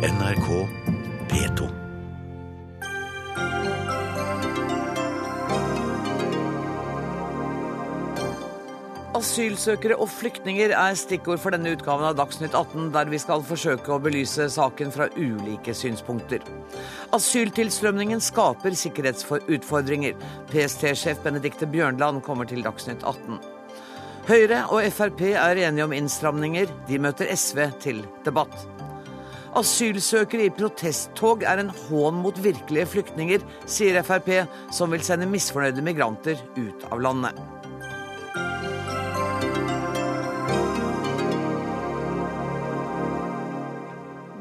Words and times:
NRK 0.00 0.46
P2. 1.28 1.66
Asylsøkere 9.18 9.98
og 10.00 10.08
flyktninger 10.08 10.72
er 10.72 10.96
stikkord 10.96 11.42
for 11.42 11.52
denne 11.52 11.74
utgaven 11.76 12.08
av 12.08 12.16
Dagsnytt 12.16 12.56
18, 12.56 12.88
der 12.96 13.12
vi 13.12 13.20
skal 13.20 13.44
forsøke 13.44 13.92
å 13.92 14.00
belyse 14.00 14.48
saken 14.56 14.96
fra 14.96 15.10
ulike 15.20 15.76
synspunkter. 15.76 16.48
Asyltilstrømningen 17.12 18.24
skaper 18.24 18.80
sikkerhetsutfordringer. 18.86 20.16
PST-sjef 20.48 21.20
Benedicte 21.28 21.68
Bjørnland 21.68 22.24
kommer 22.24 22.48
til 22.48 22.64
Dagsnytt 22.64 23.04
18. 23.04 23.36
Høyre 24.32 24.64
og 24.72 24.88
Frp 24.96 25.26
er 25.34 25.66
enige 25.68 25.84
om 25.84 25.92
innstramninger. 26.00 26.72
De 26.88 27.04
møter 27.04 27.36
SV 27.36 27.66
til 27.84 28.06
debatt. 28.24 28.69
Asylsøkere 29.58 30.46
i 30.46 30.52
protesttog 30.54 31.42
er 31.42 31.58
en 31.58 31.72
hån 31.74 32.20
mot 32.22 32.36
virkelige 32.38 32.86
flyktninger, 32.92 33.42
sier 33.66 33.98
Frp, 34.06 34.30
som 34.70 34.94
vil 34.94 35.02
sende 35.02 35.26
misfornøyde 35.30 35.82
migranter 35.82 36.38
ut 36.54 36.86
av 36.92 37.02
landet. 37.02 37.59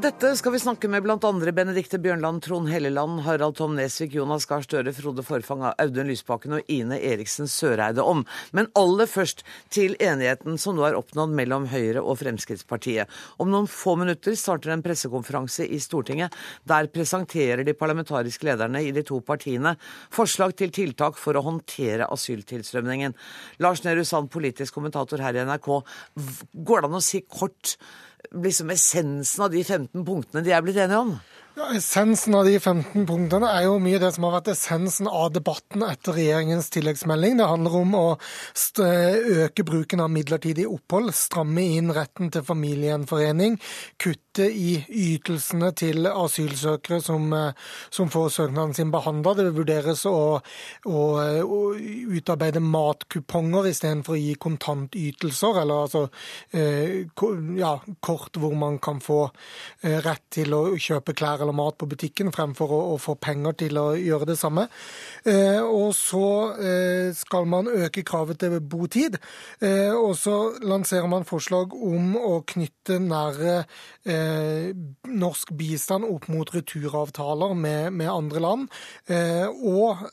Dette 0.09 0.31
skal 0.40 0.55
vi 0.55 0.59
snakke 0.59 0.90
med 0.90 1.04
bl.a. 1.05 1.30
Benedikte 1.54 1.99
Bjørnland, 2.02 2.41
Trond 2.41 2.70
Helleland, 2.72 3.20
Harald 3.27 3.59
Tom 3.59 3.76
Nesvik, 3.77 4.16
Jonas 4.17 4.48
Gahr 4.50 4.63
Støre, 4.66 4.90
Frode 4.98 5.22
Forfang, 5.22 5.62
Audun 5.70 6.09
Lysbakken 6.09 6.55
og 6.58 6.72
Ine 6.73 6.98
Eriksen 6.98 7.45
Søreide 7.45 8.02
om. 8.02 8.23
Men 8.58 8.72
aller 8.80 9.05
først 9.05 9.44
til 9.70 9.94
enigheten 10.02 10.58
som 10.58 10.80
nå 10.80 10.88
er 10.88 10.98
oppnådd 10.98 11.36
mellom 11.38 11.70
Høyre 11.70 12.02
og 12.02 12.17
Fremskrittspartiet. 12.23 13.05
Om 13.38 13.53
noen 13.53 13.70
få 13.70 13.94
minutter 14.02 14.34
starter 14.40 14.73
en 14.73 14.81
pressekonferanse 14.81 15.70
i 15.70 15.77
Stortinget. 15.84 16.34
Der 16.66 16.89
presenterer 16.89 17.62
de 17.67 17.78
parlamentariske 17.78 18.50
lederne 18.50 18.81
i 18.81 18.89
de 18.95 19.05
to 19.05 19.22
partiene 19.22 19.75
forslag 20.09 20.58
til 20.58 20.73
tiltak 20.73 21.22
for 21.22 21.38
å 21.38 21.45
håndtere 21.52 22.09
asyltilstrømningen. 22.09 23.14
Lars 23.62 23.86
Nehru 23.86 24.02
Sand, 24.02 24.34
politisk 24.34 24.81
kommentator 24.81 25.22
her 25.22 25.38
i 25.38 25.45
NRK. 25.45 25.73
Går 26.66 26.81
det 26.81 26.95
an 26.95 27.03
å 27.03 27.08
si 27.14 27.28
kort 27.30 27.78
liksom 28.35 28.69
essensen 28.73 29.44
av 29.45 29.52
de 29.53 29.63
15 29.63 30.05
punktene 30.05 30.45
de 30.45 30.53
er 30.53 30.63
blitt 30.66 30.80
enige 30.80 31.02
om? 31.02 31.13
Ja, 31.59 31.66
Essensen 31.75 32.35
av 32.38 32.45
de 32.47 32.53
15 32.55 33.03
punktene 33.09 33.49
er 33.52 33.66
jo 33.66 33.80
mye 33.83 33.97
det 33.99 34.13
som 34.16 34.23
har 34.27 34.38
vært 34.38 34.52
essensen 34.53 35.09
av 35.11 35.31
debatten 35.35 35.81
etter 35.83 36.16
regjeringens 36.16 36.69
tilleggsmelding. 36.72 37.35
Det 37.41 37.47
handler 37.50 37.75
om 37.81 37.95
å 38.00 38.03
øke 38.85 39.66
bruken 39.67 40.00
av 40.00 40.11
midlertidig 40.13 40.69
opphold, 40.69 41.11
stramme 41.17 41.66
inn 41.75 41.91
retten 41.91 42.31
til 42.31 42.45
familiegjenforening, 42.47 43.57
kutte 44.00 44.28
i 44.48 44.78
ytelsene 44.88 45.72
til 45.78 46.08
asylsøkere 46.09 47.02
som, 47.04 47.34
som 47.92 48.12
får 48.12 48.30
søknaden 48.38 48.76
sin 48.78 48.94
behandla. 48.94 49.36
Det 49.38 49.48
vurderes 49.58 50.06
å, 50.09 50.40
å, 50.40 51.02
å 51.44 51.59
utarbeide 52.16 52.64
matkuponger 52.64 53.70
istedenfor 53.72 54.16
å 54.16 54.22
gi 54.22 54.36
kontantytelser, 54.40 55.62
eller 55.64 55.86
altså 55.86 56.06
ja, 57.59 57.73
kort 58.06 58.40
hvor 58.40 58.56
man 58.58 58.80
kan 58.84 59.02
få 59.04 59.22
rett 59.81 60.26
til 60.34 60.53
å 60.56 60.64
kjøpe 60.80 61.16
klær 61.18 61.44
eller 61.44 61.56
mat 61.56 61.78
på 61.80 61.88
butikken, 61.90 62.31
fremfor 62.36 62.74
å, 62.74 62.80
å, 62.94 62.98
få 63.02 63.16
penger 63.22 63.58
til 63.64 63.80
å 63.80 63.88
gjøre 63.98 64.30
det 64.31 64.38
samme. 64.40 64.68
Eh, 65.28 65.62
og 65.64 65.94
så 65.98 66.26
eh, 66.59 67.09
skal 67.18 67.48
man 67.50 67.70
øke 67.72 68.03
kravet 68.08 68.42
til 68.44 68.59
botid. 68.59 69.18
Eh, 69.62 69.94
og 69.94 70.16
så 70.20 70.38
lanserer 70.64 71.09
man 71.12 71.28
forslag 71.28 71.76
om 71.76 72.16
å 72.20 72.40
knytte 72.48 73.00
nære 73.03 73.62
norsk 75.09 75.53
bistand 75.58 76.08
opp 76.08 76.27
mot 76.31 76.53
returavtaler 76.53 77.55
med, 77.58 77.94
med 77.94 78.11
andre 78.11 78.44
land. 78.44 78.67
og 79.09 80.05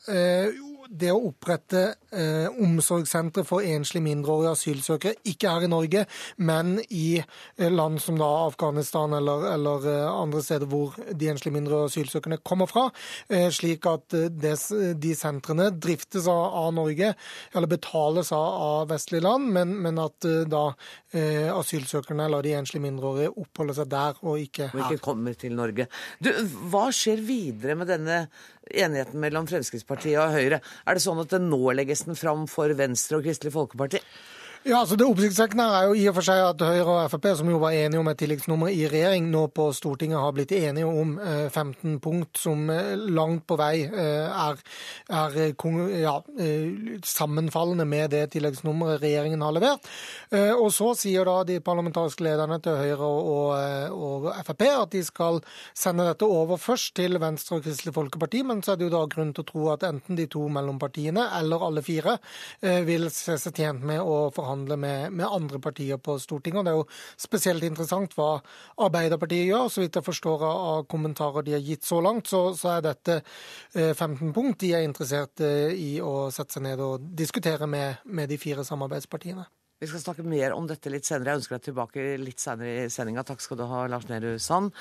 det 0.91 1.11
å 1.13 1.21
opprette 1.29 1.83
eh, 2.15 2.47
omsorgssentre 2.63 3.45
for 3.47 3.65
enslige 3.67 4.05
mindreårige 4.05 4.53
asylsøkere, 4.57 5.21
ikke 5.29 5.53
her 5.53 5.67
i 5.67 5.71
Norge, 5.71 6.05
men 6.39 6.77
i 6.89 7.19
eh, 7.19 7.71
land 7.73 8.01
som 8.03 8.19
da 8.21 8.29
Afghanistan 8.47 9.15
eller, 9.17 9.47
eller 9.53 9.89
eh, 9.93 10.07
andre 10.11 10.43
steder 10.45 10.71
hvor 10.71 10.97
de 11.11 11.31
enslige 11.33 11.55
mindreårige 11.57 11.93
asylsøkerne 11.93 12.41
kommer 12.47 12.71
fra, 12.71 12.89
eh, 13.29 13.49
slik 13.55 13.87
at 13.91 14.17
eh, 14.17 14.29
des, 14.31 14.67
de 15.01 15.15
sentrene 15.19 15.71
driftes 15.75 16.29
av, 16.31 16.45
av, 16.63 16.73
Norge, 16.77 17.13
eller 17.55 17.71
betales 17.71 18.33
av, 18.37 18.47
av 18.67 18.91
vestlige 18.93 19.27
land, 19.27 19.51
men, 19.57 19.77
men 19.83 20.03
at 20.03 20.29
eh, 20.29 20.45
da 20.51 20.69
asylsøkerne 21.17 22.27
eller 22.27 22.45
de 22.45 22.51
enslige 22.59 22.83
mindreårige 22.85 23.31
oppholder 23.41 23.79
seg 23.79 23.87
der 23.89 24.19
og 24.21 24.43
ikke 24.43 24.67
her. 24.69 24.75
Og 24.77 24.93
ikke 24.93 25.05
kommer 25.07 25.37
til 25.39 25.55
Norge. 25.57 25.87
Du, 26.21 26.29
hva 26.69 26.91
skjer 26.93 27.23
videre 27.25 27.77
med 27.79 27.89
denne 27.89 28.19
enigheten 28.71 29.21
mellom 29.23 29.49
Fremskrittspartiet 29.51 30.19
og 30.23 30.35
Høyre? 30.35 30.61
Er 30.87 30.97
det 30.97 31.05
sånn 31.05 31.23
at 31.23 31.33
det 31.35 31.43
nå 31.45 31.61
legges 31.77 32.07
den 32.09 32.19
fram 32.19 32.47
for 32.51 32.73
Venstre 32.79 33.21
og 33.21 33.29
Kristelig 33.29 33.55
Folkeparti? 33.55 34.03
Ja, 34.67 34.81
altså 34.81 34.97
Det 34.99 35.07
oppsiktsvekkende 35.07 35.65
er 35.71 35.85
jo 35.87 35.93
i 35.95 36.07
og 36.11 36.17
for 36.17 36.27
seg 36.27 36.41
at 36.43 36.63
Høyre 36.67 36.95
og 36.97 37.11
Frp, 37.13 37.27
som 37.39 37.51
jo 37.53 37.61
var 37.63 37.75
enige 37.77 38.01
om 38.01 38.09
et 38.11 38.19
tilleggsnummer 38.19 38.73
i 38.75 38.89
regjering, 38.91 39.29
nå 39.31 39.45
på 39.55 39.69
Stortinget 39.77 40.19
har 40.19 40.33
blitt 40.35 40.51
enige 40.57 40.89
om 40.91 41.13
15 41.23 41.93
eh, 41.93 42.01
punkt 42.03 42.41
som 42.43 42.65
eh, 42.75 42.97
langt 42.99 43.45
på 43.47 43.55
vei 43.61 43.85
eh, 43.87 44.27
er, 44.27 44.59
er 45.07 45.37
ja, 46.03 46.17
sammenfallende 47.07 47.87
med 47.87 48.11
det 48.11 48.25
tilleggsnummeret 48.35 49.05
regjeringen 49.05 49.45
har 49.47 49.55
levert. 49.55 49.87
Og 50.35 50.73
så 50.75 50.91
sier 50.99 51.29
da 51.29 51.37
de 51.47 51.61
parlamentariske 51.63 52.27
lederne 52.27 52.59
til 52.65 52.75
Høyre 52.81 53.07
og, 53.07 53.95
og, 53.95 54.29
Frp 54.49 54.67
at 54.73 54.97
de 54.97 55.05
skal 55.07 55.39
sende 55.79 56.09
dette 56.09 56.27
over 56.27 56.59
først 56.59 56.97
til 56.99 57.21
Venstre 57.23 57.61
og 57.61 57.69
Kristelig 57.69 57.95
Folkeparti, 57.95 58.43
men 58.43 58.65
så 58.67 58.75
er 58.75 58.83
det 58.83 58.89
jo 58.89 58.95
da 58.97 59.05
grunn 59.15 59.31
til 59.37 59.47
å 59.47 59.51
tro 59.53 59.71
at 59.77 59.87
enten 59.87 60.19
de 60.19 60.27
to 60.33 60.43
mellompartiene 60.51 61.29
eller 61.39 61.69
alle 61.69 61.87
fire 61.87 62.19
vil 62.89 63.07
se 63.15 63.39
seg 63.41 63.63
tjent 63.63 63.87
med 63.87 64.03
å 64.03 64.27
forhandle 64.35 64.56
forhandle 64.57 64.77
med, 64.77 65.13
med, 65.13 65.27
andre 65.27 65.61
partier 65.61 65.99
på 65.99 66.19
Stortinget. 66.19 66.59
og 66.59 66.65
Det 66.65 66.73
er 66.73 66.79
jo 66.81 66.87
spesielt 67.17 67.63
interessant 67.65 68.15
hva 68.17 68.41
Arbeiderpartiet 68.79 69.51
gjør. 69.51 69.69
Så 69.69 69.81
vidt 69.83 69.97
jeg 69.97 70.05
forstår 70.05 70.45
av 70.47 70.87
kommentarer 70.87 71.43
de 71.45 71.53
har 71.53 71.61
gitt 71.65 71.85
så 71.85 72.01
langt, 72.01 72.29
så, 72.29 72.55
så 72.55 72.77
er 72.77 72.87
dette 72.87 73.21
15 73.75 74.29
eh, 74.29 74.33
punkt 74.33 74.61
de 74.61 74.73
er 74.75 74.87
interessert 74.87 75.41
eh, 75.41 75.75
i 75.75 76.01
å 76.01 76.31
sette 76.31 76.57
seg 76.57 76.67
ned 76.67 76.81
og 76.81 77.01
diskutere 77.17 77.67
med, 77.67 78.03
med 78.05 78.29
de 78.29 78.39
fire 78.39 78.65
samarbeidspartiene. 78.65 79.47
Vi 79.81 79.91
skal 79.91 80.01
snakke 80.01 80.25
mer 80.25 80.55
om 80.57 80.67
dette 80.67 80.89
litt 80.89 81.05
senere. 81.05 81.35
Jeg 81.35 81.43
ønsker 81.43 81.59
deg 81.59 81.67
tilbake 81.69 82.07
litt 82.23 82.41
senere 82.41 82.87
i 82.87 82.91
sendinga. 82.93 83.27
Takk 83.29 83.45
skal 83.45 83.61
du 83.61 83.67
ha, 83.69 83.85
Lars 83.93 84.09
Nehru 84.09 84.39
Sand. 84.41 84.73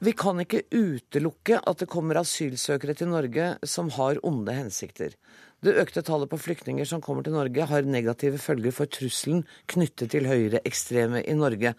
Vi 0.00 0.14
kan 0.16 0.38
ikke 0.40 0.62
utelukke 0.72 1.58
at 1.60 1.82
det 1.82 1.90
kommer 1.92 2.16
asylsøkere 2.16 2.94
til 2.96 3.10
Norge 3.10 3.50
som 3.68 3.90
har 3.92 4.16
onde 4.24 4.54
hensikter. 4.56 5.12
Det 5.60 5.74
økte 5.76 6.00
tallet 6.00 6.30
på 6.30 6.38
flyktninger 6.40 6.88
som 6.88 7.02
kommer 7.04 7.20
til 7.20 7.34
Norge, 7.36 7.66
har 7.68 7.84
negative 7.84 8.40
følger 8.40 8.72
for 8.72 8.88
trusselen 8.88 9.42
knyttet 9.68 10.14
til 10.14 10.24
høyreekstreme 10.24 11.20
i 11.20 11.36
Norge. 11.36 11.74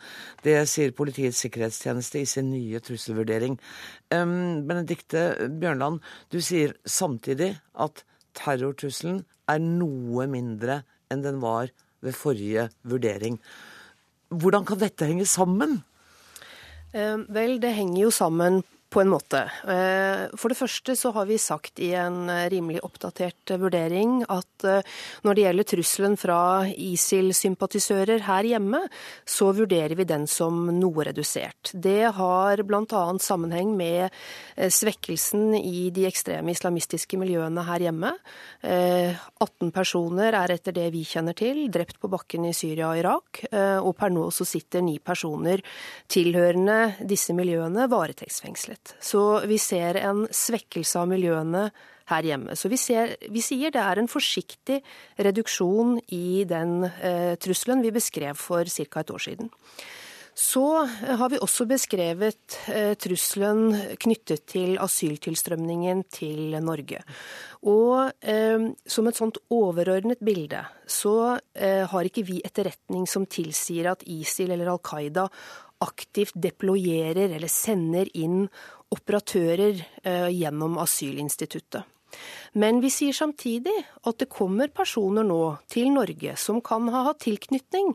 Det 0.46 0.54
sier 0.70 0.94
Politiets 0.94 1.42
sikkerhetstjeneste 1.42 2.22
i 2.22 2.30
sin 2.30 2.52
nye 2.54 2.78
trusselvurdering. 2.86 3.58
Um, 4.14 4.70
Benedikte 4.70 5.50
Bjørnland, 5.50 5.98
du 6.30 6.38
sier 6.46 6.78
samtidig 6.86 7.56
at 7.74 8.06
terrortrusselen 8.38 9.24
er 9.50 9.66
noe 9.66 10.30
mindre 10.30 10.84
enn 11.10 11.26
den 11.26 11.42
var 11.42 11.74
ved 12.06 12.14
forrige 12.14 12.70
vurdering. 12.86 13.42
Hvordan 14.30 14.70
kan 14.70 14.86
dette 14.86 15.10
henge 15.10 15.26
sammen? 15.26 15.82
Eh, 16.94 17.18
vel, 17.32 17.60
det 17.62 17.74
henger 17.74 18.02
jo 18.04 18.12
sammen 18.12 18.62
på 18.92 19.02
en 19.02 19.12
måte. 19.12 19.46
Eh, 19.72 20.28
for 20.36 20.52
det 20.52 20.60
første 20.60 20.96
så 21.00 21.14
har 21.16 21.28
vi 21.30 21.38
sagt 21.40 21.80
i 21.80 21.94
en 21.96 22.26
rimelig 22.52 22.82
oppdatert 22.84 23.54
vurdering 23.62 24.22
at 24.28 24.66
eh, 24.68 24.84
når 25.24 25.38
det 25.38 25.46
gjelder 25.46 25.70
trusselen 25.72 26.18
fra 26.20 26.40
ISIL-sympatisører 26.70 28.26
her 28.28 28.50
hjemme, 28.50 28.82
så 29.24 29.52
vurderer 29.56 29.96
vi 29.96 30.08
den 30.10 30.28
som 30.28 30.68
noe 30.76 31.08
redusert. 31.08 31.72
Det 31.72 32.12
har 32.18 32.64
bl.a. 32.68 33.04
sammenheng 33.24 33.72
med 33.80 34.12
svekkelsen 34.58 35.56
i 35.56 35.90
de 35.94 36.06
ekstreme 36.10 36.52
islamistiske 36.52 37.20
miljøene 37.20 37.64
her 37.68 37.86
hjemme. 37.88 38.12
18 38.62 39.72
personer 39.74 40.36
er 40.38 40.54
etter 40.54 40.76
det 40.76 40.88
vi 40.94 41.04
kjenner 41.08 41.38
til 41.38 41.64
drept 41.74 42.00
på 42.02 42.10
bakken 42.12 42.50
i 42.50 42.54
Syria 42.56 42.92
og 42.92 43.00
Irak, 43.00 43.42
og 43.82 43.94
per 43.98 44.14
nå 44.14 44.28
så 44.34 44.48
sitter 44.48 44.84
ni 44.86 44.98
personer 45.04 45.64
tilhørende 46.12 47.08
disse 47.08 47.36
miljøene 47.38 47.88
varetektsfengslet. 47.92 48.81
Så 49.00 49.24
vi 49.50 49.60
ser 49.62 50.00
en 50.02 50.26
svekkelse 50.28 51.02
av 51.02 51.10
miljøene 51.12 51.70
her 52.12 52.28
hjemme. 52.28 52.58
Så 52.60 52.72
vi, 52.72 52.80
ser, 52.82 53.16
vi 53.32 53.44
sier 53.44 53.74
det 53.74 53.82
er 53.82 54.02
en 54.02 54.12
forsiktig 54.12 54.82
reduksjon 55.22 55.98
i 56.12 56.44
den 56.50 56.84
eh, 56.90 57.34
trusselen 57.42 57.84
vi 57.86 57.94
beskrev 57.96 58.40
for 58.40 58.68
ca. 58.68 59.04
et 59.04 59.14
år 59.14 59.26
siden. 59.30 59.52
Så 60.42 60.64
har 60.88 61.30
vi 61.30 61.42
også 61.44 61.66
beskrevet 61.68 62.56
trusselen 63.04 63.76
knyttet 64.00 64.46
til 64.48 64.78
asyltilstrømningen 64.80 66.06
til 66.08 66.56
Norge. 66.64 67.02
Og 67.68 68.10
eh, 68.26 68.70
som 68.88 69.10
et 69.10 69.20
sånt 69.20 69.38
overordnet 69.54 70.24
bilde 70.24 70.64
så 70.90 71.38
eh, 71.54 71.84
har 71.88 72.08
ikke 72.08 72.26
vi 72.26 72.40
etterretning 72.46 73.06
som 73.10 73.28
tilsier 73.30 73.92
at 73.92 74.06
ISIL 74.08 74.56
eller 74.56 74.72
Al 74.72 74.82
Qaida 74.82 75.28
aktivt 75.82 76.38
deployerer 76.38 77.34
eller 77.36 77.52
sender 77.52 78.10
inn 78.18 78.46
operatører 78.92 79.82
eh, 80.04 80.30
gjennom 80.36 80.78
asylinstituttet. 80.82 81.88
Men 82.60 82.82
vi 82.84 82.90
sier 82.92 83.16
samtidig 83.16 83.74
at 84.04 84.18
det 84.20 84.28
kommer 84.32 84.72
personer 84.76 85.24
nå 85.24 85.40
til 85.72 85.94
Norge 85.96 86.36
som 86.40 86.60
kan 86.64 86.90
ha 86.92 87.06
hatt 87.08 87.22
tilknytning 87.24 87.94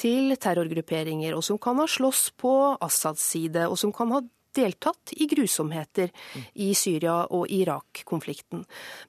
til 0.00 0.32
terrorgrupperinger, 0.40 1.36
og 1.36 1.44
som 1.44 1.60
kan 1.60 1.76
ha 1.82 1.84
slåss 1.90 2.30
på 2.40 2.54
Assads 2.80 3.26
side, 3.34 3.66
og 3.68 3.76
som 3.80 3.92
kan 3.92 4.14
ha 4.14 4.22
deltatt 4.56 5.12
i 5.16 5.26
grusomheter 5.30 6.10
i 6.54 6.70
Syria- 6.74 7.26
og 7.34 7.50
Irak-konflikten. 7.52 8.64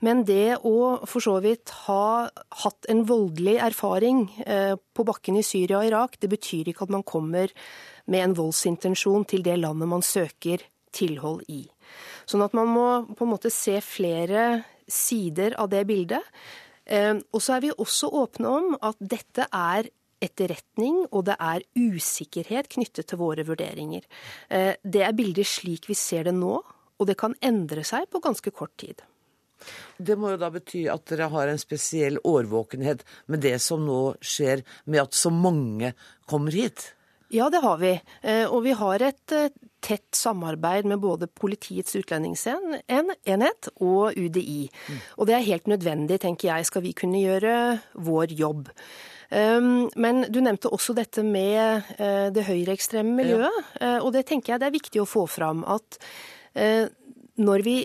Men 0.06 0.24
det 0.28 0.60
å 0.66 1.06
for 1.10 1.24
så 1.24 1.38
vidt 1.44 1.74
ha 1.86 2.30
hatt 2.64 2.90
en 2.92 3.06
voldelig 3.10 3.58
erfaring 3.70 4.26
eh, 4.46 4.76
på 4.76 5.06
bakken 5.08 5.40
i 5.40 5.46
Syria 5.46 5.80
og 5.82 5.90
Irak, 5.90 6.20
det 6.20 6.32
betyr 6.32 6.72
ikke 6.72 6.88
at 6.88 6.96
man 6.96 7.08
kommer 7.08 7.54
med 8.10 8.24
en 8.24 8.38
voldsintensjon 8.38 9.28
til 9.30 9.46
det 9.46 9.60
landet 9.62 9.90
man 9.90 10.06
søker 10.06 10.64
tilhold 10.96 11.46
i. 11.50 11.64
Sånn 12.30 12.44
at 12.46 12.56
man 12.58 12.70
må 12.70 12.88
på 13.14 13.26
en 13.26 13.34
måte 13.34 13.52
se 13.54 13.78
flere 13.86 14.64
sider 14.90 15.56
av 15.62 15.70
det 15.72 15.86
bildet. 15.90 16.26
Eh, 16.90 17.16
og 17.16 17.42
så 17.44 17.58
er 17.58 17.66
vi 17.68 17.76
også 17.76 18.10
åpne 18.24 18.58
om 18.60 18.76
at 18.82 18.98
dette 19.00 19.46
er 19.54 19.90
etterretning, 20.24 21.06
og 21.12 21.28
det 21.30 21.38
er 21.40 21.66
usikkerhet 21.78 22.70
knyttet 22.76 23.10
til 23.10 23.22
våre 23.22 23.46
vurderinger. 23.48 24.06
Eh, 24.50 24.74
det 24.84 25.06
er 25.06 25.16
bildet 25.18 25.48
slik 25.48 25.90
vi 25.90 25.98
ser 25.98 26.30
det 26.30 26.36
nå, 26.38 26.60
og 27.00 27.08
det 27.08 27.18
kan 27.20 27.38
endre 27.46 27.86
seg 27.88 28.10
på 28.12 28.22
ganske 28.24 28.52
kort 28.52 28.76
tid. 28.82 29.02
Det 29.98 30.16
må 30.16 30.34
jo 30.34 30.40
da 30.40 30.52
bety 30.54 30.86
at 30.92 31.04
dere 31.12 31.28
har 31.34 31.52
en 31.52 31.60
spesiell 31.60 32.20
årvåkenhet 32.24 33.04
med 33.28 33.44
det 33.44 33.58
som 33.64 33.84
nå 33.84 34.16
skjer 34.24 34.64
med 34.86 35.04
at 35.04 35.18
så 35.18 35.32
mange 35.34 35.92
kommer 36.30 36.56
hit? 36.56 36.94
Ja, 37.30 37.50
det 37.54 37.62
har 37.62 37.78
vi. 37.78 37.92
Eh, 38.22 38.46
og 38.50 38.64
vi 38.66 38.74
har 38.74 39.04
et 39.06 39.34
eh, 39.36 39.52
tett 39.86 40.16
samarbeid 40.18 40.88
med 40.90 41.02
både 41.04 41.28
Politiets 41.30 41.94
utlendingsenhet 42.00 43.70
og 43.76 44.18
UDI. 44.18 44.64
Mm. 44.66 45.04
Og 45.18 45.30
det 45.30 45.36
er 45.38 45.46
helt 45.52 45.70
nødvendig, 45.70 46.20
tenker 46.24 46.50
jeg, 46.50 46.66
skal 46.66 46.84
vi 46.88 46.96
kunne 46.98 47.22
gjøre 47.22 47.54
vår 47.94 48.34
jobb. 48.40 48.72
Ehm, 49.36 49.88
men 49.96 50.26
du 50.30 50.42
nevnte 50.42 50.72
også 50.74 50.96
dette 50.98 51.24
med 51.26 51.94
eh, 51.98 52.28
det 52.34 52.48
høyreekstreme 52.48 53.14
miljøet. 53.22 53.64
Ja. 53.80 53.96
Og 54.04 54.14
det 54.16 54.26
tenker 54.30 54.56
jeg 54.56 54.64
det 54.64 54.70
er 54.70 54.78
viktig 54.80 55.04
å 55.04 55.10
få 55.10 55.26
fram 55.30 55.64
at 55.70 56.00
når 57.40 57.62
vi 57.64 57.76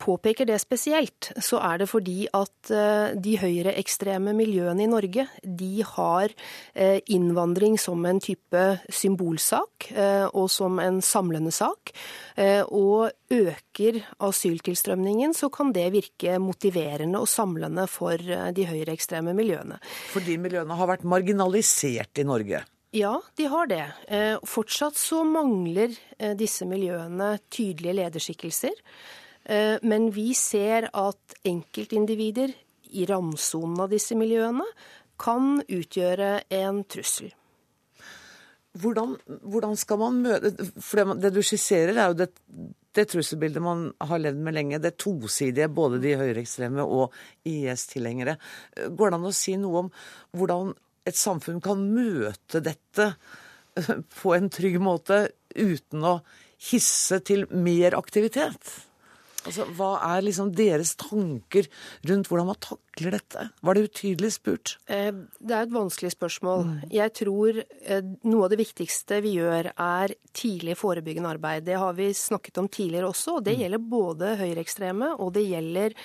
påpeker 0.00 0.48
det 0.48 0.58
spesielt, 0.62 1.30
så 1.42 1.60
er 1.64 1.82
det 1.82 1.88
fordi 1.90 2.24
at 2.36 2.72
eh, 2.72 3.12
de 3.20 3.36
høyreekstreme 3.40 4.32
miljøene 4.36 4.84
i 4.84 4.90
Norge 4.90 5.26
de 5.44 5.84
har 5.86 6.32
eh, 6.74 6.98
innvandring 7.12 7.76
som 7.80 8.04
en 8.08 8.20
type 8.22 8.64
symbolsak 8.88 9.90
eh, 9.92 10.26
og 10.26 10.48
som 10.52 10.80
en 10.82 11.00
samlende 11.04 11.52
sak. 11.54 11.92
Og 12.40 13.10
øker 13.34 13.98
asyltilstrømningen, 14.24 15.34
så 15.36 15.50
kan 15.52 15.74
det 15.76 15.90
virke 15.92 16.38
motiverende 16.40 17.20
og 17.20 17.28
samlende 17.28 17.84
for 17.90 18.16
de 18.16 18.64
høyreekstreme 18.70 19.34
miljøene. 19.36 19.76
Fordi 20.14 20.38
miljøene 20.40 20.78
har 20.78 20.88
vært 20.88 21.04
marginalisert 21.04 22.22
i 22.22 22.24
Norge? 22.24 22.62
Ja, 22.96 23.12
de 23.36 23.50
har 23.52 23.68
det. 23.68 23.82
Fortsatt 24.48 24.96
så 24.96 25.20
mangler 25.26 25.92
disse 26.38 26.64
miljøene 26.70 27.34
tydelige 27.52 27.98
lederskikkelser. 28.00 28.80
Eh, 29.50 29.76
men 29.82 30.10
vi 30.14 30.30
ser 30.38 30.86
at 30.94 31.38
enkeltindivider 31.46 32.52
i 32.94 33.06
randsonen 33.06 33.82
av 33.82 33.90
disse 33.90 34.14
miljøene 34.18 34.66
kan 35.20 35.58
utgjøre 35.66 36.32
en 36.54 36.82
trussel. 36.90 37.32
Hvordan, 38.80 39.16
hvordan 39.50 39.72
skal 39.74 39.98
man 39.98 40.20
møte 40.22 40.52
For 40.78 41.00
det, 41.00 41.16
det, 41.24 41.32
du 41.34 41.40
skisserer, 41.42 41.96
er 41.96 42.12
jo 42.12 42.18
det, 42.20 42.28
det 42.94 43.08
trusselbildet 43.10 43.62
man 43.64 43.88
har 43.98 44.22
levd 44.22 44.44
med 44.46 44.54
lenge. 44.54 44.78
Det 44.82 44.94
tosidige, 45.02 45.66
både 45.66 45.98
de 46.02 46.14
høyreekstreme 46.20 46.84
og 46.86 47.16
IS-tilhengere. 47.50 48.36
Går 48.94 49.10
det 49.10 49.18
an 49.18 49.26
å 49.26 49.34
si 49.34 49.56
noe 49.58 49.82
om 49.84 49.90
hvordan 50.38 50.70
et 51.10 51.18
samfunn 51.18 51.58
kan 51.64 51.82
møte 51.90 52.62
dette 52.62 53.08
på 54.20 54.36
en 54.36 54.46
trygg 54.52 54.78
måte 54.82 55.24
uten 55.56 56.06
å 56.06 56.14
hisse 56.70 57.18
til 57.26 57.48
mer 57.50 57.98
aktivitet? 57.98 58.70
Altså, 59.48 59.64
Hva 59.76 59.90
er 60.04 60.24
liksom 60.24 60.50
deres 60.56 60.92
tanker 61.00 61.68
rundt 62.08 62.28
hvordan 62.28 62.48
man 62.50 62.58
takler 62.60 63.16
dette? 63.16 63.46
Var 63.64 63.76
det 63.76 63.84
utydelig 63.88 64.32
spurt? 64.36 64.74
Eh, 64.90 65.12
det 65.40 65.56
er 65.56 65.64
et 65.64 65.72
vanskelig 65.74 66.12
spørsmål. 66.12 66.66
Jeg 66.92 67.14
tror 67.16 67.62
eh, 67.62 68.10
noe 68.28 68.46
av 68.46 68.52
det 68.52 68.60
viktigste 68.60 69.22
vi 69.24 69.36
gjør, 69.38 69.70
er 69.72 70.16
tidlig 70.36 70.76
forebyggende 70.80 71.32
arbeid. 71.32 71.64
Det 71.68 71.78
har 71.80 71.96
vi 71.96 72.10
snakket 72.16 72.60
om 72.60 72.68
tidligere 72.68 73.08
også, 73.08 73.38
og 73.38 73.46
det 73.46 73.56
mm. 73.56 73.62
gjelder 73.64 73.88
både 73.96 74.34
høyreekstreme 74.42 75.14
og 75.16 75.32
det 75.38 75.46
gjelder 75.48 75.96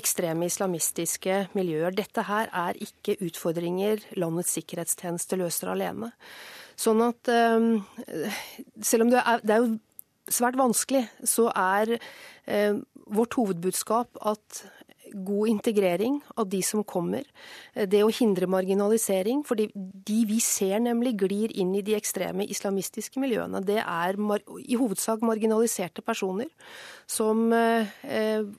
ekstreme 0.00 0.46
islamistiske 0.46 1.42
miljøer. 1.58 1.92
Dette 1.92 2.24
her 2.28 2.48
er 2.54 2.78
ikke 2.80 3.18
utfordringer 3.26 4.02
landets 4.20 4.54
sikkerhetstjeneste 4.56 5.38
løser 5.40 5.74
alene. 5.74 6.12
Sånn 6.80 7.02
at 7.04 7.28
eh, 7.28 7.70
selv 8.80 9.04
om 9.04 9.12
det 9.12 9.20
er, 9.20 9.44
det 9.44 9.56
er 9.56 9.64
jo 9.66 9.78
svært 10.32 10.58
vanskelig, 10.60 11.06
så 11.26 11.48
er 11.54 11.96
eh, 12.46 12.76
vårt 13.10 13.36
hovedbudskap 13.38 14.20
at 14.30 14.64
god 15.10 15.48
integrering 15.48 16.20
av 16.38 16.48
de 16.50 16.60
som 16.62 16.82
kommer, 16.84 17.24
eh, 17.74 17.86
det 17.86 18.02
å 18.04 18.12
hindre 18.12 18.46
marginalisering, 18.46 19.44
For 19.46 19.56
de 19.56 20.24
vi 20.26 20.40
ser 20.40 20.78
nemlig 20.80 21.16
glir 21.18 21.52
inn 21.52 21.74
i 21.74 21.82
de 21.82 21.94
ekstreme 21.94 22.46
islamistiske 22.46 23.20
miljøene, 23.20 23.64
det 23.64 23.78
er 23.78 24.14
i 24.14 24.76
hovedsak 24.76 25.20
marginaliserte 25.20 26.02
personer 26.02 26.48
som 27.06 27.52
eh, 27.52 27.86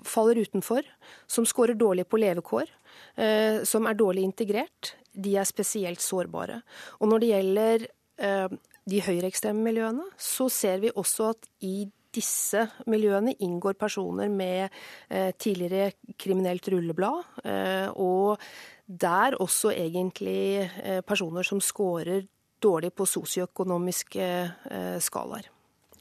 faller 0.03 0.41
utenfor, 0.41 0.83
som 1.27 1.45
scorer 1.45 1.75
dårlig 1.75 2.07
på 2.07 2.19
levekår, 2.19 2.67
eh, 3.15 3.63
som 3.63 3.87
er 3.87 3.93
dårlig 3.93 4.23
integrert. 4.23 4.95
De 5.13 5.35
er 5.37 5.45
spesielt 5.45 5.99
sårbare. 5.99 6.61
Og 6.99 7.09
når 7.09 7.19
det 7.19 7.31
gjelder 7.31 7.87
eh, 8.17 8.47
de 8.89 9.01
høyreekstreme 9.05 9.61
miljøene, 9.61 10.05
så 10.17 10.49
ser 10.51 10.81
vi 10.83 10.93
også 10.95 11.31
at 11.35 11.49
i 11.67 11.85
disse 12.11 12.65
miljøene 12.91 13.35
inngår 13.39 13.77
personer 13.79 14.27
med 14.31 14.67
eh, 15.09 15.31
tidligere 15.39 15.93
kriminelt 16.19 16.67
rulleblad, 16.73 17.23
eh, 17.45 17.87
og 17.95 18.41
der 18.87 19.37
også 19.39 19.71
egentlig 19.71 20.67
eh, 20.83 20.99
personer 21.07 21.47
som 21.47 21.61
scorer 21.63 22.25
dårlig 22.61 22.91
på 22.93 23.07
sosioøkonomiske 23.07 24.27
eh, 24.27 24.99
skalaer. 25.01 25.47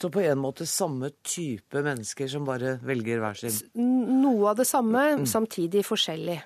Så 0.01 0.09
på 0.09 0.23
en 0.25 0.41
måte 0.41 0.65
samme 0.65 1.11
type 1.21 1.83
mennesker 1.85 2.29
som 2.33 2.47
bare 2.49 2.79
velger 2.83 3.21
hver 3.21 3.37
sin 3.37 3.59
Noe 3.77 4.53
av 4.53 4.61
det 4.63 4.67
samme, 4.69 5.03
mm. 5.21 5.27
samtidig 5.29 5.85
forskjellig. 5.85 6.39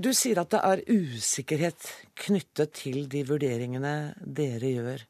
Du 0.00 0.14
sier 0.16 0.40
at 0.40 0.54
det 0.54 0.62
er 0.64 0.82
usikkerhet 0.88 1.90
knyttet 2.22 2.72
til 2.78 3.04
de 3.12 3.20
vurderingene 3.28 3.94
dere 4.24 4.72
gjør. 4.72 5.04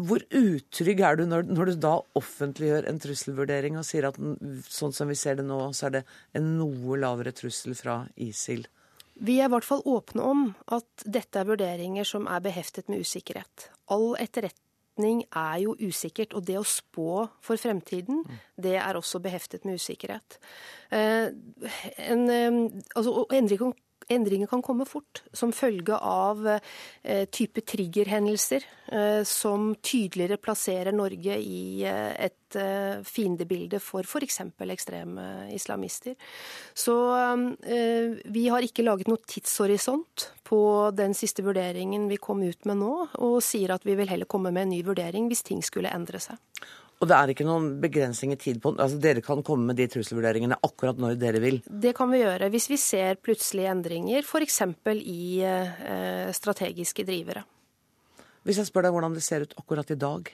Hvor 0.00 0.22
utrygg 0.32 1.00
er 1.04 1.18
du 1.18 1.24
når, 1.28 1.48
når, 1.50 1.70
du 1.70 1.80
da 1.82 1.94
offentliggjør 2.18 2.88
en 2.88 3.00
trusselvurdering 3.02 3.78
og 3.80 3.86
sier 3.88 4.08
at 4.08 4.18
sånn 4.70 4.94
som 4.96 5.10
vi 5.10 5.18
ser 5.18 5.40
det 5.40 5.46
nå, 5.48 5.58
så 5.76 5.88
er 5.88 5.98
det 5.98 6.04
en 6.38 6.54
noe 6.58 6.98
lavere 7.00 7.34
trussel 7.36 7.76
fra 7.78 8.02
ISIL? 8.16 8.66
Vi 9.20 9.36
er 9.40 9.50
i 9.50 9.52
hvert 9.52 9.66
fall 9.66 9.84
åpne 9.84 10.24
om 10.24 10.44
at 10.72 11.04
dette 11.04 11.42
er 11.42 11.48
vurderinger 11.48 12.08
som 12.08 12.28
er 12.30 12.40
beheftet 12.44 12.88
med 12.88 13.04
usikkerhet. 13.04 13.68
All 13.92 14.14
etterretning 14.22 15.26
er 15.36 15.58
jo 15.66 15.74
usikkert, 15.76 16.32
og 16.32 16.46
det 16.48 16.56
å 16.60 16.64
spå 16.64 17.26
for 17.44 17.60
fremtiden, 17.60 18.24
det 18.56 18.78
er 18.80 18.96
også 18.96 19.20
beheftet 19.20 19.66
med 19.68 19.76
usikkerhet. 19.76 20.40
Eh, 20.88 21.28
en, 22.06 22.24
eh, 22.32 22.58
altså, 22.96 23.26
endring 23.36 23.74
Endringer 24.10 24.50
kan 24.50 24.62
komme 24.62 24.86
fort 24.88 25.22
som 25.32 25.52
følge 25.54 25.94
av 25.94 26.42
eh, 26.48 27.26
type 27.30 27.62
triggerhendelser 27.62 28.64
eh, 28.90 29.22
som 29.28 29.70
tydeligere 29.86 30.40
plasserer 30.42 30.94
Norge 30.96 31.36
i 31.38 31.84
eh, 31.86 32.12
et 32.26 32.36
fiendebilde 33.06 33.78
for 33.78 34.02
f.eks. 34.02 34.40
ekstreme 34.74 35.24
islamister. 35.54 36.16
Så 36.74 36.96
vi 38.26 38.42
har 38.50 38.66
ikke 38.66 38.82
laget 38.82 39.06
noe 39.06 39.22
tidshorisont 39.22 40.24
på 40.42 40.58
den 40.90 41.14
siste 41.14 41.44
vurderingen 41.46 42.08
vi 42.10 42.18
kom 42.18 42.42
ut 42.42 42.66
med 42.66 42.80
nå, 42.82 42.90
og 43.22 43.38
sier 43.46 43.70
at 43.70 43.86
vi 43.86 43.94
vil 43.94 44.10
heller 44.10 44.26
komme 44.26 44.50
med 44.50 44.66
en 44.66 44.74
ny 44.74 44.82
vurdering 44.82 45.30
hvis 45.30 45.46
ting 45.46 45.62
skulle 45.62 45.94
endre 45.94 46.18
seg. 46.18 46.42
Og 47.00 47.08
det 47.08 47.16
er 47.16 47.30
ikke 47.32 47.46
noen 47.48 47.70
begrensning 47.80 48.34
i 48.34 48.40
tid 48.40 48.58
på 48.60 48.74
altså 48.74 48.98
Dere 49.00 49.22
kan 49.24 49.40
komme 49.44 49.70
med 49.70 49.78
de 49.80 49.86
trusselvurderingene 49.88 50.58
akkurat 50.66 51.00
når 51.00 51.16
dere 51.20 51.40
vil? 51.40 51.62
Det 51.64 51.94
kan 51.96 52.10
vi 52.12 52.20
gjøre 52.20 52.50
hvis 52.52 52.68
vi 52.68 52.76
ser 52.80 53.16
plutselige 53.24 53.72
endringer, 53.72 54.20
f.eks. 54.20 54.60
i 55.00 55.40
eh, 55.40 56.28
strategiske 56.36 57.06
drivere. 57.08 57.46
Hvis 58.44 58.60
jeg 58.60 58.68
spør 58.68 58.88
deg 58.88 58.94
hvordan 58.96 59.16
det 59.16 59.24
ser 59.24 59.48
ut 59.48 59.56
akkurat 59.60 59.90
i 59.92 59.98
dag? 60.00 60.28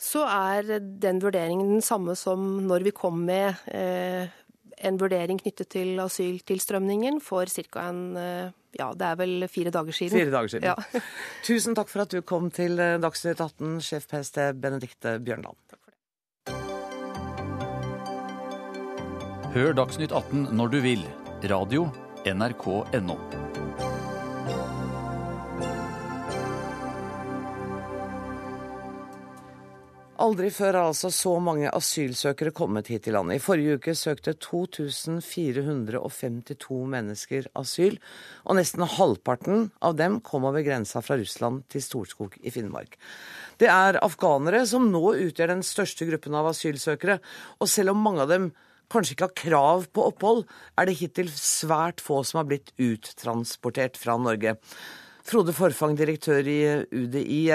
Så 0.00 0.24
er 0.24 0.78
den 0.80 1.20
vurderingen 1.20 1.76
den 1.76 1.84
samme 1.84 2.16
som 2.16 2.44
når 2.64 2.88
vi 2.88 2.96
kom 2.96 3.20
med 3.28 3.60
eh, 3.68 4.32
en 4.76 5.00
vurdering 5.00 5.40
knyttet 5.40 5.70
til 5.72 6.00
asyltilstrømningen 6.00 7.20
for 7.24 7.48
ca. 7.52 7.88
en 7.88 8.00
eh, 8.20 8.54
ja, 8.76 8.90
det 8.92 9.06
er 9.08 9.16
vel 9.16 9.46
fire 9.48 9.72
dager 9.72 9.96
siden. 9.96 10.18
Fire 10.18 10.32
dager 10.32 10.52
siden. 10.52 10.66
Ja. 10.68 11.02
Tusen 11.46 11.76
takk 11.76 11.88
for 11.88 12.04
at 12.04 12.12
du 12.12 12.20
kom 12.26 12.50
til 12.54 12.76
eh, 12.82 12.98
Dagsnytt 13.00 13.40
18, 13.40 13.78
sjef 13.84 14.08
PST 14.10 14.50
Benedikte 14.60 15.16
Bjørnland. 15.24 15.56
Hør 19.56 19.72
Dagsnytt 19.72 20.12
18 20.12 20.52
når 20.52 20.68
du 20.68 20.84
vil. 20.84 21.00
Radio 21.48 21.86
NRK.no. 22.28 23.16
Aldri 30.20 30.52
før 30.52 30.76
har 30.76 30.84
altså 30.90 31.08
så 31.08 31.40
mange 31.40 31.72
asylsøkere 31.72 32.52
kommet 32.52 32.92
hit 32.92 33.00
til 33.06 33.16
landet. 33.16 33.40
I 33.40 33.44
forrige 33.46 33.80
uke 33.80 33.94
søkte 33.96 34.36
2452 34.36 36.84
mennesker 36.92 37.48
asyl, 37.56 37.96
og 38.44 38.60
nesten 38.60 38.84
halvparten 38.84 39.72
av 39.80 39.96
dem 39.96 40.20
kom 40.20 40.44
over 40.50 40.60
grensa 40.68 41.00
fra 41.00 41.16
Russland 41.16 41.64
til 41.72 41.80
Storskog 41.80 42.36
i 42.44 42.52
Finnmark. 42.52 43.00
Det 43.56 43.72
er 43.72 43.96
afghanere 44.04 44.68
som 44.68 44.92
nå 44.92 45.16
utgjør 45.16 45.48
den 45.54 45.64
største 45.64 46.04
gruppen 46.12 46.36
av 46.36 46.52
asylsøkere, 46.52 47.24
og 47.56 47.72
selv 47.72 47.96
om 47.96 48.04
mange 48.04 48.28
av 48.28 48.32
dem 48.36 48.52
kanskje 48.92 49.16
ikke 49.16 49.28
har 49.28 49.40
krav 49.40 49.88
på 49.94 50.04
opphold, 50.10 50.44
er 50.78 50.88
det 50.88 50.98
hittil 51.00 51.32
svært 51.32 52.04
få 52.04 52.22
som 52.26 52.42
har 52.42 52.48
blitt 52.50 52.72
uttransportert 52.82 53.98
fra 54.00 54.18
Norge. 54.20 54.56
Frode 55.26 55.50
Forfang, 55.50 55.96
direktør 55.98 56.46
i 56.46 56.60
UDI, 56.94 57.48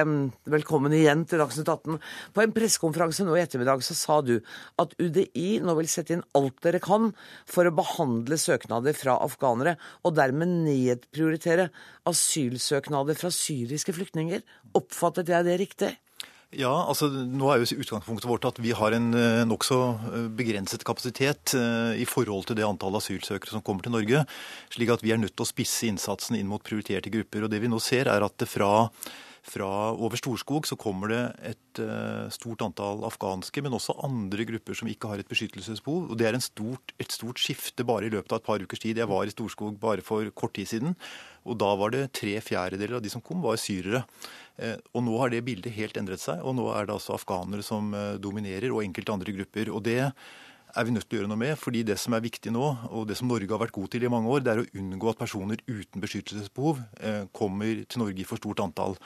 velkommen 0.51 0.91
igjen 0.91 1.21
til 1.23 1.39
Dagsnytt 1.39 1.69
18. 1.71 2.01
På 2.35 2.43
en 2.43 2.51
pressekonferanse 2.51 3.23
nå 3.23 3.37
i 3.37 3.43
ettermiddag 3.45 3.85
så 3.87 3.95
sa 3.95 4.17
du 4.27 4.33
at 4.81 4.91
UDI 4.99 5.61
nå 5.63 5.77
vil 5.77 5.87
sette 5.87 6.17
inn 6.17 6.25
alt 6.35 6.57
dere 6.65 6.81
kan 6.83 7.13
for 7.47 7.63
å 7.63 7.71
behandle 7.77 8.35
søknader 8.35 8.97
fra 8.97 9.15
afghanere, 9.23 9.77
og 10.03 10.17
dermed 10.19 10.51
nedprioritere 10.67 11.69
asylsøknader 12.11 13.15
fra 13.15 13.31
syriske 13.31 13.95
flyktninger. 13.95 14.43
Oppfattet 14.75 15.31
jeg 15.31 15.47
det 15.47 15.59
riktig? 15.63 15.93
Ja, 16.51 16.71
altså 16.83 17.07
nå 17.07 17.47
er 17.47 17.61
jo 17.61 17.79
utgangspunktet 17.79 18.27
vårt 18.27 18.43
at 18.49 18.57
vi 18.59 18.73
har 18.75 18.91
en 18.91 19.13
eh, 19.15 19.43
nokså 19.47 19.77
eh, 20.09 20.25
begrenset 20.35 20.83
kapasitet 20.83 21.53
eh, 21.55 22.01
i 22.03 22.07
forhold 22.07 22.49
til 22.49 22.57
det 22.59 22.65
antallet 22.67 22.99
asylsøkere 22.99 23.53
som 23.55 23.63
kommer 23.63 23.85
til 23.85 23.95
Norge. 23.95 24.25
Slik 24.73 24.91
at 24.91 25.05
vi 25.05 25.13
er 25.15 25.21
nødt 25.21 25.31
til 25.37 25.45
å 25.45 25.47
spisse 25.47 25.87
innsatsen 25.87 26.35
inn 26.35 26.51
mot 26.51 26.63
prioriterte 26.63 27.13
grupper. 27.13 27.47
Og 27.47 27.53
det 27.53 27.61
vi 27.63 27.71
nå 27.71 27.79
ser 27.79 28.11
er 28.11 28.27
at 28.27 28.35
det 28.43 28.49
fra 28.51 28.67
fra 29.41 29.67
over 29.97 30.19
Storskog 30.19 30.67
så 30.69 30.77
kommer 30.77 31.09
det 31.09 31.21
et 31.49 31.79
uh, 31.81 32.29
stort 32.33 32.61
antall 32.61 33.01
afghanske, 33.07 33.63
men 33.65 33.73
også 33.73 33.95
andre 34.05 34.45
grupper 34.45 34.77
som 34.77 34.89
ikke 34.91 35.09
har 35.09 35.21
et 35.21 35.29
beskyttelsesbehov. 35.31 36.11
Og 36.11 36.19
Det 36.19 36.27
er 36.29 36.37
stort, 36.45 36.93
et 37.01 37.11
stort 37.11 37.41
skifte 37.41 37.85
bare 37.87 38.05
i 38.05 38.13
løpet 38.13 38.31
av 38.31 38.41
et 38.41 38.45
par 38.45 38.61
ukers 38.61 38.83
tid. 38.83 39.01
Jeg 39.01 39.09
var 39.09 39.25
i 39.25 39.33
Storskog 39.33 39.79
bare 39.81 40.05
for 40.05 40.29
kort 40.37 40.53
tid 40.59 40.69
siden, 40.69 40.93
og 41.49 41.57
da 41.57 41.71
var 41.73 41.89
det 41.95 42.11
tre 42.13 42.37
fjerdedeler 42.37 42.99
av 42.99 43.01
de 43.01 43.09
som 43.09 43.23
kom, 43.25 43.41
var 43.41 43.57
syrere. 43.57 44.03
Eh, 44.61 44.77
og 44.93 45.05
nå 45.07 45.17
har 45.17 45.33
det 45.33 45.41
bildet 45.47 45.73
helt 45.73 45.97
endret 45.97 46.21
seg, 46.21 46.43
og 46.45 46.55
nå 46.59 46.69
er 46.75 46.85
det 46.85 46.93
altså 46.99 47.17
afghanere 47.17 47.65
som 47.65 47.89
eh, 47.97 48.19
dominerer, 48.21 48.69
og 48.69 48.85
enkelte 48.85 49.15
andre 49.15 49.33
grupper. 49.39 49.73
Og 49.73 49.81
det 49.89 50.11
er 50.75 50.87
vi 50.87 50.93
nødt 50.95 51.07
til 51.09 51.17
å 51.17 51.21
gjøre 51.21 51.31
noe 51.31 51.41
med, 51.41 51.57
fordi 51.59 51.83
det 51.87 51.97
som 52.01 52.15
er 52.15 52.23
viktig 52.23 52.53
nå, 52.53 52.69
og 52.91 53.09
det 53.09 53.17
som 53.19 53.29
Norge 53.31 53.51
har 53.51 53.61
vært 53.61 53.75
god 53.75 53.91
til 53.93 54.07
i 54.07 54.11
mange 54.11 54.31
år, 54.31 54.45
det 54.45 54.53
er 54.53 54.63
å 54.63 54.69
unngå 54.81 55.11
at 55.11 55.19
personer 55.19 55.61
uten 55.67 56.03
beskyttelsesbehov 56.03 56.81
eh, 57.01 57.21
kommer 57.35 57.83
til 57.85 58.03
Norge 58.03 58.23
i 58.23 58.27
for 58.27 58.41
stort 58.41 58.63
antall. 58.63 58.97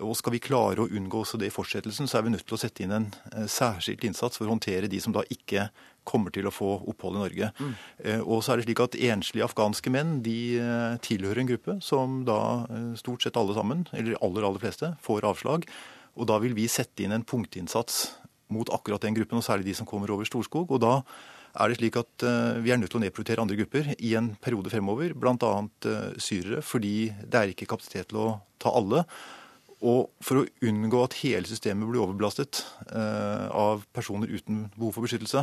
Og 0.00 0.14
Skal 0.16 0.32
vi 0.32 0.40
klare 0.40 0.80
å 0.80 0.88
unngå 0.88 1.20
også 1.20 1.36
det 1.36 1.50
i 1.50 1.52
fortsettelsen, 1.52 2.08
så 2.08 2.18
er 2.18 2.24
vi 2.24 2.32
nødt 2.32 2.46
til 2.48 2.56
å 2.56 2.60
sette 2.62 2.80
inn 2.80 2.94
en 2.96 3.10
særskilt 3.44 4.06
innsats 4.08 4.40
for 4.40 4.48
å 4.48 4.54
håndtere 4.54 4.88
de 4.88 5.00
som 5.04 5.12
da 5.12 5.20
ikke 5.28 5.66
kommer 6.08 6.32
til 6.32 6.48
å 6.48 6.54
få 6.54 6.70
opphold 6.88 7.18
i 7.18 7.20
Norge. 7.20 7.50
Mm. 7.58 7.74
Og 8.24 8.40
så 8.42 8.54
er 8.54 8.60
det 8.60 8.66
slik 8.66 8.80
at 8.82 8.96
Enslige 8.96 9.44
afghanske 9.44 9.92
menn 9.92 10.22
de 10.24 10.38
eh, 10.56 10.96
tilhører 11.04 11.42
en 11.42 11.50
gruppe 11.52 11.76
som 11.84 12.22
da 12.28 12.38
eh, 12.72 12.88
stort 12.98 13.26
sett 13.26 13.36
alle 13.36 13.56
sammen, 13.58 13.84
eller 13.92 14.16
aller 14.24 14.48
aller 14.48 14.64
fleste, 14.64 14.94
får 15.04 15.28
avslag. 15.28 15.68
Og 16.16 16.28
Da 16.28 16.40
vil 16.42 16.56
vi 16.56 16.68
sette 16.68 17.04
inn 17.04 17.12
en 17.12 17.24
punktinnsats 17.24 18.02
mot 18.52 18.72
akkurat 18.74 19.02
den 19.02 19.16
gruppen, 19.16 19.40
og 19.40 19.46
særlig 19.46 19.70
de 19.70 19.76
som 19.78 19.88
kommer 19.88 20.12
over 20.14 20.28
Storskog. 20.28 20.70
og 20.70 20.82
da 20.82 21.00
er 21.52 21.68
det 21.68 21.76
slik 21.76 21.98
at 22.00 22.24
Vi 22.64 22.70
er 22.72 22.78
nødt 22.80 22.88
til 22.88 22.96
å 22.96 23.04
nedprioritere 23.04 23.42
andre 23.42 23.56
grupper 23.58 23.94
i 23.98 24.14
en 24.16 24.30
periode 24.40 24.70
fremover, 24.72 25.12
bl.a. 25.12 25.52
syrere, 26.16 26.62
fordi 26.64 27.12
det 27.28 27.34
er 27.34 27.52
ikke 27.52 27.68
kapasitet 27.68 28.08
til 28.08 28.22
å 28.22 28.28
ta 28.58 28.72
alle. 28.72 29.04
Og 29.82 30.12
for 30.22 30.42
å 30.42 30.46
unngå 30.62 31.00
at 31.02 31.16
hele 31.24 31.48
systemet 31.50 31.88
blir 31.90 32.04
overbelastet 32.04 32.60
eh, 32.92 33.46
av 33.50 33.82
personer 33.90 34.30
uten 34.30 34.68
behov 34.76 34.94
for 34.94 35.06
beskyttelse, 35.06 35.42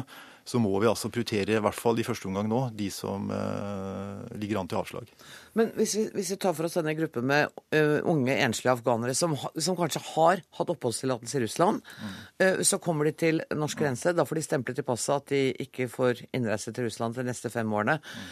så 0.49 0.61
må 0.63 0.71
vi 0.81 0.87
altså 0.89 1.11
prioritere, 1.11 1.57
i 1.57 1.61
hvert 1.61 1.77
fall 1.77 1.99
i 1.99 2.05
første 2.07 2.29
omgang 2.29 2.47
nå, 2.49 2.61
de 2.77 2.87
som 2.93 3.27
eh, 3.35 4.37
ligger 4.39 4.61
an 4.61 4.71
til 4.71 4.79
avslag. 4.79 5.11
Men 5.59 5.73
hvis 5.75 5.97
vi, 5.99 6.05
hvis 6.15 6.31
vi, 6.33 6.39
tar 6.41 6.55
for 6.57 6.69
oss 6.69 6.79
denne 6.79 6.95
gruppen 6.97 7.27
med 7.27 7.51
uh, 7.75 7.99
unge 8.07 8.37
enslige 8.39 8.71
afghanere 8.71 9.13
som, 9.17 9.35
som, 9.35 9.77
kanskje 9.77 10.01
har 10.13 10.43
hatt 10.57 10.73
oppholdstillatelse 10.73 11.37
i 11.37 11.43
Russland, 11.43 11.83
mm. 11.83 12.17
uh, 12.45 12.61
så 12.65 12.79
kommer 12.81 13.09
de 13.09 13.15
til 13.19 13.43
norsk 13.51 13.83
grense. 13.83 14.15
Da 14.15 14.25
får 14.25 14.39
de 14.39 14.45
stemplet 14.47 14.81
i 14.81 14.87
passet 14.87 15.17
at 15.17 15.33
de 15.35 15.43
ikke 15.67 15.89
får 15.91 16.23
innreise 16.31 16.73
til 16.73 16.87
Russland 16.87 17.19
de 17.19 17.27
neste 17.27 17.51
fem 17.53 17.75
årene. 17.75 17.99
Mm. 17.99 18.29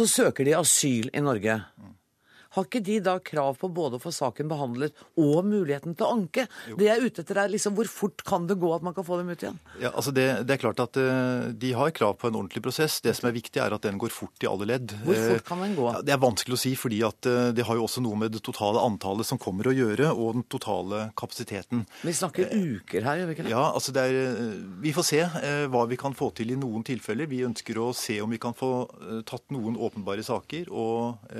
Så 0.00 0.08
søker 0.08 0.48
de 0.48 0.56
asyl 0.56 1.12
i 1.12 1.22
Norge. 1.22 1.60
Mm. 1.76 1.98
Har 2.52 2.66
ikke 2.66 2.82
de 2.84 2.98
da 3.00 3.14
krav 3.24 3.56
på 3.60 3.70
både 3.72 3.96
å 3.96 4.02
få 4.02 4.12
saken 4.12 4.50
behandlet 4.50 4.98
og 5.20 5.46
muligheten 5.48 5.94
til 5.96 6.04
å 6.04 6.16
anke? 6.18 6.44
Jo. 6.68 6.76
Det 6.76 6.88
jeg 6.88 6.98
er 6.98 7.06
ute 7.06 7.24
etter 7.24 7.40
er 7.40 7.52
liksom 7.52 7.76
hvor 7.78 7.88
fort 7.88 8.24
kan 8.28 8.44
det 8.48 8.58
gå 8.60 8.72
at 8.74 8.84
man 8.84 8.96
kan 8.96 9.06
få 9.06 9.16
dem 9.20 9.30
ut 9.32 9.40
igjen? 9.40 9.56
Ja, 9.80 9.92
altså 9.94 10.12
det, 10.12 10.26
det 10.44 10.56
er 10.56 10.60
klart 10.60 10.82
at 10.84 10.98
uh, 11.00 11.48
De 11.56 11.72
har 11.76 11.94
krav 11.96 12.18
på 12.20 12.28
en 12.28 12.36
ordentlig 12.36 12.60
prosess. 12.64 12.98
Det 13.04 13.14
som 13.16 13.30
er 13.30 13.36
viktig, 13.36 13.56
er 13.62 13.72
at 13.72 13.86
den 13.86 14.00
går 14.00 14.12
fort 14.12 14.44
i 14.44 14.50
alle 14.50 14.68
ledd. 14.68 14.92
Hvor 15.06 15.16
fort 15.16 15.38
eh, 15.38 15.46
kan 15.46 15.64
den 15.64 15.76
gå? 15.78 15.86
Ja, 15.88 16.02
det 16.04 16.14
er 16.14 16.20
vanskelig 16.20 16.58
å 16.58 16.60
si, 16.60 16.74
fordi 16.76 17.00
at 17.08 17.30
uh, 17.30 17.48
det 17.56 17.64
har 17.68 17.80
jo 17.80 17.86
også 17.86 18.04
noe 18.04 18.20
med 18.20 18.36
det 18.36 18.42
totale 18.44 18.82
antallet 18.84 19.28
som 19.28 19.40
kommer 19.40 19.70
å 19.70 19.74
gjøre, 19.76 20.12
og 20.12 20.36
den 20.36 20.46
totale 20.52 21.06
kapasiteten. 21.18 21.86
Vi 22.04 22.16
snakker 22.16 22.52
uh, 22.52 22.68
uker 22.82 23.08
her, 23.08 23.22
gjør 23.22 23.32
vi 23.32 23.38
ikke 23.38 23.48
det? 23.48 23.54
Ja, 23.54 23.64
altså 23.72 23.96
det 23.96 24.04
er, 24.10 24.36
Vi 24.82 24.92
får 24.92 25.08
se 25.08 25.22
hva 25.72 25.86
vi 25.88 25.96
kan 26.00 26.12
få 26.16 26.28
til 26.36 26.52
i 26.52 26.58
noen 26.60 26.84
tilfeller. 26.84 27.30
Vi 27.30 27.42
ønsker 27.46 27.80
å 27.80 27.90
se 27.96 28.18
om 28.20 28.32
vi 28.32 28.40
kan 28.42 28.52
få 28.56 28.72
tatt 29.28 29.48
noen 29.54 29.78
åpenbare 29.80 30.24
saker 30.26 30.68
og 30.68 31.32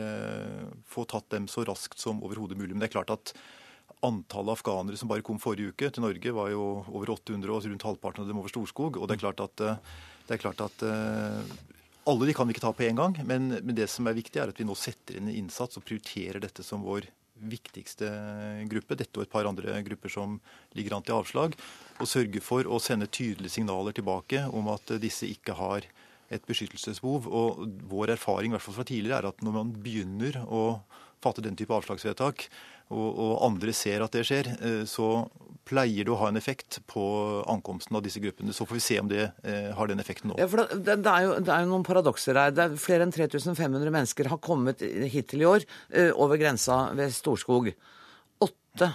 få 0.88 1.02
tatt 1.09 1.29
dem 1.35 1.49
så 1.51 1.65
raskt 1.67 2.01
som 2.03 2.23
overhodet 2.25 2.59
mulig. 2.59 2.75
Men 2.75 2.85
det 2.85 2.91
er 2.91 2.97
klart 2.99 3.13
at 3.15 3.35
antallet 4.03 4.57
afghanere 4.57 4.99
som 4.99 5.11
bare 5.11 5.25
kom 5.27 5.39
forrige 5.43 5.73
uke 5.73 5.91
til 5.93 6.05
Norge, 6.05 6.35
var 6.35 6.51
jo 6.51 6.65
over 6.91 7.15
800, 7.15 7.53
og 7.53 7.69
rundt 7.69 7.87
halvparten 7.87 8.25
av 8.25 8.31
dem 8.31 8.41
over 8.41 8.51
Storskog. 8.51 8.99
Og 8.99 9.09
det 9.09 9.17
er 9.17 9.23
klart 9.23 9.43
at, 9.45 9.63
eh, 9.63 9.95
det 10.29 10.37
er 10.37 10.43
klart 10.43 10.63
at 10.65 10.85
eh, 10.87 11.55
alle 12.11 12.27
de 12.27 12.35
kan 12.35 12.49
vi 12.49 12.57
ikke 12.57 12.65
ta 12.65 12.73
på 12.75 12.87
én 12.89 12.99
gang, 12.99 13.15
men, 13.27 13.53
men, 13.63 13.75
det 13.79 13.89
som 13.91 14.07
er 14.11 14.19
viktig, 14.19 14.41
er 14.41 14.51
at 14.51 14.59
vi 14.59 14.67
nå 14.67 14.75
setter 14.79 15.19
inn 15.19 15.31
en 15.31 15.43
innsats 15.45 15.79
og 15.79 15.87
prioriterer 15.87 16.43
dette 16.43 16.65
som 16.67 16.83
vår 16.83 17.07
viktigste 17.43 18.09
gruppe, 18.71 18.97
dette 18.99 19.19
og 19.19 19.27
et 19.27 19.33
par 19.33 19.47
andre 19.49 19.81
grupper 19.87 20.11
som 20.11 20.37
ligger 20.79 20.97
an 20.97 21.07
til 21.07 21.17
avslag, 21.17 21.55
og 21.99 22.11
sørge 22.11 22.43
for 22.43 22.67
å 22.67 22.79
sende 22.83 23.11
tydelige 23.11 23.55
signaler 23.55 23.95
tilbake 23.95 24.45
om 24.51 24.71
at 24.75 24.95
disse 25.03 25.27
ikke 25.31 25.57
har 25.59 25.87
et 26.33 26.45
beskyttelsesbehov. 26.49 27.29
Og 27.29 27.65
vår 27.91 28.17
erfaring 28.17 28.53
i 28.53 28.57
hvert 28.57 28.65
fall 28.65 28.79
fra 28.81 28.89
tidligere 28.89 29.23
er 29.23 29.31
at 29.33 29.45
når 29.45 29.59
man 29.61 29.73
begynner 29.85 30.43
å 30.47 30.83
fatte 31.23 31.45
den 31.45 31.57
type 31.59 31.75
avslagsvedtak, 31.75 32.49
og, 32.93 33.09
og, 33.09 33.37
andre 33.47 33.73
ser 33.77 34.03
at 34.05 34.12
det 34.12 34.25
skjer, 34.29 34.51
eh, 34.59 34.83
så 34.91 35.25
pleier 35.69 36.05
det 36.05 36.12
å 36.12 36.19
ha 36.21 36.29
en 36.33 36.39
effekt 36.41 36.81
på 36.91 37.05
ankomsten 37.51 37.97
av 37.97 38.03
disse 38.05 38.21
gruppene. 38.23 38.53
Så 38.53 38.67
får 38.69 38.79
vi 38.79 38.85
se 38.85 38.99
om 39.01 39.09
det 39.11 39.23
eh, 39.47 39.71
har 39.77 39.89
den 39.89 40.03
effekten 40.03 40.33
nå. 40.33 40.37
Ja, 40.41 40.49
for 40.51 40.65
det, 40.67 40.99
det, 41.05 41.12
er 41.12 41.29
jo, 41.29 41.39
det, 41.39 41.55
er 41.55 41.65
jo, 41.65 41.71
noen 41.71 41.87
paradokser 41.87 42.39
her. 42.39 42.53
Det 42.55 42.67
er 42.67 42.77
flere 42.83 43.07
enn 43.07 43.15
3500 43.15 43.95
mennesker 43.95 44.31
har 44.33 44.43
kommet 44.43 44.83
hittil 44.83 45.45
i 45.45 45.49
år 45.49 45.65
eh, 45.65 46.11
over 46.12 46.41
grensa 46.41 46.85
ved 46.99 47.15
Storskog. 47.15 47.71
Åtte 48.43 48.91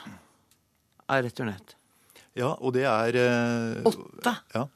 er 1.08 1.24
returnert. 1.24 1.78
Ja, 2.38 2.52
og 2.54 2.76
det 2.76 2.86
er 2.86 3.18
eh, 3.18 3.88
Åtte? 3.88 4.36
Ja. 4.54 4.68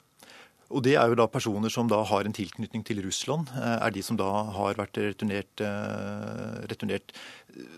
Og 0.72 0.84
Det 0.84 0.96
er 0.96 1.12
jo 1.12 1.18
da 1.20 1.28
personer 1.28 1.72
som 1.74 1.90
da 1.92 2.01
har 2.08 2.25
en 2.25 2.36
tilknytning 2.36 2.84
til 2.88 3.01
Russland, 3.06 3.50
eh, 3.56 3.78
er 3.86 3.92
de 3.92 4.01
som 4.01 4.18
da 4.18 4.30
har 4.56 4.75
vært 4.80 4.98
returnert. 4.98 5.51
Eh, 5.60 6.68
returnert. 6.72 7.12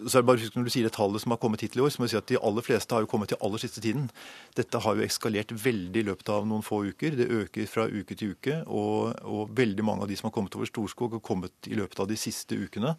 Så 0.06 0.18
er 0.18 0.22
det 0.22 0.28
bare 0.30 0.38
husk 0.38 0.56
Når 0.56 0.64
du 0.64 0.70
sier 0.70 0.84
det 0.84 0.94
tallet 0.94 1.22
som 1.22 1.32
har 1.32 1.40
kommet 1.42 1.62
hittil 1.62 1.82
i 1.82 1.86
år, 1.86 1.90
så 1.90 2.00
må 2.00 2.06
jeg 2.06 2.14
si 2.14 2.18
at 2.18 2.28
de 2.28 2.38
aller 2.38 2.62
fleste 2.62 2.94
har 2.94 3.02
jo 3.02 3.10
kommet 3.10 3.30
til 3.30 3.38
aller 3.42 3.58
siste 3.58 3.82
tiden. 3.82 4.10
Dette 4.56 4.80
har 4.80 4.96
jo 4.96 5.02
eskalert 5.02 5.50
veldig 5.50 6.00
i 6.00 6.08
løpet 6.10 6.30
av 6.30 6.46
noen 6.46 6.62
få 6.62 6.86
uker. 6.94 7.18
Det 7.18 7.30
øker 7.30 7.68
fra 7.68 7.88
uke 7.90 8.16
til 8.16 8.36
uke. 8.38 8.64
Og, 8.68 9.18
og 9.26 9.50
veldig 9.58 9.84
mange 9.84 10.04
av 10.04 10.08
de 10.08 10.16
som 10.16 10.30
har 10.30 10.36
kommet 10.36 10.56
over 10.56 10.70
Storskog, 10.70 11.18
har 11.18 11.20
kommet 11.20 11.54
i 11.68 11.74
løpet 11.74 12.00
av 12.00 12.08
de 12.08 12.16
siste 12.16 12.54
ukene. 12.54 12.96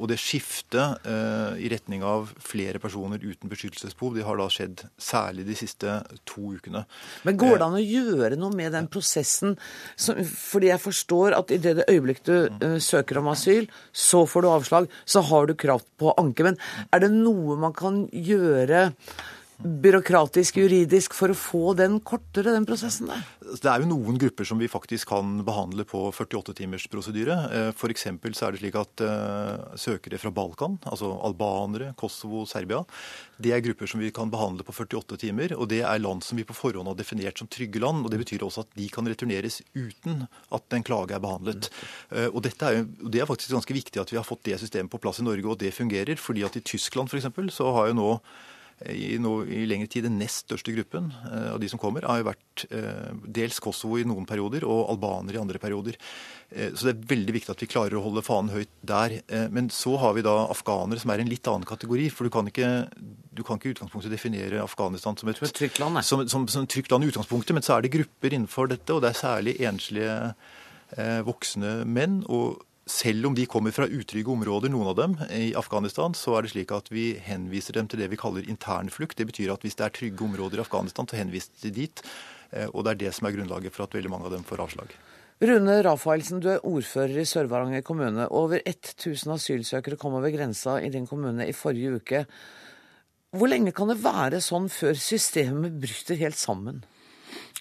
Og 0.00 0.08
det 0.08 0.16
skiftet 0.20 1.04
eh, 1.08 1.58
i 1.60 1.68
retning 1.72 2.04
av 2.06 2.30
flere 2.40 2.80
personer 2.82 3.20
uten 3.20 3.50
beskyttelsesbehov, 3.50 4.16
det 4.16 4.24
har 4.24 4.38
da 4.40 4.46
skjedd 4.52 4.84
særlig 4.96 5.44
de 5.48 5.56
siste 5.58 5.98
to 6.28 6.54
ukene. 6.56 6.84
Men 7.28 7.38
går 7.40 7.58
det 7.58 7.66
an 7.66 7.76
å 7.76 7.82
gjøre 7.82 8.38
noe 8.40 8.56
med 8.56 8.72
den 8.72 8.88
prosessen? 8.92 9.58
Så, 9.96 10.16
fordi 10.24 10.72
jeg 10.72 10.82
forstår 10.82 11.36
at 11.36 11.52
i 11.52 11.60
det 11.60 11.84
øyeblikk 11.84 12.24
du 12.28 12.34
eh, 12.48 12.78
søker 12.82 13.20
om 13.20 13.30
asyl, 13.34 13.68
så 13.92 14.24
får 14.28 14.46
du 14.46 14.50
avslag, 14.54 14.90
så 15.04 15.24
har 15.28 15.50
du 15.50 15.56
krav 15.58 15.84
på 16.00 16.16
anke. 16.16 16.48
Men 16.48 16.58
er 16.88 17.04
det 17.04 17.12
noe 17.12 17.60
man 17.60 17.76
kan 17.76 18.06
gjøre 18.12 18.88
byråkratisk, 19.62 20.58
juridisk, 20.62 21.14
for 21.16 21.32
å 21.32 21.36
få 21.38 21.62
den 21.78 21.98
kortere, 22.04 22.54
den 22.54 22.66
prosessen 22.68 23.10
der? 23.10 23.24
Det 23.40 23.68
er 23.68 23.82
jo 23.82 23.90
noen 23.90 24.18
grupper 24.20 24.46
som 24.48 24.60
vi 24.60 24.70
faktisk 24.70 25.10
kan 25.12 25.40
behandle 25.46 25.86
på 25.88 26.04
48-timers 26.14 26.88
prosedyre. 26.92 27.36
F.eks. 27.72 28.06
så 28.36 28.48
er 28.48 28.54
det 28.54 28.62
slik 28.62 28.78
at 28.80 29.04
uh, 29.06 29.72
søkere 29.78 30.20
fra 30.20 30.32
Balkan, 30.34 30.78
altså 30.88 31.12
albanere, 31.26 31.92
Kosovo, 31.98 32.44
Serbia, 32.48 32.82
det 33.42 33.54
er 33.54 33.64
grupper 33.64 33.90
som 33.90 34.02
vi 34.02 34.12
kan 34.14 34.30
behandle 34.30 34.66
på 34.66 34.74
48 34.74 35.18
timer. 35.24 35.56
Og 35.58 35.68
det 35.72 35.82
er 35.86 36.02
land 36.02 36.22
som 36.26 36.38
vi 36.38 36.46
på 36.46 36.56
forhånd 36.56 36.90
har 36.90 36.98
definert 36.98 37.40
som 37.40 37.50
trygge 37.50 37.82
land. 37.82 38.04
og 38.04 38.12
Det 38.12 38.20
betyr 38.22 38.46
også 38.46 38.66
at 38.66 38.78
de 38.78 38.86
kan 38.92 39.08
returneres 39.08 39.60
uten 39.74 40.26
at 40.52 40.76
en 40.76 40.86
klage 40.86 41.16
er 41.16 41.22
behandlet. 41.22 41.70
Uh, 42.12 42.28
og 42.30 42.46
er, 42.46 42.84
Det 42.86 43.20
er 43.20 43.28
faktisk 43.30 43.56
ganske 43.56 43.76
viktig 43.76 44.02
at 44.02 44.12
vi 44.12 44.20
har 44.20 44.26
fått 44.28 44.44
det 44.48 44.60
systemet 44.62 44.92
på 44.92 45.02
plass 45.02 45.20
i 45.22 45.26
Norge, 45.26 45.46
og 45.48 45.58
det 45.58 45.74
fungerer. 45.74 46.16
fordi 46.16 46.42
at 46.42 46.56
i 46.56 46.60
Tyskland 46.60 47.08
f.eks. 47.08 47.54
så 47.54 47.72
har 47.72 47.88
jo 47.88 47.98
nå 47.98 48.10
i, 48.90 49.16
no, 49.22 49.42
i 49.44 49.62
lengre 49.68 49.88
tid 49.90 50.06
den 50.06 50.18
nest 50.20 50.46
største 50.46 50.74
gruppen 50.74 51.10
eh, 51.28 51.50
av 51.52 51.60
de 51.62 51.68
som 51.70 51.80
kommer, 51.80 52.06
har 52.08 52.20
jo 52.20 52.28
vært 52.30 52.64
eh, 52.70 53.10
dels 53.38 53.60
Kosovo 53.62 53.98
i 54.00 54.06
noen 54.08 54.26
perioder 54.28 54.66
og 54.66 54.90
albanere 54.92 55.38
i 55.38 55.42
andre 55.42 55.60
perioder. 55.62 55.98
Eh, 56.50 56.72
så 56.74 56.88
det 56.88 56.94
er 56.94 57.10
veldig 57.12 57.36
viktig 57.36 57.52
at 57.54 57.62
vi 57.64 57.70
klarer 57.70 57.98
å 57.98 58.04
holde 58.04 58.24
fanen 58.26 58.52
høyt 58.54 58.72
der. 58.80 59.18
Men 59.54 59.70
så 59.72 59.94
har 60.02 60.16
vi 60.16 60.24
da 60.26 60.34
afghanere 60.52 61.02
som 61.02 61.12
er 61.14 61.22
en 61.22 61.30
litt 61.30 61.46
annen 61.50 61.68
kategori. 61.68 62.08
For 62.14 62.26
du 62.26 62.34
kan 62.34 62.48
ikke, 62.50 62.72
du 63.32 63.44
kan 63.46 63.60
ikke 63.60 63.70
i 63.70 63.76
utgangspunktet 63.76 64.12
definere 64.14 64.64
Afghanistan 64.64 65.18
som 65.18 65.30
et, 65.30 65.40
trygt 65.52 65.80
land, 65.82 66.02
som, 66.06 66.26
som, 66.30 66.48
som 66.50 66.66
trygt 66.66 66.92
land 66.92 67.06
i 67.06 67.12
utgangspunktet, 67.12 67.54
men 67.56 67.66
så 67.66 67.76
er 67.76 67.86
det 67.86 67.94
grupper 67.94 68.34
innenfor 68.34 68.72
dette, 68.72 68.90
og 68.94 69.04
det 69.04 69.12
er 69.12 69.22
særlig 69.22 69.56
enslige 69.62 70.18
voksne 71.24 71.86
menn. 71.88 72.20
og 72.28 72.60
selv 72.86 73.28
om 73.28 73.34
de 73.34 73.46
kommer 73.46 73.74
fra 73.74 73.86
utrygge 73.86 74.32
områder, 74.32 74.72
noen 74.72 74.90
av 74.90 74.96
dem, 74.98 75.14
i 75.30 75.52
Afghanistan, 75.58 76.16
så 76.18 76.34
er 76.36 76.44
det 76.44 76.52
slik 76.54 76.72
at 76.74 76.90
vi 76.90 77.12
henviser 77.22 77.76
dem 77.78 77.88
til 77.90 78.02
det 78.02 78.10
vi 78.10 78.18
kaller 78.18 78.48
internflukt. 78.50 79.16
Det 79.18 79.28
betyr 79.28 79.52
at 79.54 79.62
hvis 79.62 79.78
det 79.78 79.86
er 79.86 79.94
trygge 79.94 80.26
områder 80.26 80.58
i 80.58 80.64
Afghanistan, 80.64 81.06
så 81.06 81.20
henvises 81.20 81.62
de 81.62 81.70
dit. 81.74 82.02
Eh, 82.50 82.68
og 82.72 82.84
det 82.84 82.94
er 82.94 83.00
det 83.04 83.14
som 83.14 83.28
er 83.28 83.36
grunnlaget 83.36 83.74
for 83.74 83.86
at 83.86 83.94
veldig 83.94 84.10
mange 84.10 84.26
av 84.26 84.34
dem 84.34 84.46
får 84.46 84.64
avslag. 84.66 84.96
Rune 85.42 85.78
Rafaelsen, 85.82 86.42
du 86.42 86.50
er 86.52 86.66
ordfører 86.66 87.22
i 87.22 87.26
Sør-Varanger 87.26 87.82
kommune. 87.86 88.28
Over 88.30 88.60
1000 88.62 89.32
asylsøkere 89.34 89.98
kom 89.98 90.14
over 90.18 90.30
grensa 90.34 90.76
i 90.78 90.90
din 90.92 91.08
kommune 91.10 91.48
i 91.48 91.54
forrige 91.56 91.96
uke. 91.98 92.24
Hvor 93.32 93.50
lenge 93.50 93.72
kan 93.74 93.90
det 93.90 94.02
være 94.02 94.42
sånn 94.44 94.68
før 94.70 94.98
systemet 94.98 95.78
bryter 95.82 96.18
helt 96.20 96.38
sammen? 96.38 96.84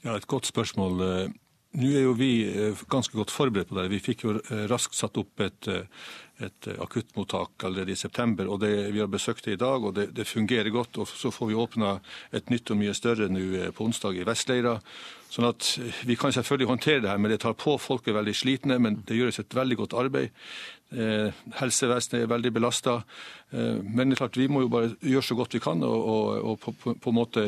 Ja, 0.03 0.17
Et 0.17 0.27
godt 0.27 0.49
spørsmål. 0.49 1.31
Nå 1.71 1.87
er 1.87 2.03
jo 2.03 2.15
vi 2.19 2.31
eh, 2.49 2.79
ganske 2.91 3.15
godt 3.15 3.31
forberedt 3.31 3.69
på 3.69 3.77
det. 3.77 3.87
Vi 3.93 4.01
fikk 4.03 4.25
jo 4.25 4.33
eh, 4.41 4.65
raskt 4.67 4.97
satt 4.97 5.15
opp 5.21 5.39
et, 5.39 5.69
eh, 5.71 6.09
et 6.43 6.67
akuttmottak 6.83 7.63
allerede 7.63 7.93
i 7.93 7.99
september. 7.99 8.49
og 8.51 8.59
det, 8.59 8.91
Vi 8.91 8.99
har 8.99 9.07
besøkt 9.07 9.45
det 9.45 9.53
i 9.55 9.61
dag, 9.61 9.79
og 9.79 9.95
det, 9.95 10.09
det, 10.11 10.27
fungerer 10.27 10.69
godt. 10.69 10.97
og 10.97 11.07
Så 11.07 11.31
får 11.31 11.47
vi 11.47 11.55
åpna 11.55 11.93
et 12.33 12.49
nytt 12.51 12.71
og 12.71 12.77
mye 12.77 12.93
større 12.93 13.29
nå 13.31 13.71
på 13.71 13.87
onsdag 13.87 14.19
i 14.19 14.27
Vestleira. 14.27 14.81
Sånn 15.31 15.47
at 15.47 15.79
Vi 16.03 16.19
kan 16.19 16.35
selvfølgelig 16.35 16.67
håndtere 16.67 17.01
det 17.05 17.09
her, 17.09 17.17
men 17.17 17.31
det 17.31 17.39
tar 17.39 17.55
på. 17.55 17.77
Folk 17.79 18.07
er 18.07 18.19
veldig 18.19 18.35
slitne, 18.35 18.77
men 18.77 19.03
det 19.07 19.15
gjøres 19.15 19.39
et 19.39 19.55
veldig 19.55 19.77
godt 19.85 19.95
arbeid. 19.95 20.35
Eh, 20.91 21.31
helsevesenet 21.55 22.25
er 22.25 22.27
veldig 22.27 22.51
belasta. 22.51 22.97
Eh, 23.55 23.77
men 23.79 24.09
det 24.09 24.17
er 24.17 24.19
klart, 24.25 24.37
vi 24.37 24.47
må 24.51 24.65
jo 24.65 24.71
bare 24.71 24.89
gjøre 24.99 25.23
så 25.23 25.37
godt 25.39 25.55
vi 25.55 25.61
kan 25.63 25.83
og, 25.87 26.07
og, 26.13 26.49
og 26.51 26.81
på, 26.83 27.11
en 27.13 27.15
måte 27.15 27.45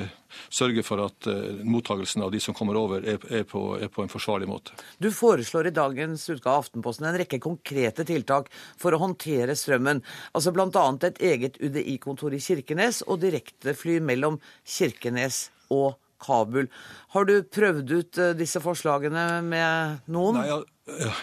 sørge 0.47 0.83
for 0.87 1.03
at 1.03 1.27
eh, 1.27 1.59
mottagelsen 1.67 2.23
av 2.23 2.31
de 2.31 2.39
som 2.43 2.55
kommer 2.55 2.79
over, 2.79 3.03
er, 3.03 3.19
er, 3.27 3.43
på, 3.49 3.65
er, 3.75 3.91
på, 3.91 4.05
en 4.05 4.11
forsvarlig 4.11 4.47
måte. 4.47 4.77
Du 4.95 5.09
foreslår 5.11 5.67
i 5.67 5.75
dagens 5.75 6.23
utgave 6.29 6.53
av 6.53 6.63
Aftenposten 6.63 7.09
en 7.09 7.17
rekke 7.19 7.41
konkrete 7.43 8.05
tiltak 8.07 8.47
for 8.79 8.95
å 8.95 9.01
håndtere 9.03 9.57
strømmen. 9.59 9.99
Altså 10.31 10.55
Bl.a. 10.55 10.85
et 11.03 11.19
eget 11.33 11.59
UDI-kontor 11.59 12.37
i 12.37 12.41
Kirkenes 12.43 13.03
og 13.07 13.19
direktefly 13.25 13.99
mellom 14.03 14.39
Kirkenes 14.63 15.49
og 15.73 15.97
Kabul. 16.23 16.69
Har 17.11 17.27
du 17.27 17.41
prøvd 17.43 17.91
ut 17.91 18.19
disse 18.39 18.61
forslagene 18.63 19.25
med 19.43 20.07
noen? 20.15 20.39
Nei, 20.39 20.61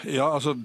ja, 0.05 0.33
altså, 0.33 0.55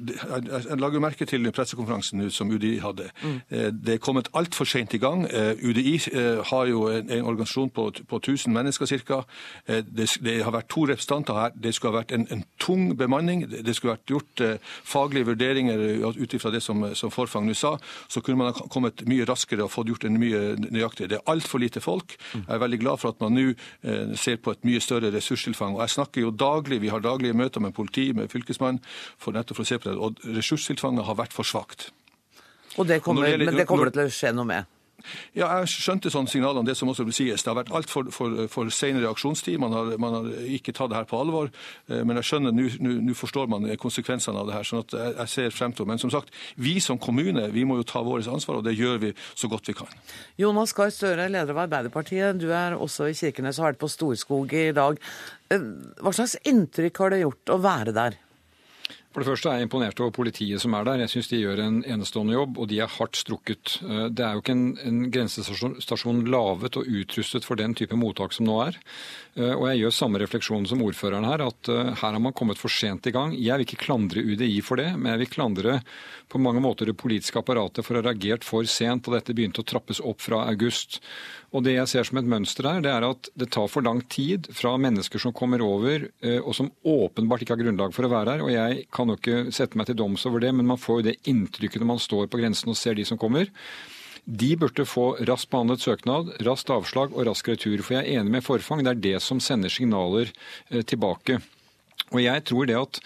Jeg 0.71 0.79
lager 0.79 1.00
merke 1.00 1.25
til 1.25 1.53
pressekonferansen 1.53 2.31
som 2.31 2.50
UDI 2.50 2.79
hadde. 2.81 3.11
Mm. 3.23 3.41
Det 3.85 3.95
er 3.95 3.99
kommet 4.00 4.29
altfor 4.35 4.65
sent 4.65 4.95
i 4.95 4.99
gang. 4.99 5.26
Eh, 5.29 5.53
UDI 5.69 6.00
eh, 6.12 6.41
har 6.50 6.65
jo 6.67 6.87
en, 6.88 7.11
en 7.11 7.25
organisasjon 7.25 7.71
på, 7.71 7.90
på 8.09 8.16
1000 8.16 8.53
mennesker 8.53 8.87
ca. 8.87 9.20
Det, 9.66 10.09
det, 10.25 10.44
har 10.44 10.53
vært 10.53 10.70
to 10.73 10.87
representanter 10.88 11.35
her. 11.35 11.53
Det 11.62 11.75
skulle 11.75 11.92
ha 11.92 11.99
vært 11.99 12.14
en, 12.16 12.27
en 12.33 12.44
tung 12.59 12.97
bemanning. 12.97 13.44
Det 13.51 13.77
skulle 13.77 13.99
vært 13.99 14.14
gjort 14.14 14.44
faglige 14.85 15.27
vurderinger 15.27 16.09
ut 16.16 16.35
ifra 16.35 16.51
det 16.51 16.62
som, 16.64 16.87
som 16.94 17.12
Forfang 17.12 17.47
nå 17.47 17.55
sa. 17.55 17.75
Så 18.09 18.25
kunne 18.25 18.40
man 18.40 18.55
ha 18.55 18.68
kommet 18.73 19.05
mye 19.09 19.29
raskere 19.29 19.66
og 19.66 19.75
fått 19.75 19.92
gjort 19.92 20.09
en 20.09 20.16
mye 20.20 20.57
nøyaktigere. 20.57 21.12
Det 21.12 21.20
er 21.20 21.33
altfor 21.35 21.61
lite 21.61 21.85
folk. 21.85 22.16
Mm. 22.33 22.47
Jeg 22.49 22.55
er 22.55 22.64
veldig 22.64 22.81
glad 22.81 23.05
for 23.05 23.12
at 23.12 23.20
man 23.20 23.37
nå 23.37 24.16
ser 24.16 24.40
på 24.40 24.57
et 24.57 24.64
mye 24.64 24.81
større 24.81 25.12
ressurstilfang. 25.12 25.77
Og 25.77 25.85
jeg 25.85 25.97
snakker 25.99 26.25
jo 26.25 26.33
daglig, 26.33 26.81
Vi 26.81 26.88
har 26.88 27.01
daglige 27.01 27.37
møter 27.37 27.61
med 27.61 27.75
politi, 27.75 28.12
med 28.12 28.29
fylkesmann 28.33 28.81
for 29.18 29.37
nettopp 29.37 29.62
å 29.62 29.68
se 29.68 29.79
på 29.81 29.90
det. 29.90 29.96
Og 29.99 30.38
ressurstilfanget 30.38 31.09
har 31.09 31.18
vært 31.18 31.37
for 31.37 31.46
svakt. 31.46 31.90
Og 32.77 32.88
det 32.88 33.01
kommer, 33.05 33.29
gjelder, 33.31 33.51
men 33.51 33.62
det 33.62 33.68
kommer 33.68 33.88
det 33.88 33.96
til 33.96 34.09
å 34.09 34.16
skje 34.16 34.35
noe 34.37 34.49
med? 34.49 34.72
Ja, 35.37 35.49
Jeg 35.61 35.70
skjønte 35.70 36.11
sånne 36.11 36.31
signaler 36.31 36.62
om 36.62 36.66
det 36.66 36.75
som 36.79 36.88
også 36.90 37.05
vil 37.07 37.14
sies. 37.14 37.44
Det 37.44 37.51
har 37.51 37.59
vært 37.59 37.72
altfor 37.75 38.09
for, 38.14 38.33
for, 38.49 38.49
for 38.53 38.72
sen 38.75 38.99
reaksjonstid. 39.03 39.59
Man 39.62 39.75
har, 39.77 39.92
man 40.03 40.16
har, 40.16 40.29
ikke 40.57 40.75
tatt 40.77 40.90
det 40.92 40.99
her 40.99 41.09
på 41.09 41.20
alvor. 41.20 41.51
Eh, 41.90 42.03
men 42.07 42.18
jeg 42.20 42.31
skjønner, 42.31 42.57
nå 42.57 43.16
forstår 43.18 43.51
man 43.53 43.68
konsekvensene 43.81 44.40
av 44.40 44.51
det 44.51 44.57
her. 44.57 44.66
sånn 44.66 44.83
at 44.83 44.96
jeg, 44.96 45.14
jeg 45.20 45.33
ser 45.35 45.57
frem 45.57 45.77
til 45.77 45.88
Men 45.88 46.03
som 46.03 46.12
sagt, 46.12 46.33
vi 46.57 46.79
som 46.83 46.99
kommune 46.99 47.49
vi 47.55 47.66
må 47.68 47.79
jo 47.81 47.87
ta 47.87 48.03
vårt 48.07 48.27
ansvar, 48.31 48.61
og 48.61 48.66
det 48.66 48.77
gjør 48.77 49.01
vi 49.05 49.12
så 49.35 49.51
godt 49.53 49.70
vi 49.70 49.77
kan. 49.79 49.92
Jonas 50.40 50.75
Gahr 50.77 50.92
Støre, 50.94 51.29
leder 51.31 51.55
av 51.55 51.66
Arbeiderpartiet. 51.66 52.40
Du 52.40 52.49
er 52.51 52.77
også 52.77 53.11
i 53.11 53.16
Kirkenes 53.16 53.61
og 53.61 53.66
har 53.66 53.75
vært 53.75 53.85
på 53.85 53.92
Storskog 53.92 54.57
i 54.57 54.70
dag. 54.77 55.01
Eh, 55.53 55.72
hva 56.03 56.14
slags 56.16 56.38
inntrykk 56.49 57.05
har 57.05 57.14
det 57.14 57.25
gjort 57.27 57.55
å 57.55 57.61
være 57.62 57.96
der? 57.96 58.22
For 59.16 59.24
det 59.24 59.31
første 59.31 59.48
er 59.48 59.55
jeg 59.57 59.64
imponert 59.70 60.00
over 60.05 60.11
politiet 60.12 60.61
som 60.61 60.74
er 60.76 60.85
der. 60.85 60.98
Jeg 61.00 61.09
syns 61.09 61.31
de 61.31 61.38
gjør 61.40 61.62
en 61.64 61.76
enestående 61.88 62.35
jobb, 62.35 62.59
og 62.61 62.66
de 62.68 62.83
er 62.85 62.90
hardt 62.98 63.16
strukket. 63.16 63.79
Eh, 63.81 64.11
det 64.12 64.20
er 64.20 64.35
jo 64.37 64.42
ikke 64.42 64.52
en, 64.52 64.66
en 64.76 64.98
grensestasjon 65.09 66.20
lavet 66.29 66.76
og 66.76 66.90
utrustet 66.98 67.48
for 67.48 67.57
den 67.57 67.72
type 67.72 67.96
mottak 67.96 68.37
som 68.37 68.44
nå 68.44 68.59
er. 68.66 68.76
Eh, 69.37 69.53
og 69.53 69.66
jeg 69.68 69.83
gjør 69.83 69.92
samme 69.92 70.20
refleksjon 70.22 70.66
som 70.68 70.83
ordføreren 70.85 71.27
her, 71.29 71.42
at 71.44 71.68
eh, 71.68 71.92
her 72.01 72.14
har 72.16 72.22
man 72.22 72.35
kommet 72.37 72.61
for 72.61 72.72
sent 72.72 73.09
i 73.09 73.12
gang. 73.12 73.35
Jeg 73.37 73.53
vil 73.59 73.66
ikke 73.66 73.83
klandre 73.85 74.22
UDI 74.25 74.62
for 74.64 74.81
det, 74.81 74.88
men 74.96 75.12
jeg 75.12 75.25
vil 75.25 75.33
klandre 75.35 75.75
på 76.33 76.40
mange 76.40 76.62
måter 76.64 76.88
det 76.88 76.96
politiske 76.96 77.42
apparatet 77.42 77.85
for 77.85 77.94
å 77.94 78.01
ha 78.01 78.07
reagert 78.09 78.46
for 78.49 78.64
sent, 78.70 79.07
og 79.07 79.16
dette 79.18 79.37
begynte 79.37 79.61
å 79.61 79.68
trappes 79.68 80.01
opp 80.01 80.25
fra 80.25 80.46
august. 80.49 81.03
Og 81.53 81.66
Det 81.66 81.77
jeg 81.77 81.88
ser 81.88 82.09
som 82.09 82.18
et 82.20 82.29
mønster 82.29 82.66
her, 82.68 82.81
det 82.85 82.90
er 82.92 83.05
at 83.07 83.29
det 83.37 83.51
tar 83.53 83.68
for 83.72 83.85
lang 83.85 84.01
tid 84.12 84.49
fra 84.57 84.75
mennesker 84.81 85.20
som 85.22 85.33
kommer 85.37 85.62
over, 85.64 86.09
og 86.42 86.53
som 86.59 86.68
åpenbart 86.85 87.44
ikke 87.44 87.55
har 87.55 87.62
grunnlag 87.62 87.94
for 87.96 88.05
å 88.05 88.11
være 88.12 88.35
her. 88.35 88.42
og 88.44 88.51
jeg 88.53 88.87
kan 88.92 89.09
jo 89.09 89.16
ikke 89.16 89.53
sette 89.55 89.79
meg 89.79 89.87
til 89.88 89.96
doms 89.96 90.27
over 90.27 90.42
det, 90.42 90.53
men 90.53 90.66
man 90.68 90.81
får 90.81 91.01
jo 91.01 91.07
det 91.07 91.16
inntrykket 91.31 91.81
når 91.81 91.92
man 91.94 92.03
står 92.03 92.27
på 92.29 92.42
grensen 92.42 92.75
og 92.75 92.77
ser 92.77 92.99
de 92.99 93.07
som 93.09 93.16
kommer. 93.16 93.49
De 94.27 94.53
burde 94.59 94.87
få 94.89 95.12
raskt 95.29 95.51
behandlet 95.53 95.85
søknad, 95.85 96.33
raskt 96.47 96.73
avslag 96.75 97.15
og 97.15 97.29
rask 97.29 97.49
retur. 97.49 97.79
For 97.87 97.99
jeg 97.99 98.05
er 98.05 98.21
enig 98.21 98.39
med 98.39 98.47
Forfang, 98.47 98.83
det 98.83 98.97
er 98.97 99.05
det 99.11 99.19
som 99.23 99.41
sender 99.41 99.73
signaler 99.73 100.33
eh, 100.71 100.83
tilbake. 100.83 101.41
Og 102.15 102.21
jeg 102.23 102.45
tror 102.47 102.69
det 102.69 102.79
at 102.79 103.01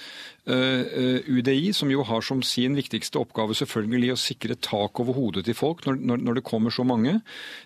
Eh, 0.51 0.81
eh, 0.81 1.21
UDI, 1.29 1.73
som 1.77 1.91
jo 1.93 2.03
har 2.03 2.25
som 2.25 2.41
sin 2.43 2.75
viktigste 2.75 3.21
oppgave 3.21 3.55
selvfølgelig 3.55 4.15
å 4.15 4.19
sikre 4.19 4.57
tak 4.57 4.99
over 5.03 5.15
hodet 5.15 5.45
til 5.47 5.55
folk 5.55 5.85
når, 5.85 6.01
når, 6.17 6.39
det 6.39 6.45
kommer 6.49 6.73
så 6.75 6.83
mange, 6.87 7.19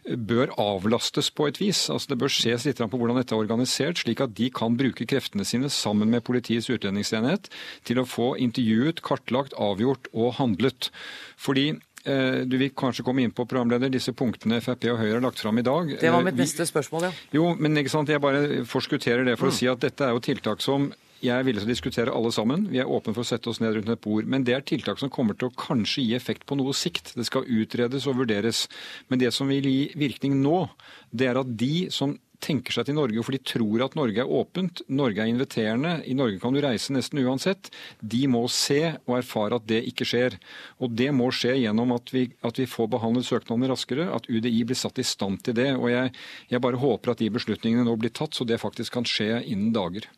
bør 0.04 0.50
avlastes 0.60 1.30
på 1.30 1.46
et 1.48 1.60
vis. 1.62 1.86
Altså 1.92 2.12
Det 2.12 2.18
bør 2.20 2.34
ses 2.34 2.66
litt 2.66 2.82
på 2.82 3.00
hvordan 3.00 3.20
dette 3.20 3.32
er 3.36 3.40
organisert, 3.40 4.02
slik 4.02 4.20
at 4.24 4.34
de 4.36 4.50
kan 4.52 4.76
bruke 4.76 5.06
kreftene 5.06 5.46
sine 5.48 5.70
sammen 5.72 6.10
med 6.12 6.26
Politiets 6.26 6.68
utlendingsenhet 6.68 7.48
til 7.86 8.02
å 8.02 8.08
få 8.08 8.34
intervjuet, 8.42 9.04
kartlagt, 9.06 9.54
avgjort 9.54 10.10
og 10.12 10.34
handlet. 10.40 10.90
Fordi 11.38 11.70
du 12.04 12.58
vil 12.60 12.68
kanskje 12.76 13.04
komme 13.06 13.22
inn 13.24 13.32
på 13.32 13.46
programleder, 13.48 13.88
disse 13.92 14.12
punktene 14.12 14.58
Frp 14.60 14.90
og 14.92 14.98
Høyre 15.00 15.14
har 15.16 15.24
lagt 15.24 15.40
fram 15.40 15.56
i 15.60 15.64
dag. 15.64 15.94
Det 16.00 16.10
var 16.12 16.26
mitt 16.26 16.36
neste 16.36 16.66
spørsmål, 16.68 17.08
ja. 17.08 17.12
Jo, 17.32 17.46
men 17.56 17.80
ikke 17.80 17.94
sant, 17.94 18.12
Jeg 18.12 18.20
bare 18.20 18.64
forskutterer 18.68 19.24
det 19.24 19.38
for 19.38 19.48
mm. 19.48 19.54
å 19.54 19.56
si 19.56 19.70
at 19.70 19.80
dette 19.86 20.04
er 20.04 20.12
jo 20.12 20.22
tiltak 20.24 20.60
som 20.64 20.90
jeg 21.24 21.56
å 21.56 21.66
diskutere 21.68 22.12
alle 22.12 22.32
sammen. 22.34 22.66
Vi 22.70 22.80
er 22.82 22.90
åpne 22.90 23.14
for 23.14 23.24
å 23.24 23.28
sette 23.28 23.48
oss 23.50 23.60
ned 23.62 23.76
rundt 23.76 23.92
et 23.92 24.02
bord. 24.04 24.28
Men 24.28 24.44
det 24.44 24.56
er 24.56 24.66
tiltak 24.66 25.00
som 25.00 25.12
kommer 25.12 25.36
til 25.38 25.48
å 25.48 25.56
kanskje 25.56 26.04
gi 26.04 26.14
effekt 26.16 26.44
på 26.48 26.58
noe 26.58 26.74
sikt. 26.76 27.14
Det 27.16 27.26
skal 27.28 27.48
utredes 27.48 28.08
og 28.10 28.18
vurderes. 28.20 28.66
Men 29.08 29.22
det 29.22 29.32
som 29.34 29.48
vil 29.48 29.68
gi 29.68 29.88
virkning 29.98 30.36
nå, 30.42 30.66
det 31.10 31.30
er 31.30 31.40
at 31.40 31.56
de 31.56 31.88
som 31.94 32.16
tenker 32.44 32.76
seg 32.76 32.88
til 32.88 32.96
Norge, 32.98 33.22
for 33.24 33.34
de 33.34 33.40
tror 33.40 33.84
at 33.86 33.96
Norge 33.98 34.20
er 34.22 34.30
åpent, 34.40 34.82
Norge 34.92 35.22
er 35.22 35.30
inviterende, 35.32 35.94
i 36.04 36.16
Norge 36.16 36.40
kan 36.42 36.54
du 36.54 36.60
reise 36.64 36.94
nesten 36.94 37.22
uansett, 37.24 37.70
de 38.00 38.24
må 38.30 38.44
se 38.52 38.80
og 39.06 39.16
erfare 39.18 39.58
at 39.58 39.68
det 39.70 39.80
ikke 39.88 40.06
skjer. 40.08 40.36
Og 40.84 40.92
det 40.98 41.10
må 41.16 41.30
skje 41.34 41.56
gjennom 41.62 41.94
at 41.96 42.12
vi, 42.14 42.26
at 42.44 42.60
vi 42.60 42.68
får 42.70 42.90
behandlet 42.94 43.28
søknadene 43.28 43.70
raskere, 43.72 44.08
at 44.12 44.28
UDI 44.28 44.64
blir 44.68 44.78
satt 44.78 45.00
i 45.00 45.06
stand 45.06 45.42
til 45.46 45.56
det. 45.58 45.70
Og 45.78 45.88
jeg, 45.92 46.12
jeg 46.52 46.64
bare 46.64 46.80
håper 46.80 47.14
at 47.14 47.22
de 47.22 47.32
beslutningene 47.34 47.86
nå 47.88 47.96
blir 48.00 48.12
tatt, 48.14 48.36
så 48.36 48.46
det 48.48 48.60
faktisk 48.62 48.98
kan 48.98 49.08
skje 49.08 49.40
innen 49.42 49.72
dager. 49.74 50.08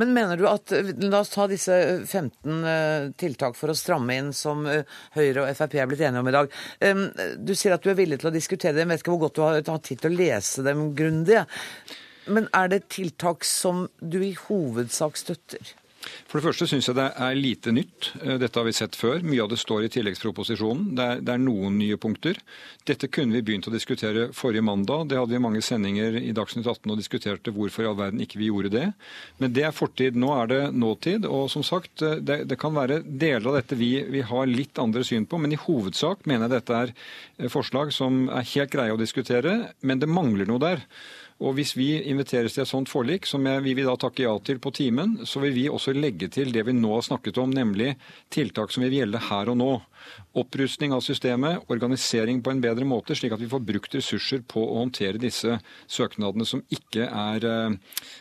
Men 0.00 0.14
mener 0.16 0.40
du 0.40 0.46
at 0.50 0.72
La 1.00 1.22
oss 1.22 1.32
ta 1.34 1.46
disse 1.50 1.74
15 2.04 2.64
eh, 2.72 3.08
tiltak 3.20 3.58
for 3.58 3.72
å 3.72 3.76
stramme 3.76 4.16
inn 4.20 4.32
som 4.36 4.66
eh, 4.70 4.84
Høyre 5.16 5.44
og 5.44 5.56
Frp 5.58 5.78
er 5.80 5.90
blitt 5.90 6.04
enige 6.06 6.22
om 6.22 6.30
i 6.30 6.36
dag. 6.36 6.54
Du 7.38 7.52
sier 7.56 7.74
at 7.74 7.84
du 7.84 7.90
er 7.92 7.98
villig 7.98 8.20
til 8.20 8.30
å 8.30 8.34
diskutere 8.34 8.76
dem. 8.76 8.90
Jeg 8.90 9.00
vet 9.00 9.04
ikke 9.04 9.14
hvor 9.16 9.24
godt 9.26 9.38
du 9.38 9.42
har 9.44 9.58
hatt 9.60 9.88
tid 9.88 10.02
til 10.02 10.12
å 10.12 10.20
lese 10.20 10.64
dem 10.66 10.90
grundig. 10.98 11.42
Men 12.30 12.48
er 12.56 12.70
det 12.70 12.84
tiltak 12.92 13.46
som 13.46 13.86
du 14.00 14.20
i 14.24 14.34
hovedsak 14.46 15.18
støtter? 15.18 15.74
For 16.00 16.38
det 16.38 16.46
første 16.46 16.66
syns 16.70 16.86
jeg 16.88 16.96
det 16.96 17.08
er 17.20 17.36
lite 17.36 17.72
nytt. 17.76 18.10
Eh, 18.22 18.38
dette 18.40 18.56
har 18.56 18.64
vi 18.64 18.72
sett 18.76 18.96
før. 18.96 19.20
Mye 19.26 19.42
av 19.44 19.50
det 19.52 19.58
står 19.60 19.84
i 19.84 19.90
tilleggsproposisjonen. 19.92 20.94
Det 20.96 21.04
er, 21.06 21.20
det 21.26 21.34
er, 21.34 21.42
noen 21.42 21.76
nye 21.80 21.98
punkter. 22.00 22.40
Dette 22.88 23.10
kunne 23.12 23.36
vi 23.36 23.42
begynt 23.44 23.68
å 23.68 23.74
diskutere 23.74 24.30
forrige 24.36 24.64
mandag. 24.64 25.10
Det 25.10 25.18
hadde 25.20 25.36
vi 25.36 25.42
mange 25.44 25.62
sendinger 25.64 26.16
i 26.20 26.32
Dagsnytt 26.36 26.64
18 26.64 26.94
og 26.94 27.00
diskuterte 27.02 27.52
hvorfor 27.56 27.84
i 27.84 27.90
all 27.90 27.98
verden 28.00 28.24
ikke 28.24 28.40
vi 28.40 28.48
gjorde 28.48 28.72
det. 28.72 28.86
Men 29.42 29.54
det 29.56 29.66
er 29.68 29.76
fortid. 29.76 30.16
Nå 30.16 30.32
er 30.38 30.52
det 30.54 30.62
nåtid. 30.72 31.28
Og 31.28 31.50
som 31.52 31.66
sagt, 31.66 32.00
eh, 32.06 32.16
det, 32.24 32.42
det 32.48 32.60
kan 32.60 32.76
være 32.76 33.02
deler 33.04 33.52
av 33.52 33.60
dette 33.60 33.78
vi, 33.80 33.92
vi, 34.08 34.24
har 34.30 34.48
litt 34.48 34.80
andre 34.80 35.04
syn 35.04 35.28
på, 35.28 35.40
men 35.42 35.52
i 35.52 35.60
hovedsak 35.60 36.24
mener 36.30 36.48
jeg 36.48 36.56
dette 36.56 36.84
er 36.84 36.94
eh, 36.94 37.50
forslag 37.52 37.92
som 37.92 38.24
er 38.32 38.48
helt 38.54 38.72
greie 38.72 38.96
å 38.96 39.00
diskutere, 39.00 39.74
men 39.84 40.00
det 40.00 40.08
mangler 40.08 40.48
noe 40.48 40.62
der. 40.62 40.86
Og 41.40 41.54
Hvis 41.56 41.72
vi 41.72 41.94
inviteres 42.04 42.52
til 42.52 42.66
et 42.66 42.68
sånt 42.68 42.90
forlik, 42.92 43.24
som 43.24 43.46
vi 43.64 43.72
vil 43.72 43.86
da 43.88 43.94
takke 43.96 44.26
ja 44.26 44.34
til 44.44 44.58
på 44.60 44.72
timen, 44.76 45.22
så 45.24 45.40
vil 45.40 45.54
vi 45.56 45.68
også 45.72 45.94
legge 45.96 46.28
til 46.28 46.52
det 46.52 46.66
vi 46.68 46.74
nå 46.76 46.90
har 46.92 47.06
snakket 47.06 47.40
om, 47.40 47.48
nemlig 47.48 47.94
tiltak 48.28 48.72
som 48.74 48.84
vil 48.84 48.98
gjelde 48.98 49.22
her 49.30 49.48
og 49.48 49.56
nå. 49.56 49.70
Opprustning 50.36 50.92
av 50.92 51.00
systemet, 51.04 51.64
organisering 51.72 52.42
på 52.44 52.52
en 52.52 52.60
bedre 52.60 52.84
måte, 52.84 53.16
slik 53.16 53.32
at 53.32 53.40
vi 53.40 53.48
får 53.48 53.64
brukt 53.64 53.96
ressurser 53.96 54.44
på 54.44 54.62
å 54.66 54.82
håndtere 54.82 55.20
disse 55.20 55.56
søknadene 55.88 56.44
som 56.48 56.60
ikke 56.68 57.08
er 57.08 57.48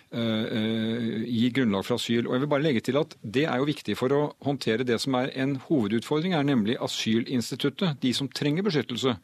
gir 0.09 1.53
grunnlag 1.53 1.85
for 1.85 1.99
asyl. 1.99 2.23
Og 2.25 2.33
jeg 2.33 2.43
vil 2.43 2.51
bare 2.55 2.65
legge 2.65 2.81
til 2.87 2.97
at 2.97 3.13
Det 3.19 3.45
er 3.45 3.59
jo 3.59 3.67
viktig 3.67 3.97
for 3.99 4.15
å 4.15 4.21
håndtere 4.45 4.87
det 4.87 4.99
som 5.03 5.15
er 5.19 5.29
en 5.35 5.57
hovedutfordring, 5.67 6.33
er 6.33 6.47
nemlig 6.47 6.79
asylinstituttet. 6.81 7.99
De 8.01 8.13
som 8.13 8.31
trenger 8.31 8.63
beskyttelse. 8.65 9.17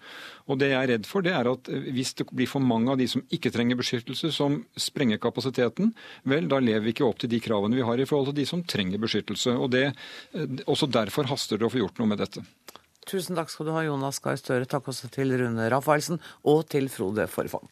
Og 0.46 0.60
det 0.62 0.70
jeg 0.70 0.78
er 0.78 0.92
redd 0.94 1.08
for, 1.10 1.26
det 1.26 1.34
er 1.34 1.48
at 1.50 1.70
hvis 1.96 2.14
det 2.20 2.28
blir 2.30 2.50
for 2.50 2.62
mange 2.62 2.92
av 2.94 3.00
de 3.02 3.08
som 3.10 3.24
ikke 3.34 3.50
trenger 3.54 3.80
beskyttelse, 3.80 4.30
som 4.36 4.60
sprenger 4.78 5.22
kapasiteten, 5.22 5.94
vel, 6.30 6.50
da 6.52 6.60
lever 6.62 6.86
vi 6.86 6.94
ikke 6.94 7.08
opp 7.08 7.24
til 7.24 7.32
de 7.32 7.42
kravene 7.42 7.80
vi 7.80 7.86
har 7.86 8.02
i 8.02 8.06
forhold 8.06 8.30
til 8.30 8.40
de 8.44 8.46
som 8.50 8.62
trenger 8.62 9.02
beskyttelse. 9.02 9.56
Og 9.58 9.72
det, 9.74 9.88
Også 10.70 10.90
derfor 10.92 11.30
haster 11.32 11.58
det 11.58 11.66
å 11.66 11.74
få 11.74 11.82
gjort 11.82 11.98
noe 12.02 12.14
med 12.14 12.22
dette. 12.22 12.46
Tusen 13.06 13.38
takk 13.38 13.52
skal 13.54 13.70
du 13.70 13.74
ha, 13.76 13.86
Jonas 13.86 14.22
Gahr 14.22 14.38
Støre. 14.42 14.70
Takk 14.70 14.90
også 14.94 15.10
til 15.14 15.34
Rune 15.38 15.70
Rafaelsen 15.70 16.22
og 16.50 16.66
til 16.74 16.90
Frode 16.94 17.28
Forfang. 17.30 17.66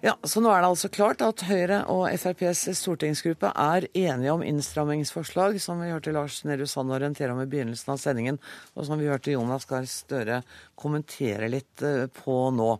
Ja, 0.00 0.14
så 0.24 0.40
nå 0.40 0.48
er 0.48 0.62
det 0.62 0.68
altså 0.70 0.88
klart 0.88 1.20
at 1.20 1.42
Høyre 1.44 1.82
og 1.92 2.06
FrPs 2.16 2.62
stortingsgruppe 2.78 3.50
er 3.52 3.84
enige 3.92 4.32
om 4.32 4.40
innstrammingsforslag, 4.40 5.58
som 5.60 5.82
vi 5.84 5.90
hørte 5.92 6.14
Lars 6.16 6.38
Nehru 6.48 6.64
Sand 6.64 6.94
orientere 6.96 7.34
om 7.34 7.42
i 7.42 7.48
begynnelsen 7.50 7.92
av 7.92 8.00
sendingen, 8.00 8.38
og 8.72 8.88
som 8.88 8.96
vi 8.96 9.10
hørte 9.10 9.34
Jonas 9.34 9.68
Gahr 9.68 9.84
Støre 9.84 10.40
kommentere 10.80 11.52
litt 11.52 11.84
eh, 11.84 12.06
på 12.16 12.38
nå. 12.56 12.70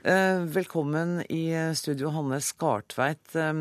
Eh, 0.00 0.40
velkommen 0.56 1.18
i 1.28 1.44
studio, 1.76 2.08
Hanne 2.16 2.40
Skartveit 2.40 3.36
eh, 3.36 3.52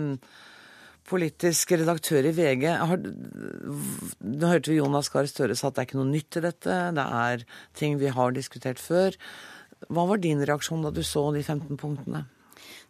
politisk 1.12 1.76
redaktør 1.76 2.32
i 2.32 2.36
VG. 2.40 2.68
Nå 2.80 4.56
hørte 4.56 4.72
vi 4.72 4.80
Jonas 4.80 5.12
Gahr 5.12 5.28
Støre 5.28 5.60
sa 5.60 5.68
at 5.68 5.76
det 5.76 5.84
er 5.84 5.92
ikke 5.92 6.00
noe 6.00 6.14
nytt 6.16 6.40
i 6.40 6.48
dette, 6.48 6.84
det 6.96 7.12
er 7.28 7.50
ting 7.76 8.00
vi 8.00 8.16
har 8.16 8.32
diskutert 8.40 8.80
før. 8.80 9.20
Hva 9.92 10.08
var 10.08 10.24
din 10.24 10.48
reaksjon 10.48 10.88
da 10.88 10.96
du 10.96 11.04
så 11.04 11.28
de 11.36 11.44
15 11.44 11.76
punktene? 11.76 12.30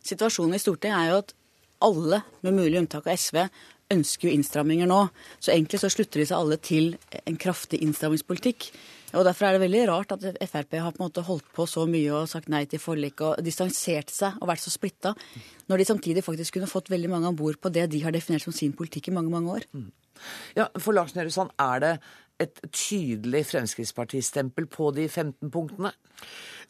Situasjonen 0.06 0.58
i 0.58 0.62
Stortinget 0.62 0.98
er 0.98 1.12
jo 1.12 1.20
at 1.22 1.36
alle, 1.82 2.22
med 2.46 2.58
mulig 2.58 2.80
unntak 2.82 3.08
av 3.10 3.18
SV, 3.18 3.44
ønsker 3.92 4.30
jo 4.30 4.34
innstramminger 4.38 4.90
nå. 4.90 5.02
Så 5.42 5.54
egentlig 5.54 5.82
så 5.82 5.90
slutter 5.92 6.22
de 6.22 6.28
seg 6.30 6.38
alle 6.38 6.58
til 6.64 6.94
en 7.26 7.38
kraftig 7.40 7.82
innstrammingspolitikk. 7.84 8.70
Og 9.12 9.26
Derfor 9.28 9.48
er 9.48 9.58
det 9.58 9.66
veldig 9.66 9.82
rart 9.90 10.14
at 10.16 10.24
Frp 10.48 10.78
har 10.80 10.94
på 10.96 11.02
en 11.02 11.08
måte 11.10 11.26
holdt 11.28 11.50
på 11.56 11.66
så 11.68 11.84
mye 11.90 12.14
og 12.16 12.30
sagt 12.32 12.48
nei 12.52 12.64
til 12.72 12.80
forlik 12.80 13.20
og 13.26 13.42
distansert 13.44 14.14
seg 14.14 14.38
og 14.40 14.48
vært 14.48 14.64
så 14.64 14.72
splitta, 14.72 15.12
når 15.68 15.82
de 15.82 15.88
samtidig 15.90 16.24
faktisk 16.24 16.56
kunne 16.56 16.72
fått 16.72 16.92
veldig 16.94 17.12
mange 17.12 17.32
om 17.32 17.36
bord 17.36 17.60
på 17.60 17.74
det 17.74 17.90
de 17.92 18.00
har 18.06 18.16
definert 18.16 18.46
som 18.46 18.56
sin 18.56 18.76
politikk 18.78 19.10
i 19.12 19.16
mange, 19.18 19.34
mange 19.34 19.58
år. 19.58 19.68
Mm. 19.76 19.90
Ja, 20.56 20.70
For 20.80 20.96
Lars 20.96 21.16
Nehru 21.18 21.32
Sand, 21.34 21.52
er 21.60 21.84
det 21.84 21.94
et 22.42 22.62
tydelig 22.72 23.44
Fremskrittspartistempel 23.52 24.66
på 24.72 24.90
de 24.96 25.10
15 25.10 25.52
punktene? 25.52 25.92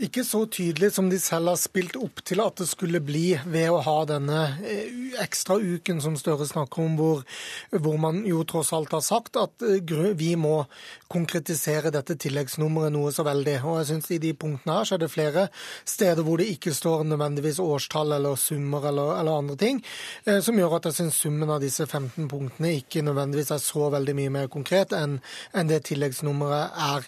Ikke 0.02 0.24
så 0.26 0.48
tydelig 0.50 0.96
som 0.96 1.12
de 1.12 1.18
selv 1.22 1.52
har 1.52 1.58
spilt 1.62 1.94
opp 2.00 2.24
til 2.26 2.40
at 2.42 2.58
det 2.58 2.66
skulle 2.72 3.04
bli 3.06 3.36
ved 3.46 3.70
å 3.70 3.84
ha 3.86 4.00
denne 4.10 4.40
eh, 4.66 5.12
ekstra 5.22 5.60
uken 5.62 6.00
som 6.02 6.16
Støre 6.18 6.48
snakker 6.50 6.82
om, 6.82 6.96
hvor, 6.98 7.22
hvor 7.70 8.00
man 8.02 8.24
jo 8.26 8.42
tross 8.50 8.72
alt 8.74 8.96
har 8.96 9.04
sagt 9.06 9.38
at 9.38 9.62
eh, 9.62 10.08
vi 10.18 10.32
må 10.40 10.64
konkretisere 11.12 11.92
dette 11.94 12.16
tilleggsnummeret 12.18 12.96
noe 12.96 13.12
så 13.14 13.26
veldig. 13.28 13.60
Og 13.62 13.78
jeg 13.82 13.90
synes 13.92 14.10
I 14.16 14.20
de 14.24 14.32
punktene 14.42 14.80
her 14.80 14.90
så 14.90 14.98
er 14.98 15.04
det 15.04 15.12
flere 15.14 15.44
steder 15.86 16.26
hvor 16.26 16.42
det 16.42 16.50
ikke 16.56 16.74
står 16.74 17.06
nødvendigvis 17.12 17.62
årstall 17.62 18.18
eller 18.18 18.42
summer 18.42 18.90
eller, 18.90 19.14
eller 19.20 19.44
andre 19.44 19.60
ting, 19.62 19.84
eh, 20.26 20.42
som 20.42 20.58
gjør 20.58 20.80
at 20.80 20.90
jeg 20.90 20.98
syns 20.98 21.22
summen 21.22 21.54
av 21.54 21.62
disse 21.62 21.86
15 21.86 22.26
punktene 22.32 22.74
ikke 22.80 23.06
nødvendigvis 23.06 23.54
er 23.54 23.62
så 23.62 23.92
veldig 23.94 24.18
mye 24.18 24.34
mer 24.40 24.50
konkret 24.50 24.98
enn, 24.98 25.20
enn 25.54 25.70
det 25.70 25.84
tilleggsnummeret 25.92 26.82
er. 26.90 27.08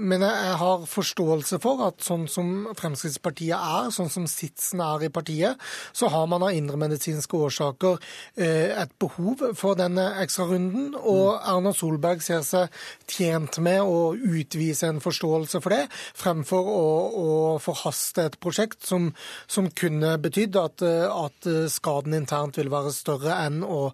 Men 0.00 0.22
jeg 0.24 0.56
har 0.60 0.84
forståelse 0.88 1.58
for 1.60 1.82
at 1.84 1.89
at 1.90 2.04
sånn 2.04 2.26
som 2.30 2.70
Fremskrittspartiet 2.78 3.56
er, 3.56 3.90
sånn 3.94 4.10
som 4.12 4.26
sitsen 4.30 4.82
er 4.84 5.06
i 5.06 5.12
partiet, 5.12 5.60
så 5.92 6.10
har 6.12 6.26
man 6.30 6.44
av 6.46 6.56
indremedisinske 6.56 7.36
årsaker 7.36 7.98
eh, 8.36 8.72
et 8.80 8.94
behov 9.02 9.44
for 9.58 9.78
denne 9.78 10.06
ekstrarunden. 10.22 10.94
Og 10.98 11.36
Erna 11.38 11.74
Solberg 11.76 12.24
ser 12.24 12.44
seg 12.46 12.72
tjent 13.10 13.60
med 13.62 13.82
å 13.82 14.14
utvise 14.14 14.90
en 14.90 15.02
forståelse 15.02 15.62
for 15.62 15.76
det, 15.76 15.84
fremfor 16.18 16.70
å, 16.70 16.88
å 17.10 17.28
forhaste 17.62 18.28
et 18.30 18.40
prosjekt 18.42 18.86
som, 18.86 19.10
som 19.50 19.70
kunne 19.70 20.16
betydd 20.22 20.58
at, 20.60 20.82
at, 20.82 21.48
skaden 21.70 22.14
internt 22.16 22.58
vil 22.60 22.70
være 22.72 22.92
større 22.94 23.36
enn, 23.46 23.62
å, 23.64 23.90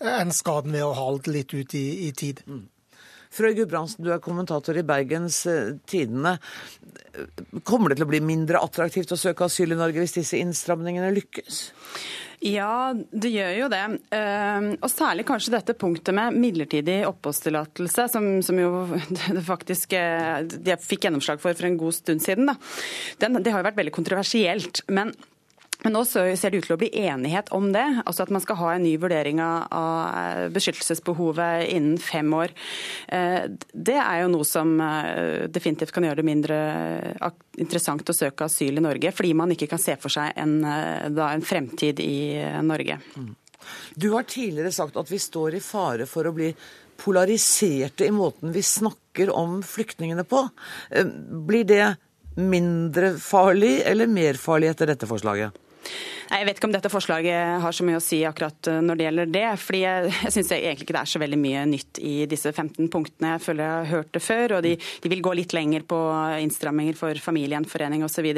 enn 0.00 0.34
skaden 0.34 0.74
ved 0.76 0.86
å 0.86 0.94
hale 0.96 1.24
det 1.24 1.34
litt 1.34 1.56
ut 1.56 1.74
i, 1.78 1.86
i 2.08 2.12
tid. 2.16 2.44
Frøy 3.30 3.54
Gudbrandsen, 3.54 4.02
du 4.02 4.10
er 4.10 4.22
kommentator 4.22 4.78
i 4.78 4.86
Bergens 4.86 5.44
eh, 5.46 5.76
Tidende. 5.86 6.36
Kommer 7.66 7.90
det 7.90 8.00
til 8.00 8.06
å 8.08 8.10
bli 8.10 8.22
mindre 8.24 8.62
attraktivt 8.62 9.12
å 9.14 9.18
søke 9.18 9.46
asyl 9.46 9.74
i 9.74 9.78
Norge 9.78 10.02
hvis 10.02 10.18
disse 10.18 10.40
innstramningene 10.40 11.12
lykkes? 11.14 11.62
Ja, 12.40 12.94
det 12.94 13.30
gjør 13.34 13.50
jo 13.52 13.66
det. 13.68 13.82
Ehm, 14.16 14.70
og 14.80 14.88
særlig 14.88 15.26
kanskje 15.28 15.52
dette 15.52 15.76
punktet 15.76 16.16
med 16.16 16.38
midlertidig 16.40 17.02
oppholdstillatelse, 17.04 18.06
som, 18.08 18.28
som, 18.42 18.60
jo 18.62 18.70
faktisk 19.52 19.92
eh, 19.98 20.40
de 20.48 20.78
fikk 20.80 21.04
gjennomslag 21.06 21.42
for 21.42 21.52
for 21.52 21.68
en 21.68 21.76
god 21.80 21.98
stund 21.98 22.24
siden. 22.24 22.48
Den, 23.20 23.42
det 23.44 23.52
har 23.52 23.60
jo 23.60 23.68
vært 23.68 23.82
veldig 23.82 23.94
kontroversielt. 23.98 24.82
men 24.88 25.12
men 25.84 25.94
nå 25.96 26.02
ser 26.04 26.50
det 26.52 26.60
ut 26.60 26.66
til 26.68 26.76
å 26.76 26.80
bli 26.80 26.90
enighet 27.06 27.50
om 27.56 27.70
det, 27.72 27.84
altså 28.04 28.26
at 28.26 28.32
man 28.34 28.42
skal 28.44 28.58
ha 28.60 28.72
en 28.74 28.84
ny 28.84 28.96
vurdering 29.00 29.40
av 29.40 30.50
beskyttelsesbehovet 30.52 31.70
innen 31.72 31.96
fem 32.02 32.28
år. 32.36 32.52
Eh, 33.08 33.46
det 33.72 33.96
er 33.96 34.22
jo 34.22 34.32
noe 34.34 34.48
som 34.48 34.74
eh, 34.84 35.46
definitivt 35.52 35.94
kan 35.96 36.04
gjøre 36.04 36.20
det 36.20 36.28
mindre 36.28 36.58
interessant 37.60 38.12
å 38.12 38.16
søke 38.16 38.48
asyl 38.48 38.76
i 38.76 38.84
Norge, 38.84 39.12
fordi 39.16 39.32
man 39.36 39.54
ikke 39.54 39.70
kan 39.70 39.80
se 39.80 39.96
for 40.00 40.12
seg 40.12 40.36
en, 40.40 40.58
eh, 40.68 41.08
da, 41.16 41.30
en 41.32 41.46
fremtid 41.46 42.02
i 42.04 42.36
Norge. 42.66 43.00
Du 43.96 44.10
har 44.12 44.28
tidligere 44.28 44.72
sagt 44.74 45.00
at 45.00 45.08
vi 45.10 45.20
står 45.20 45.56
i 45.56 45.64
fare 45.64 46.08
for 46.08 46.28
å 46.28 46.34
bli 46.36 46.52
polariserte 47.00 48.04
i 48.04 48.12
måten 48.12 48.52
vi 48.52 48.60
snakker 48.64 49.32
om 49.32 49.62
flyktningene 49.64 50.26
på. 50.28 50.42
Blir 51.48 51.64
det 51.68 51.84
mindre 52.36 53.14
farlig 53.20 53.78
eller 53.88 54.08
mer 54.08 54.36
farlig 54.40 54.68
etter 54.74 54.92
dette 54.92 55.08
forslaget? 55.08 55.56
Jeg 56.30 56.46
vet 56.46 56.60
ikke 56.60 56.68
om 56.68 56.74
dette 56.74 56.90
forslaget 56.92 57.62
har 57.64 57.74
så 57.74 57.84
mye 57.86 57.98
å 57.98 58.02
si 58.02 58.20
akkurat 58.26 58.68
eh, 58.70 58.78
når 58.84 58.98
det 58.98 59.06
gjelder 59.06 59.30
det. 59.34 59.46
fordi 59.58 59.80
Jeg, 59.82 60.10
jeg 60.14 60.34
syns 60.36 60.52
egentlig 60.54 60.86
ikke 60.86 60.94
det 60.94 61.00
er 61.02 61.10
så 61.12 61.22
veldig 61.22 61.38
mye 61.42 61.64
nytt 61.72 62.00
i 62.06 62.14
disse 62.30 62.52
15 62.52 62.90
punktene. 62.92 63.32
Jeg 63.34 63.44
føler 63.46 63.64
jeg 63.64 63.78
har 63.78 63.90
hørt 63.90 64.12
det 64.14 64.22
før, 64.22 64.54
og 64.58 64.62
de, 64.66 64.76
de 64.78 65.12
vil 65.12 65.24
gå 65.26 65.32
litt 65.34 65.54
lenger 65.56 65.86
på 65.90 65.98
innstramminger 66.44 66.98
for 66.98 67.22
familiegjenforening 67.24 68.04
osv. 68.06 68.28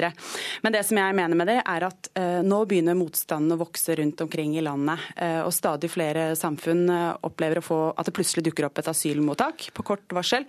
Men 0.65 0.77
det 0.77 0.85
som 0.89 1.01
jeg 1.03 1.19
mener 1.19 1.39
med 1.39 1.53
det, 1.53 1.59
er 1.61 1.89
at 1.89 2.09
eh, 2.19 2.41
nå 2.47 2.63
begynner 2.71 2.97
motstanden 2.97 3.57
å 3.57 3.61
vokse 3.61 3.99
rundt 4.01 4.25
omkring 4.25 4.57
i 4.57 4.65
landet. 4.65 5.11
Eh, 5.17 5.43
og 5.45 5.53
stadig 5.53 5.91
flere 5.93 6.31
samfunn 6.39 6.87
uh, 6.89 7.19
opplever 7.27 7.61
å 7.61 7.65
få, 7.65 7.81
at 7.99 8.09
det 8.09 8.15
plutselig 8.17 8.47
dukker 8.47 8.67
opp 8.69 8.81
et 8.81 8.89
asylmottak 8.89 9.69
på 9.77 9.85
kort 9.93 10.17
varsel. 10.17 10.49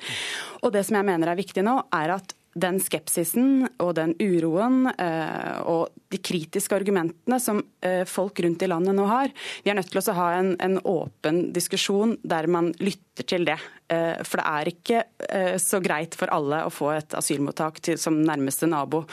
Og 0.63 0.71
det 0.73 0.85
som 0.87 0.95
jeg 0.95 1.07
mener 1.11 1.31
er 1.31 1.39
viktig 1.39 1.65
nå, 1.65 1.75
er 1.93 2.15
at 2.15 2.35
den 2.53 2.79
skepsisen 2.81 3.67
og 3.81 3.93
den 3.97 4.13
uroen 4.21 4.87
eh, 4.93 5.59
og 5.69 5.93
de 6.13 6.19
kritiske 6.21 6.75
argumentene 6.77 7.39
som 7.41 7.61
eh, 7.81 8.03
folk 8.09 8.43
rundt 8.45 8.65
i 8.65 8.69
landet 8.69 8.97
nå 8.97 9.07
har. 9.09 9.33
Vi 9.63 9.71
er 9.71 9.79
nødt 9.79 9.89
til 9.93 10.01
å 10.01 10.17
ha 10.17 10.27
en, 10.37 10.53
en 10.61 10.77
åpen 10.79 11.47
diskusjon 11.55 12.17
der 12.23 12.49
man 12.51 12.71
lytter 12.83 13.27
til 13.29 13.47
det. 13.49 13.57
Eh, 13.89 14.21
for 14.25 14.41
det 14.41 14.49
er 14.51 14.73
ikke 14.73 15.01
så 15.61 15.79
greit 15.81 16.13
for 16.17 16.29
alle 16.33 16.59
å 16.67 16.71
få 16.73 16.91
et 16.93 17.15
asylmottak 17.17 17.79
til, 17.83 17.97
som 17.97 18.19
nærmeste 18.21 18.69
nabo. 18.69 19.03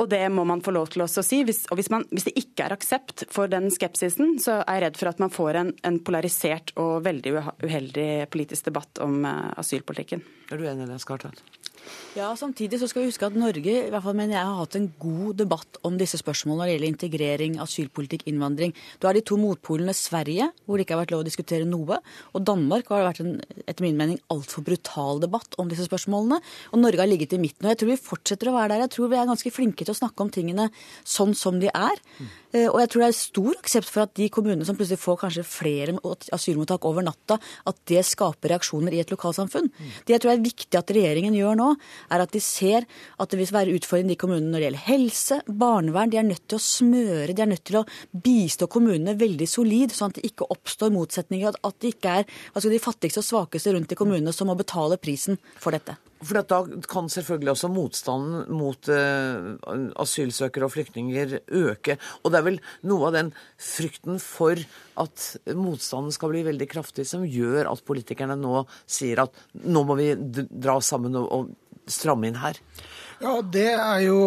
Og 0.00 0.08
det 0.10 0.24
må 0.34 0.44
man 0.48 0.62
få 0.64 0.72
lov 0.74 0.90
til 0.92 1.04
å 1.04 1.08
si. 1.08 1.42
Hvis, 1.46 1.62
og 1.70 1.78
hvis, 1.78 1.88
man, 1.92 2.04
hvis, 2.10 2.26
det 2.28 2.34
ikke 2.40 2.66
er 2.66 2.74
aksept 2.74 3.26
for 3.32 3.50
den 3.52 3.70
skepsisen, 3.72 4.36
så 4.42 4.58
er 4.60 4.78
jeg 4.80 4.84
redd 4.86 5.00
for 5.00 5.12
at 5.12 5.22
man 5.22 5.32
får 5.32 5.60
en, 5.60 5.72
en 5.86 5.98
polarisert 6.04 6.74
og 6.80 7.04
veldig 7.06 7.34
uheldig 7.62 8.08
politisk 8.32 8.72
debatt 8.72 9.00
om 9.04 9.22
asylpolitikken. 9.24 10.24
Er 10.50 10.60
du 10.60 10.66
enig 10.66 10.88
i 10.88 10.92
det, 10.94 11.00
Skartvedt? 11.04 11.44
Ja, 12.12 12.34
Samtidig 12.36 12.76
så 12.76 12.84
skal 12.90 13.06
vi 13.06 13.08
huske 13.08 13.24
at 13.24 13.36
Norge 13.40 13.72
i 13.72 13.88
hvert 13.88 14.04
fall 14.04 14.16
mener 14.18 14.34
jeg, 14.36 14.44
har 14.44 14.58
hatt 14.58 14.74
en 14.76 14.90
god 15.00 15.38
debatt 15.40 15.78
om 15.88 15.94
disse 15.96 16.18
spørsmålene 16.20 16.60
når 16.60 16.68
det 16.68 16.72
gjelder 16.74 16.90
integrering, 16.90 17.54
asylpolitikk, 17.64 18.26
innvandring. 18.28 18.74
Du 19.00 19.06
har 19.08 19.16
de 19.16 19.22
to 19.24 19.38
motpolene 19.40 19.94
Sverige, 19.96 20.50
hvor 20.66 20.76
det 20.76 20.84
ikke 20.84 20.98
har 20.98 21.00
vært 21.06 21.14
lov 21.14 21.22
å 21.22 21.26
diskutere 21.30 21.64
noe, 21.64 22.02
og 22.36 22.44
Danmark 22.44 22.92
har 22.92 23.00
det 23.00 23.06
vært 23.06 23.22
en 23.24 23.64
etter 23.64 23.86
min 23.86 23.96
mening 23.96 24.20
altfor 24.34 24.66
brutal 24.66 25.22
debatt 25.24 25.56
om 25.56 25.72
disse 25.72 25.86
spørsmålene. 25.88 26.42
Og 26.76 26.82
Norge 26.84 27.00
har 27.00 27.08
ligget 27.08 27.32
i 27.32 27.40
midten. 27.40 27.64
og 27.64 27.72
Jeg 27.72 27.80
tror 27.80 27.92
vi 27.94 27.98
fortsetter 28.04 28.52
å 28.52 28.56
være 28.58 28.74
der. 28.74 28.84
Jeg 28.84 28.94
tror 28.98 29.08
vi 29.08 29.20
er 29.22 29.32
ganske 29.32 29.54
flinke 29.56 29.88
til 29.88 29.94
å 29.96 30.00
snakke 30.02 30.26
om 30.26 30.34
tingene 30.36 30.68
sånn 31.08 31.32
som 31.38 31.64
de 31.64 31.72
er. 31.72 31.96
Eh, 32.52 32.68
og 32.68 32.76
jeg 32.82 32.92
tror 32.92 33.06
det 33.06 33.08
er 33.08 33.16
stor 33.16 33.52
aksept 33.56 33.88
for 33.88 34.04
at 34.04 34.12
de 34.20 34.28
kommunene 34.32 34.68
som 34.68 34.76
plutselig 34.76 35.00
får 35.00 35.22
kanskje 35.24 35.46
flere 35.48 35.96
asylmottak 36.36 36.84
over 36.88 37.08
natta, 37.08 37.40
at 37.40 37.80
det 37.88 38.04
skaper 38.04 38.52
reaksjoner 38.52 38.92
i 38.92 39.00
et 39.00 39.12
lokalsamfunn. 39.12 39.72
Det 40.04 40.18
jeg 40.18 40.24
tror 40.24 40.34
er 40.34 40.44
viktig 40.44 40.76
at 40.76 40.92
regjeringen 40.92 41.40
gjør 41.40 41.56
nå, 41.56 41.72
er 42.10 42.24
at 42.24 42.34
de 42.34 42.42
ser 42.42 42.86
at 43.18 43.32
det 43.32 43.40
vil 43.40 43.54
være 43.54 43.76
utfordring 43.78 44.14
i 44.14 44.18
kommunene 44.20 44.50
når 44.52 44.58
det 44.58 44.68
gjelder 44.68 44.86
helse, 44.88 45.40
barnevern. 45.46 46.12
De 46.12 46.20
er 46.20 46.28
nødt 46.28 46.46
til 46.48 46.58
å 46.58 46.64
smøre, 46.66 47.32
de 47.32 47.44
er 47.44 47.52
nødt 47.52 47.64
til 47.68 47.82
å 47.82 47.86
bistå 48.12 48.68
kommunene 48.72 49.16
veldig 49.20 49.48
solid, 49.50 49.94
sånn 49.94 50.12
at 50.12 50.20
det 50.20 50.30
ikke 50.32 50.50
oppstår 50.52 50.94
motsetninger. 50.94 51.60
At 51.62 51.80
det 51.82 51.96
ikke 51.96 52.16
er 52.22 52.40
altså 52.52 52.72
de 52.72 52.82
fattigste 52.82 53.22
og 53.22 53.28
svakeste 53.28 53.76
rundt 53.76 53.92
i 53.92 53.98
kommunene 53.98 54.34
som 54.34 54.50
må 54.50 54.58
betale 54.58 55.00
prisen 55.02 55.40
for 55.60 55.74
dette. 55.74 55.98
For 56.22 56.38
Da 56.46 56.60
kan 56.86 57.08
selvfølgelig 57.10 57.50
også 57.50 57.70
motstanden 57.72 58.52
mot 58.54 58.88
uh, 58.92 59.56
asylsøkere 60.02 60.68
og 60.68 60.74
flyktninger 60.76 61.38
øke. 61.48 61.96
Og 62.22 62.30
det 62.30 62.38
er 62.38 62.46
vel 62.46 62.60
noe 62.86 63.08
av 63.08 63.16
den 63.16 63.32
frykten 63.58 64.20
for 64.22 64.60
at 65.02 65.26
motstanden 65.58 66.14
skal 66.14 66.30
bli 66.32 66.44
veldig 66.46 66.68
kraftig, 66.70 67.08
som 67.10 67.26
gjør 67.26 67.72
at 67.72 67.82
politikerne 67.88 68.38
nå 68.38 68.62
sier 68.86 69.24
at 69.24 69.34
nå 69.66 69.82
må 69.88 69.98
vi 69.98 70.12
dra 70.14 70.78
sammen 70.84 71.18
og, 71.18 71.26
og 71.32 71.50
stramme 71.90 72.28
inn 72.28 72.40
her. 72.42 72.58
Ja, 73.22 73.36
det 73.42 73.68
er 73.72 73.98
jo 74.02 74.18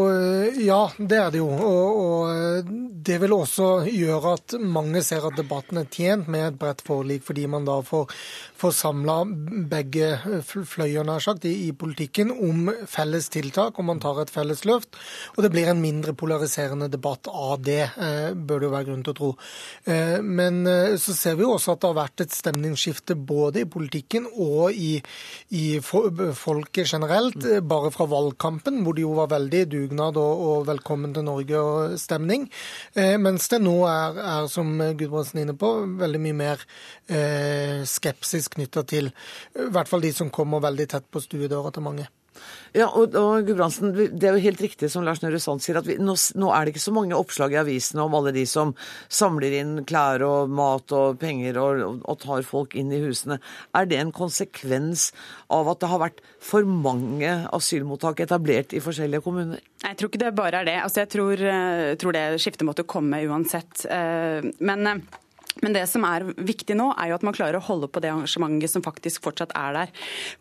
Ja, 0.62 0.82
det 0.98 1.18
er 1.20 1.32
det 1.34 1.42
jo. 1.42 1.50
Og, 1.52 1.98
og, 2.06 2.70
det 3.06 3.18
vil 3.22 3.34
også 3.36 3.68
gjøre 3.90 4.34
at 4.38 4.56
mange 4.62 5.02
ser 5.06 5.26
at 5.28 5.38
debatten 5.38 5.80
er 5.82 5.90
tjent 5.92 6.30
med 6.32 6.48
et 6.48 6.58
bredt 6.60 6.82
forlik, 6.86 7.24
fordi 7.26 7.46
man 7.52 7.66
da 7.68 7.78
får, 7.86 8.12
får 8.58 8.74
samla 8.80 9.18
begge 9.70 10.10
fløyer 10.46 11.06
nær 11.06 11.22
sagt, 11.24 11.46
i, 11.46 11.68
i, 11.68 11.72
politikken 11.76 12.32
om 12.34 12.72
felles 12.90 13.30
tiltak, 13.34 13.78
og 13.78 13.88
man 13.90 14.02
tar 14.04 14.24
et 14.24 14.34
felles 14.34 14.64
løft. 14.68 14.98
Og 15.36 15.44
det 15.46 15.52
blir 15.54 15.70
en 15.70 15.82
mindre 15.82 16.16
polariserende 16.18 16.90
debatt 16.92 17.30
av 17.30 17.62
det, 17.66 17.84
eh, 17.94 18.32
bør 18.34 18.64
det 18.64 18.70
jo 18.70 18.74
være 18.74 18.90
grunn 18.90 19.06
til 19.06 19.16
å 19.16 19.20
tro. 19.20 19.32
Eh, 19.86 20.18
men 20.26 20.62
eh, 20.70 20.96
så 21.02 21.16
ser 21.18 21.38
vi 21.38 21.46
jo 21.46 21.54
også 21.56 21.76
at 21.76 21.84
det 21.84 21.92
har 21.92 22.00
vært 22.00 22.26
et 22.26 22.36
stemningsskifte 22.36 23.18
både 23.18 23.66
i 23.66 23.70
politikken 23.70 24.30
og 24.32 24.74
i, 24.74 24.98
i 25.54 25.66
folket 25.84 26.90
generelt, 26.90 27.38
bare 27.66 27.94
fra 27.94 28.10
valgkampen 28.10 28.82
hvor 28.86 28.98
det 28.98 29.06
jo 29.06 29.14
var 29.18 29.32
veldig 29.36 29.66
dugnad 29.72 30.18
og, 30.22 30.46
og 30.50 30.68
velkommen 30.72 31.14
til 31.16 31.28
Norge 31.28 31.62
og 31.62 32.00
stemning. 32.02 32.48
Mens 32.96 33.50
det 33.52 33.60
nå 33.60 33.76
er, 33.90 34.20
er 34.24 34.50
som 34.52 34.70
Gudbrandsen 34.80 35.42
er 35.42 35.48
inne 35.48 35.58
på, 35.60 35.72
veldig 36.00 36.22
mye 36.24 36.38
mer 36.38 36.62
eh, 37.12 37.82
skepsis 37.90 38.48
knytta 38.54 38.86
til 38.88 39.10
i 39.12 39.68
hvert 39.76 39.92
fall 39.92 40.06
de 40.06 40.14
som 40.16 40.32
kommer 40.34 40.64
veldig 40.64 40.88
tett 40.96 41.10
på 41.12 41.24
stuedøra 41.24 41.74
til 41.76 41.86
mange. 41.86 42.08
Ja, 42.76 42.90
og, 42.90 43.16
og 43.16 43.48
Gudbrandsen, 43.48 43.94
Det 43.96 44.28
er 44.28 44.36
jo 44.36 44.44
helt 44.44 44.62
riktig 44.64 44.90
som 44.92 45.06
Lars 45.08 45.22
Nehru 45.24 45.40
Sand 45.40 45.64
sier, 45.64 45.80
at 45.80 45.88
vi, 45.88 45.96
nå, 46.02 46.16
nå, 46.36 46.50
er 46.52 46.66
det 46.66 46.74
ikke 46.74 46.84
så 46.84 46.94
mange 46.96 47.16
oppslag 47.16 47.56
i 47.56 47.60
avisene 47.62 48.04
om 48.04 48.18
alle 48.18 48.34
de 48.36 48.44
som 48.50 48.74
samler 49.08 49.56
inn 49.62 49.78
klær 49.88 50.26
og 50.28 50.52
mat 50.52 50.92
og 50.96 51.20
penger 51.22 51.60
og, 51.62 51.84
og, 52.04 52.18
tar 52.26 52.44
folk 52.48 52.76
inn 52.76 52.92
i 52.92 53.00
husene. 53.04 53.40
Er 53.78 53.88
det 53.88 54.02
en 54.02 54.14
konsekvens 54.16 55.10
av 55.54 55.72
at 55.72 55.84
det 55.84 55.92
har 55.92 56.04
vært 56.04 56.24
for 56.44 56.68
mange 56.68 57.32
asylmottak 57.56 58.26
etablert 58.26 58.76
i 58.76 58.84
forskjellige 58.84 59.24
kommuner? 59.24 59.64
Jeg 59.86 60.00
tror 60.00 60.12
ikke 60.12 60.24
det 60.26 60.36
bare 60.36 60.64
er 60.64 60.68
det. 60.68 60.80
Altså, 60.84 61.04
jeg 61.04 61.14
tror, 61.16 61.46
eh, 61.56 61.96
tror 62.02 62.16
det 62.16 62.26
skiftet 62.44 62.68
måtte 62.68 62.88
komme 62.90 63.22
uansett. 63.30 63.86
Eh, 63.88 64.52
men 64.66 64.90
eh, 64.90 65.06
men 65.64 65.76
det 65.76 65.86
som 65.88 66.04
er 66.08 66.26
viktig 66.36 66.76
nå, 66.76 66.90
er 67.00 67.12
jo 67.12 67.18
at 67.18 67.26
man 67.26 67.36
klarer 67.36 67.60
å 67.60 67.64
holde 67.64 67.88
på 67.92 68.02
det 68.04 68.12
engasjementet 68.12 68.74
som 68.74 68.84
faktisk 68.86 69.24
fortsatt 69.24 69.56
er 69.56 69.78
der. 69.78 69.94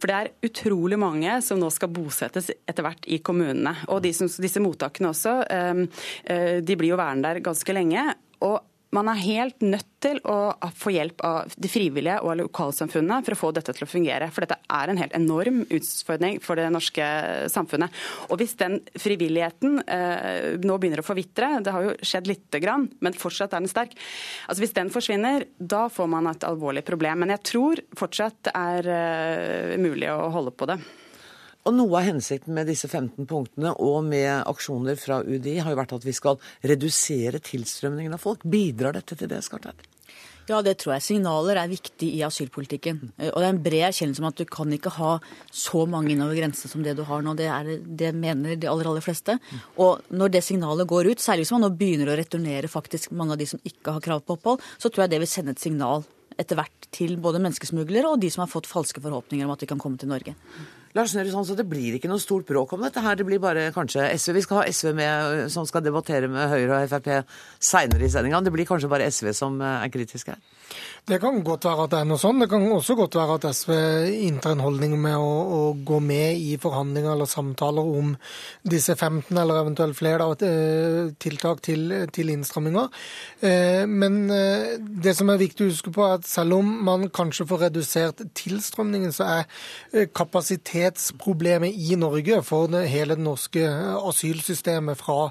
For 0.02 0.10
det 0.10 0.16
er 0.16 0.32
utrolig 0.48 0.98
mange 1.00 1.38
som 1.46 1.60
nå 1.60 1.70
skal 1.74 1.92
bosettes 1.94 2.50
etter 2.66 2.86
hvert 2.86 3.06
i 3.06 3.20
kommunene. 3.24 3.76
Og 3.94 4.02
som, 4.16 4.30
disse 4.42 4.62
mottakene 4.62 5.12
også, 5.12 5.36
ehm, 5.54 5.86
eh, 6.24 6.58
de 6.66 6.78
blir 6.78 6.94
jo 6.94 7.00
værende 7.00 7.30
der 7.30 7.44
ganske 7.46 7.76
lenge. 7.76 8.08
Og 8.42 8.58
man 8.94 9.10
er 9.10 9.20
helt 9.24 9.64
nødt 9.64 9.90
til 10.04 10.20
å 10.28 10.54
få 10.76 10.92
hjelp 10.94 11.22
av 11.24 11.52
de 11.56 11.70
frivillige 11.70 12.16
og 12.22 12.36
lokalsamfunnet 12.42 13.26
for 13.26 13.34
å 13.34 13.40
få 13.40 13.50
dette 13.56 13.74
til 13.74 13.86
å 13.86 13.90
fungere. 13.90 14.28
For 14.34 14.44
dette 14.44 14.58
er 14.78 14.90
en 14.90 15.00
helt 15.00 15.16
enorm 15.16 15.62
utfordring 15.64 16.40
for 16.44 16.60
det 16.60 16.68
norske 16.72 17.06
samfunnet. 17.52 18.02
Og 18.28 18.40
hvis 18.40 18.56
den 18.60 18.78
frivilligheten 19.00 19.80
eh, 19.84 20.50
nå 20.62 20.78
begynner 20.80 21.02
å 21.02 21.06
forvitre, 21.06 21.54
det 21.64 21.74
har 21.74 21.88
jo 21.88 21.94
skjedd 22.04 22.30
lite 22.30 22.60
grann, 22.62 22.88
men 23.04 23.16
fortsatt 23.18 23.56
er 23.56 23.64
den 23.64 23.72
sterk. 23.72 23.96
Altså 24.48 24.64
Hvis 24.64 24.76
den 24.76 24.92
forsvinner, 24.94 25.48
da 25.58 25.86
får 25.92 26.10
man 26.10 26.30
et 26.30 26.46
alvorlig 26.46 26.84
problem. 26.86 27.24
Men 27.24 27.34
jeg 27.36 27.46
tror 27.54 27.84
fortsatt 27.98 28.44
det 28.50 28.54
er 28.58 28.92
eh, 28.94 29.80
mulig 29.80 30.12
å 30.12 30.28
holde 30.34 30.54
på 30.54 30.68
det. 30.70 30.78
Og 31.64 31.72
Noe 31.72 31.96
av 31.96 32.04
hensikten 32.10 32.52
med 32.56 32.68
disse 32.68 32.90
15 32.90 33.24
punktene 33.28 33.72
og 33.80 34.04
med 34.04 34.42
aksjoner 34.44 34.98
fra 35.00 35.22
UDI 35.24 35.56
har 35.64 35.72
jo 35.72 35.80
vært 35.80 35.96
at 35.96 36.04
vi 36.04 36.12
skal 36.12 36.36
redusere 36.60 37.40
tilstrømningen 37.40 38.12
av 38.16 38.20
folk. 38.20 38.44
Bidrar 38.44 38.92
dette 38.98 39.16
til 39.16 39.30
det, 39.30 39.40
Skartvedt? 39.46 39.86
Ja, 40.44 40.58
det 40.60 40.74
tror 40.82 40.92
jeg. 40.92 41.04
Signaler 41.06 41.56
er 41.56 41.70
viktig 41.70 42.10
i 42.18 42.20
asylpolitikken. 42.26 42.98
Og 43.30 43.38
det 43.38 43.46
er 43.46 43.48
en 43.48 43.62
bred 43.64 43.86
erkjennelse 43.86 44.20
om 44.20 44.28
at 44.28 44.36
du 44.36 44.44
kan 44.44 44.74
ikke 44.76 44.92
ha 44.98 45.14
så 45.48 45.86
mange 45.88 46.12
innover 46.12 46.36
grensen 46.36 46.68
som 46.68 46.84
det 46.84 46.92
du 46.98 47.00
har 47.08 47.24
nå. 47.24 47.32
Det, 47.38 47.48
er, 47.48 47.70
det 47.80 48.12
mener 48.12 48.60
de 48.60 48.68
aller, 48.68 48.90
aller 48.90 49.04
fleste. 49.04 49.38
Og 49.80 50.04
når 50.12 50.36
det 50.36 50.44
signalet 50.44 50.90
går 50.90 51.14
ut, 51.14 51.24
særlig 51.24 51.46
hvis 51.46 51.54
man 51.56 51.64
nå 51.64 51.72
begynner 51.80 52.12
å 52.12 52.18
returnere 52.20 52.68
faktisk 52.68 53.16
mange 53.16 53.38
av 53.38 53.40
de 53.40 53.48
som 53.54 53.64
ikke 53.64 53.96
har 53.96 54.04
krav 54.04 54.20
på 54.26 54.36
opphold, 54.36 54.68
så 54.76 54.92
tror 54.92 55.06
jeg 55.06 55.14
det 55.14 55.24
vil 55.24 55.32
sende 55.32 55.56
et 55.56 55.64
signal 55.64 56.04
etter 56.36 56.60
hvert 56.60 56.92
til 56.92 57.16
både 57.24 57.40
menneskesmuglere 57.40 58.10
og 58.10 58.20
de 58.20 58.28
som 58.34 58.44
har 58.44 58.52
fått 58.52 58.68
falske 58.68 59.00
forhåpninger 59.00 59.48
om 59.48 59.54
at 59.54 59.64
de 59.64 59.70
kan 59.70 59.80
komme 59.80 59.96
til 59.96 60.12
Norge. 60.12 60.36
Lars 60.94 61.14
Nehru 61.14 61.30
Sand, 61.32 61.46
så 61.48 61.56
Det 61.58 61.66
blir 61.66 61.96
ikke 61.96 62.08
noe 62.10 62.22
stort 62.22 62.46
bråk 62.46 62.72
om 62.76 62.84
dette 62.86 63.02
her. 63.02 63.16
Det 63.18 63.26
blir 63.26 63.42
bare 63.42 63.72
kanskje 63.74 64.06
SV. 64.14 64.32
Vi 64.36 64.42
skal 64.46 64.60
ha 64.60 64.66
SV 64.70 64.92
med, 64.94 65.50
som 65.50 65.66
skal 65.66 65.82
debattere 65.82 66.28
med 66.30 66.48
Høyre 66.48 66.84
og 66.84 66.92
Frp 66.92 67.08
seinere 67.58 68.06
i 68.06 68.12
sendinga. 68.12 68.40
Det 68.44 68.52
blir 68.54 68.68
kanskje 68.68 68.90
bare 68.92 69.10
SV 69.10 69.32
som 69.34 69.58
eh, 69.60 69.82
er 69.82 69.90
kritisk 69.90 70.30
her? 70.30 70.38
Det 71.04 71.18
kan 71.20 71.42
godt 71.44 71.66
være 71.68 71.84
at 71.84 71.90
det 71.92 71.98
er 72.00 72.06
noe 72.08 72.20
sånn. 72.20 72.38
Det 72.40 72.46
kan 72.48 72.62
også 72.72 72.94
godt 72.96 73.16
være 73.18 73.34
at 73.36 73.46
SV 73.52 73.72
inntar 74.24 74.54
en 74.54 74.62
holdning 74.64 74.94
med 74.96 75.16
å, 75.20 75.32
å, 75.56 75.58
gå 75.76 75.98
med 76.00 76.38
i 76.40 76.54
forhandlinger 76.60 77.12
eller 77.12 77.28
samtaler 77.28 77.90
om 77.98 78.14
disse 78.64 78.94
15 78.96 79.28
eller 79.36 79.60
eventuelt 79.60 79.98
flere 79.98 80.24
da, 80.24 80.48
eh, 80.48 81.10
tiltak 81.20 81.60
til, 81.66 81.92
til 82.14 82.32
innstramminger. 82.32 82.88
Eh, 83.44 83.82
men 83.90 84.30
eh, 84.32 84.78
det 84.80 85.12
som 85.18 85.28
er 85.28 85.42
viktig 85.42 85.66
å 85.66 85.74
huske 85.74 85.92
på, 85.92 86.06
er 86.06 86.22
at 86.22 86.28
selv 86.30 86.56
om 86.56 86.72
man 86.88 87.10
kanskje 87.12 87.48
får 87.50 87.66
redusert 87.66 88.24
tilstrømningen, 88.40 89.12
så 89.12 89.28
er 89.42 90.08
kapasitet 90.16 90.83
kapasitetsproblemet 90.84 91.74
i 91.74 91.96
Norge 91.96 92.42
for 92.44 92.68
hele 92.68 93.14
det 93.16 93.24
norske 93.24 93.62
asylsystemet 94.08 94.98
fra 94.98 95.30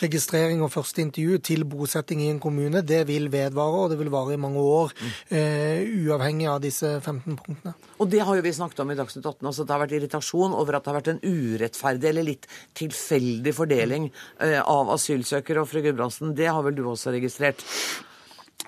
registrering 0.00 0.62
og 0.62 0.72
første 0.72 1.02
intervju 1.02 1.38
til 1.38 1.64
bosetting 1.64 2.22
i 2.22 2.30
en 2.30 2.40
kommune, 2.40 2.82
det 2.82 3.06
vil 3.08 3.30
vedvare, 3.32 3.84
og 3.84 3.90
det 3.90 3.98
vil 3.98 4.10
vare 4.10 4.34
i 4.34 4.40
mange 4.40 4.58
år. 4.58 4.92
Uh, 5.30 5.82
uavhengig 6.06 6.48
av 6.48 6.60
disse 6.62 7.00
15 7.00 7.36
punktene. 7.36 7.74
Og 7.98 8.10
det 8.10 8.22
har 8.22 8.36
jo 8.36 8.42
vi 8.42 8.52
snakket 8.52 8.80
om 8.80 8.90
i 8.90 8.98
Dagsnytt 8.98 9.26
18, 9.26 9.46
altså 9.46 9.64
det 9.64 9.74
har 9.74 9.82
vært 9.82 9.96
irritasjon 9.98 10.54
over 10.54 10.76
at 10.76 10.84
det 10.84 10.92
har 10.92 11.00
vært 11.00 11.12
en 11.14 11.22
urettferdig 11.22 12.08
eller 12.10 12.28
litt 12.28 12.48
tilfeldig 12.78 13.54
fordeling 13.56 14.08
uh, 14.42 14.62
av 14.62 14.94
asylsøkere. 14.96 15.62
Og 15.62 15.70
fru 15.70 15.82
Gudbrandsen, 15.84 16.34
det 16.36 16.50
har 16.50 16.62
vel 16.64 16.78
du 16.78 16.86
også 16.86 17.14
registrert? 17.14 17.62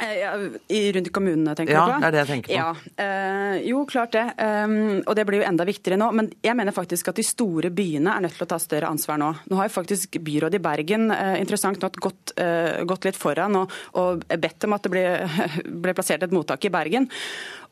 Eh, 0.02 0.92
rundt 0.92 1.06
i 1.06 1.14
kommunene, 1.14 1.54
tenker 1.54 1.76
ja, 1.76 1.84
du 1.86 1.92
på? 1.92 1.98
Ja, 1.98 2.00
det 2.00 2.06
er 2.08 2.16
det 2.16 2.22
jeg 2.24 2.32
tenker 2.32 2.52
på. 2.52 2.58
Ja, 2.58 3.04
Eh, 3.54 3.68
jo, 3.68 3.84
klart 3.86 4.12
det. 4.12 4.24
Um, 4.38 5.02
og 5.06 5.14
det 5.16 5.24
blir 5.28 5.40
jo 5.40 5.46
enda 5.48 5.66
viktigere 5.66 5.98
nå. 6.00 6.10
Men 6.16 6.30
jeg 6.44 6.56
mener 6.58 6.74
faktisk 6.74 7.10
at 7.10 7.18
de 7.18 7.26
store 7.26 7.70
byene 7.74 8.14
er 8.14 8.24
nødt 8.24 8.36
til 8.38 8.46
å 8.46 8.50
ta 8.50 8.58
større 8.62 8.90
ansvar 8.90 9.18
nå. 9.20 9.30
Nå 9.50 9.58
har 9.58 9.68
jo 9.68 9.74
faktisk 9.76 10.18
byrådet 10.24 10.60
i 10.60 10.64
Bergen 10.64 11.10
eh, 11.14 11.36
interessant 11.42 11.82
nok 11.82 11.98
gått, 12.08 12.34
eh, 12.40 12.82
gått, 12.88 13.08
litt 13.08 13.18
foran 13.18 13.58
og, 13.60 13.74
og, 14.00 14.24
bedt 14.40 14.66
om 14.66 14.76
at 14.76 14.86
det 14.86 14.94
ble, 14.94 15.04
ble 15.84 15.96
plassert 15.96 16.24
et 16.26 16.34
mottak 16.34 16.64
i 16.64 16.72
Bergen. 16.74 17.10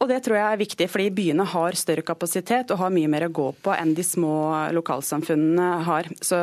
Og 0.03 0.09
Det 0.11 0.19
tror 0.25 0.39
jeg 0.39 0.47
er 0.47 0.61
viktig, 0.63 0.89
fordi 0.91 1.09
byene 1.15 1.47
har 1.47 1.79
større 1.79 2.03
kapasitet 2.07 2.71
og 2.75 2.81
har 2.81 2.95
mye 2.95 3.11
mer 3.11 3.29
å 3.29 3.33
gå 3.35 3.49
på 3.63 3.75
enn 3.75 3.95
de 3.95 4.05
små 4.07 4.35
lokalsamfunnene 4.75 5.69
har. 5.87 6.11
Så, 6.23 6.39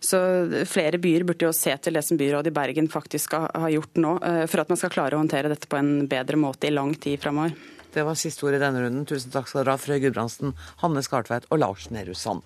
så 0.00 0.20
flere 0.68 1.00
byer 1.00 1.26
burde 1.28 1.48
jo 1.48 1.52
se 1.56 1.74
til 1.76 1.96
det 1.96 2.04
som 2.06 2.20
byrådet 2.20 2.52
i 2.52 2.56
Bergen 2.56 2.88
faktisk 2.92 3.36
har 3.40 3.68
gjort 3.72 4.00
nå, 4.00 4.14
for 4.48 4.64
at 4.64 4.72
man 4.72 4.80
skal 4.80 4.90
skal 4.90 4.96
klare 4.96 5.16
å 5.16 5.22
håndtere 5.22 5.50
dette 5.50 5.68
på 5.70 5.78
en 5.78 6.08
bedre 6.10 6.38
måte 6.40 6.68
i 6.68 6.74
lang 6.74 6.94
tid 6.94 7.20
framover. 7.20 7.54
Det 7.90 8.04
var 8.06 8.14
siste 8.14 8.46
ord 8.46 8.54
i 8.54 8.62
denne 8.62 8.82
runden. 8.82 9.06
Tusen 9.06 9.32
takk 9.32 9.48
skal 9.48 9.64
dere 9.64 9.74
ha, 9.74 9.80
Frøy 9.80 9.98
Gudbrandsen, 10.02 10.54
Hanne 10.82 11.02
Skartveit 11.02 11.48
og 11.50 11.62
Lars 11.62 11.90
Nehru 11.90 12.14
Sand. 12.14 12.42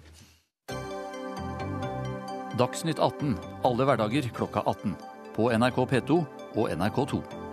Dagsnytt 2.54 3.00
18 3.02 3.34
alle 3.66 3.88
hverdager 3.88 4.28
klokka 4.34 4.62
18. 4.64 4.94
På 5.34 5.50
NRK 5.52 5.80
P2 5.90 6.20
og 6.54 6.70
NRK2. 6.70 7.43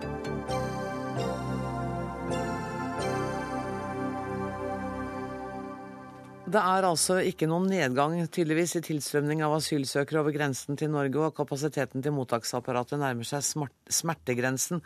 Det 6.52 6.60
er 6.60 6.84
altså 6.84 7.16
ikke 7.24 7.46
noen 7.48 7.70
nedgang 7.70 8.18
tydeligvis 8.28 8.74
i 8.76 8.82
tilstrømning 8.84 9.40
av 9.46 9.54
asylsøkere 9.56 10.20
over 10.20 10.34
grensen 10.34 10.76
til 10.76 10.90
Norge, 10.92 11.16
og 11.22 11.36
kapasiteten 11.38 12.04
til 12.04 12.12
mottaksapparatet 12.12 13.00
nærmer 13.00 13.24
seg 13.24 13.46
smertegrensen. 13.88 14.82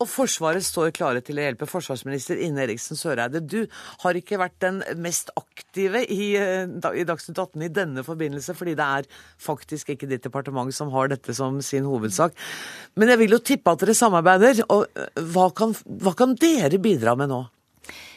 Og 0.00 0.08
Forsvaret 0.08 0.64
står 0.64 0.94
klare 0.96 1.20
til 1.22 1.36
å 1.38 1.44
hjelpe. 1.44 1.68
Forsvarsminister 1.68 2.40
Ine 2.42 2.64
Eriksen 2.64 2.98
Søreide, 2.98 3.42
du 3.44 3.66
har 4.02 4.18
ikke 4.18 4.40
vært 4.40 4.56
den 4.64 4.80
mest 5.04 5.30
aktive 5.36 6.00
i, 6.06 6.32
eh, 6.38 6.64
i 6.66 7.04
Dagsnytt 7.06 7.38
18 7.38 7.66
i 7.66 7.68
denne 7.68 8.02
forbindelse, 8.06 8.56
fordi 8.56 8.74
det 8.78 8.88
er 8.98 9.10
faktisk 9.38 9.92
ikke 9.92 10.08
ditt 10.08 10.24
departement 10.24 10.72
som 10.74 10.90
har 10.90 11.12
dette 11.12 11.34
som 11.34 11.60
sin 11.60 11.84
hovedsak. 11.84 12.32
Men 12.96 13.12
jeg 13.12 13.18
vil 13.18 13.36
jo 13.36 13.38
tippe 13.52 13.70
at 13.70 13.84
dere 13.84 13.94
samarbeider. 13.94 14.64
og 14.70 14.86
eh, 14.96 15.12
Hva 15.20 15.52
kan, 15.54 15.76
hva 15.86 16.16
kan 16.16 16.34
dere 16.34 16.80
bidra 16.80 17.14
med 17.14 17.28
nå? 17.28 17.44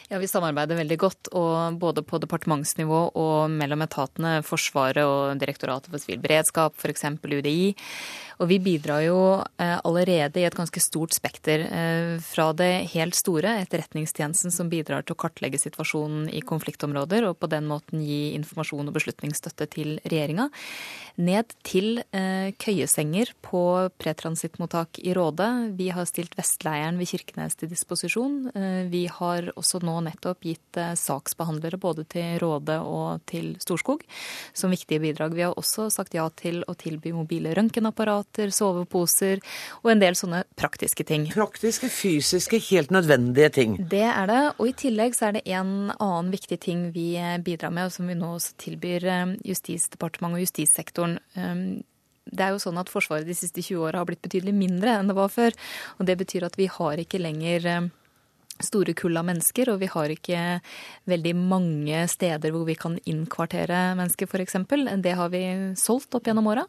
Ja, 0.06 0.20
Vi 0.22 0.28
samarbeider 0.30 0.78
veldig 0.78 0.96
godt, 1.02 1.28
og 1.34 1.80
både 1.82 2.04
på 2.06 2.20
departementsnivå 2.22 3.00
og 3.18 3.50
mellom 3.50 3.82
etatene, 3.82 4.36
Forsvaret 4.46 5.02
og 5.02 5.40
Direktoratet 5.40 5.90
for 5.90 5.98
sivil 5.98 6.20
beredskap, 6.22 6.76
f.eks. 6.78 7.08
UDI. 7.26 7.74
Og 8.36 8.50
vi 8.50 8.58
bidrar 8.60 9.00
jo 9.02 9.18
eh, 9.40 9.78
allerede 9.80 10.42
i 10.42 10.44
et 10.46 10.54
ganske 10.54 10.80
stort 10.84 11.16
spekter. 11.16 11.64
Eh, 11.66 12.12
fra 12.22 12.50
det 12.54 12.86
helt 12.92 13.16
store, 13.16 13.56
Etterretningstjenesten 13.64 14.52
som 14.52 14.68
bidrar 14.70 15.02
til 15.02 15.16
å 15.16 15.18
kartlegge 15.18 15.58
situasjonen 15.58 16.28
i 16.30 16.44
konfliktområder, 16.44 17.26
og 17.30 17.40
på 17.40 17.48
den 17.50 17.66
måten 17.66 18.04
gi 18.04 18.36
informasjon 18.36 18.92
og 18.92 18.94
beslutningsstøtte 18.98 19.66
til 19.72 19.96
regjeringa, 20.04 20.50
ned 21.16 21.56
til 21.66 22.02
eh, 22.12 22.52
køyesenger 22.60 23.32
på 23.42 23.64
pretransittmottak 23.96 25.00
i 25.00 25.16
Råde. 25.16 25.48
Vi 25.80 25.88
har 25.96 26.06
stilt 26.06 26.36
Vestleiren 26.36 27.00
ved 27.00 27.10
Kirkenes 27.10 27.56
til 27.56 27.72
disposisjon. 27.72 28.52
Vi 28.92 29.06
har 29.10 29.48
også 29.56 29.80
nå 29.80 29.95
nettopp 30.04 30.44
gitt 30.46 30.80
saksbehandlere 31.00 31.78
både 31.80 32.04
til 32.10 32.36
Råde 32.42 32.78
og 32.84 33.24
til 33.28 33.54
Storskog 33.62 34.04
som 34.56 34.74
viktige 34.74 35.00
bidrag. 35.00 35.34
Vi 35.36 35.44
har 35.46 35.56
også 35.56 35.88
sagt 35.92 36.14
ja 36.16 36.26
til 36.36 36.62
å 36.68 36.74
tilby 36.78 37.12
mobile 37.16 37.54
røntgenapparater, 37.56 38.52
soveposer 38.54 39.42
og 39.82 39.90
en 39.92 40.02
del 40.02 40.18
sånne 40.18 40.44
praktiske 40.58 41.06
ting. 41.06 41.28
Praktiske, 41.34 41.90
fysiske, 41.92 42.60
helt 42.70 42.92
nødvendige 42.94 43.50
ting. 43.58 43.76
Det 43.90 44.04
er 44.06 44.30
det. 44.30 44.42
Og 44.58 44.70
i 44.70 44.76
tillegg 44.86 45.16
så 45.16 45.30
er 45.30 45.38
det 45.38 45.46
en 45.56 45.92
annen 45.96 46.32
viktig 46.34 46.60
ting 46.62 46.88
vi 46.94 47.10
bidrar 47.44 47.74
med, 47.74 47.88
og 47.90 47.96
som 47.96 48.08
vi 48.10 48.16
nå 48.18 48.36
også 48.36 48.56
tilbyr 48.62 49.10
eh, 49.10 49.36
Justisdepartementet 49.46 50.40
og 50.40 50.46
justissektoren. 50.46 51.20
Um, 51.36 51.84
det 52.26 52.42
er 52.42 52.54
jo 52.54 52.62
sånn 52.62 52.78
at 52.80 52.90
Forsvaret 52.90 53.26
de 53.28 53.36
siste 53.38 53.62
20 53.62 53.84
åra 53.86 54.00
har 54.02 54.08
blitt 54.08 54.24
betydelig 54.24 54.54
mindre 54.56 54.96
enn 54.98 55.10
det 55.10 55.16
var 55.18 55.30
før. 55.30 55.54
Og 56.00 56.08
det 56.08 56.18
betyr 56.18 56.48
at 56.48 56.58
vi 56.58 56.66
har 56.70 57.02
ikke 57.02 57.22
lenger 57.22 57.70
eh, 57.70 57.88
store 58.64 58.94
kull 58.96 59.18
av 59.18 59.26
mennesker, 59.28 59.70
og 59.72 59.80
vi 59.82 59.90
har 59.92 60.12
ikke 60.12 60.42
veldig 61.10 61.34
mange 61.38 62.04
steder 62.10 62.54
hvor 62.54 62.66
vi 62.68 62.78
kan 62.78 62.98
innkvartere 63.04 63.94
mennesker, 63.98 64.30
f.eks. 64.30 64.58
Det 65.04 65.14
har 65.18 65.32
vi 65.34 65.44
solgt 65.80 66.16
opp 66.16 66.28
gjennom 66.28 66.48
åra. 66.52 66.66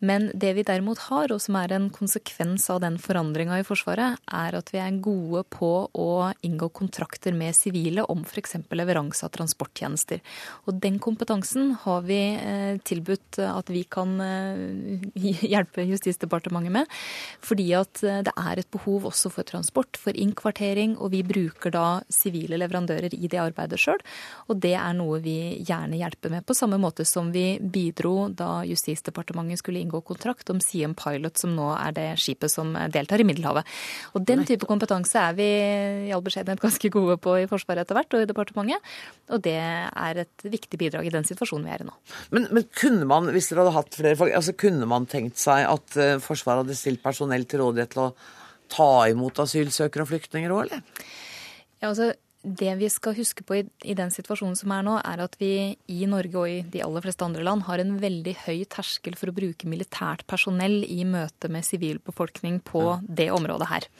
Men 0.00 0.30
det 0.34 0.54
vi 0.56 0.64
derimot 0.64 0.98
har, 1.10 1.28
og 1.32 1.42
som 1.44 1.58
er 1.60 1.74
en 1.76 1.90
konsekvens 1.92 2.64
av 2.72 2.80
den 2.80 2.96
forandringa 3.00 3.58
i 3.60 3.64
Forsvaret, 3.68 4.16
er 4.32 4.56
at 4.56 4.70
vi 4.72 4.80
er 4.80 5.00
gode 5.04 5.42
på 5.52 5.70
å 5.92 6.10
inngå 6.46 6.70
kontrakter 6.72 7.36
med 7.36 7.56
sivile 7.56 8.06
om 8.08 8.22
f.eks. 8.24 8.56
leveranse 8.72 9.26
av 9.26 9.34
transporttjenester. 9.34 10.22
Og 10.64 10.78
den 10.80 10.96
kompetansen 11.04 11.74
har 11.82 12.06
vi 12.08 12.20
eh, 12.32 12.78
tilbudt 12.80 13.42
at 13.44 13.72
vi 13.72 13.82
kan 13.84 14.14
eh, 14.24 15.04
hjelpe 15.52 15.84
Justisdepartementet 15.90 16.72
med. 16.80 16.96
Fordi 17.44 17.68
at 17.76 18.00
eh, 18.00 18.22
det 18.24 18.34
er 18.40 18.62
et 18.62 18.72
behov 18.72 19.10
også 19.12 19.32
for 19.34 19.44
transport, 19.44 20.00
for 20.00 20.16
innkvartering, 20.16 20.96
og 20.96 21.12
vi 21.12 21.20
bruker 21.26 21.76
da 21.76 21.86
sivile 22.08 22.56
leverandører 22.60 23.12
i 23.18 23.28
det 23.28 23.42
arbeidet 23.42 23.80
sjøl. 23.82 24.00
Og 24.48 24.64
det 24.64 24.78
er 24.80 24.96
noe 24.96 25.20
vi 25.20 25.60
gjerne 25.60 26.00
hjelper 26.00 26.38
med, 26.38 26.48
på 26.48 26.56
samme 26.56 26.80
måte 26.80 27.04
som 27.04 27.28
vi 27.36 27.58
bidro 27.60 28.30
da 28.32 28.62
Justisdepartementet 28.64 29.60
skulle 29.60 29.84
inngå 29.84 29.89
inngå 29.90 30.00
kontrakt 30.06 30.50
om 30.50 30.60
Siem 30.62 30.94
Pilot, 30.94 31.38
som 31.42 31.52
nå 31.56 31.68
er 31.74 31.94
det 31.96 32.06
skipet 32.22 32.52
som 32.52 32.72
deltar 32.92 33.20
i 33.20 33.26
Middelhavet. 33.26 33.66
Og 34.14 34.24
Den 34.26 34.44
type 34.46 34.68
kompetanse 34.68 35.18
er 35.18 35.36
vi 35.36 35.48
i 36.08 36.12
all 36.14 36.22
beskjedenhet 36.24 36.62
ganske 36.62 36.90
gode 36.92 37.18
på 37.20 37.36
i 37.42 37.48
Forsvaret 37.50 37.84
etter 37.84 37.98
hvert, 37.98 38.14
og 38.14 38.22
i 38.22 38.30
departementet. 38.30 38.92
Og 39.30 39.42
det 39.42 39.58
er 39.58 40.22
et 40.22 40.46
viktig 40.46 40.78
bidrag 40.80 41.06
i 41.06 41.14
den 41.14 41.26
situasjonen 41.26 41.66
vi 41.66 41.74
er 41.74 41.84
i 41.84 41.88
nå. 41.88 41.96
Men, 42.30 42.48
men 42.54 42.68
kunne 42.70 43.08
man, 43.08 43.30
hvis 43.34 43.50
dere 43.50 43.64
hadde 43.64 43.76
hatt 43.76 43.98
flere 43.98 44.18
folk, 44.20 44.34
altså 44.36 44.56
kunne 44.58 44.88
man 44.90 45.08
tenkt 45.10 45.40
seg 45.40 45.66
at 45.66 45.98
eh, 45.98 46.16
Forsvaret 46.22 46.64
hadde 46.64 46.78
stilt 46.78 47.02
personell 47.02 47.46
til 47.48 47.64
rådighet 47.64 47.94
til 47.94 48.06
å 48.06 48.10
ta 48.70 48.90
imot 49.10 49.42
asylsøkere 49.42 50.06
og 50.06 50.12
flyktninger 50.12 50.52
òg, 50.54 50.68
eller? 50.68 51.06
Ja, 51.80 51.90
altså 51.90 52.12
det 52.42 52.72
vi 52.80 52.88
skal 52.88 53.16
huske 53.18 53.44
på 53.44 53.58
i, 53.58 53.62
i, 53.84 53.94
den 53.96 54.12
situasjonen 54.12 54.56
som 54.56 54.72
er 54.72 54.84
nå, 54.86 54.96
er 55.04 55.22
at 55.24 55.34
vi 55.40 55.76
i 55.92 56.06
Norge 56.08 56.38
og 56.40 56.48
i 56.48 56.60
de 56.72 56.82
aller 56.84 57.04
fleste 57.04 57.26
andre 57.26 57.44
land 57.44 57.66
har 57.66 57.82
en 57.82 57.98
veldig 58.00 58.34
høy 58.46 58.62
terskel 58.72 59.18
for 59.18 59.30
å 59.30 59.36
bruke 59.36 59.68
militært 59.68 60.24
personell 60.30 60.80
i 60.86 61.04
møte 61.04 61.50
med 61.52 61.66
sivilbefolkning 61.68 62.62
på 62.64 62.84
det 63.04 63.28
området 63.34 63.68
her. 63.72 63.90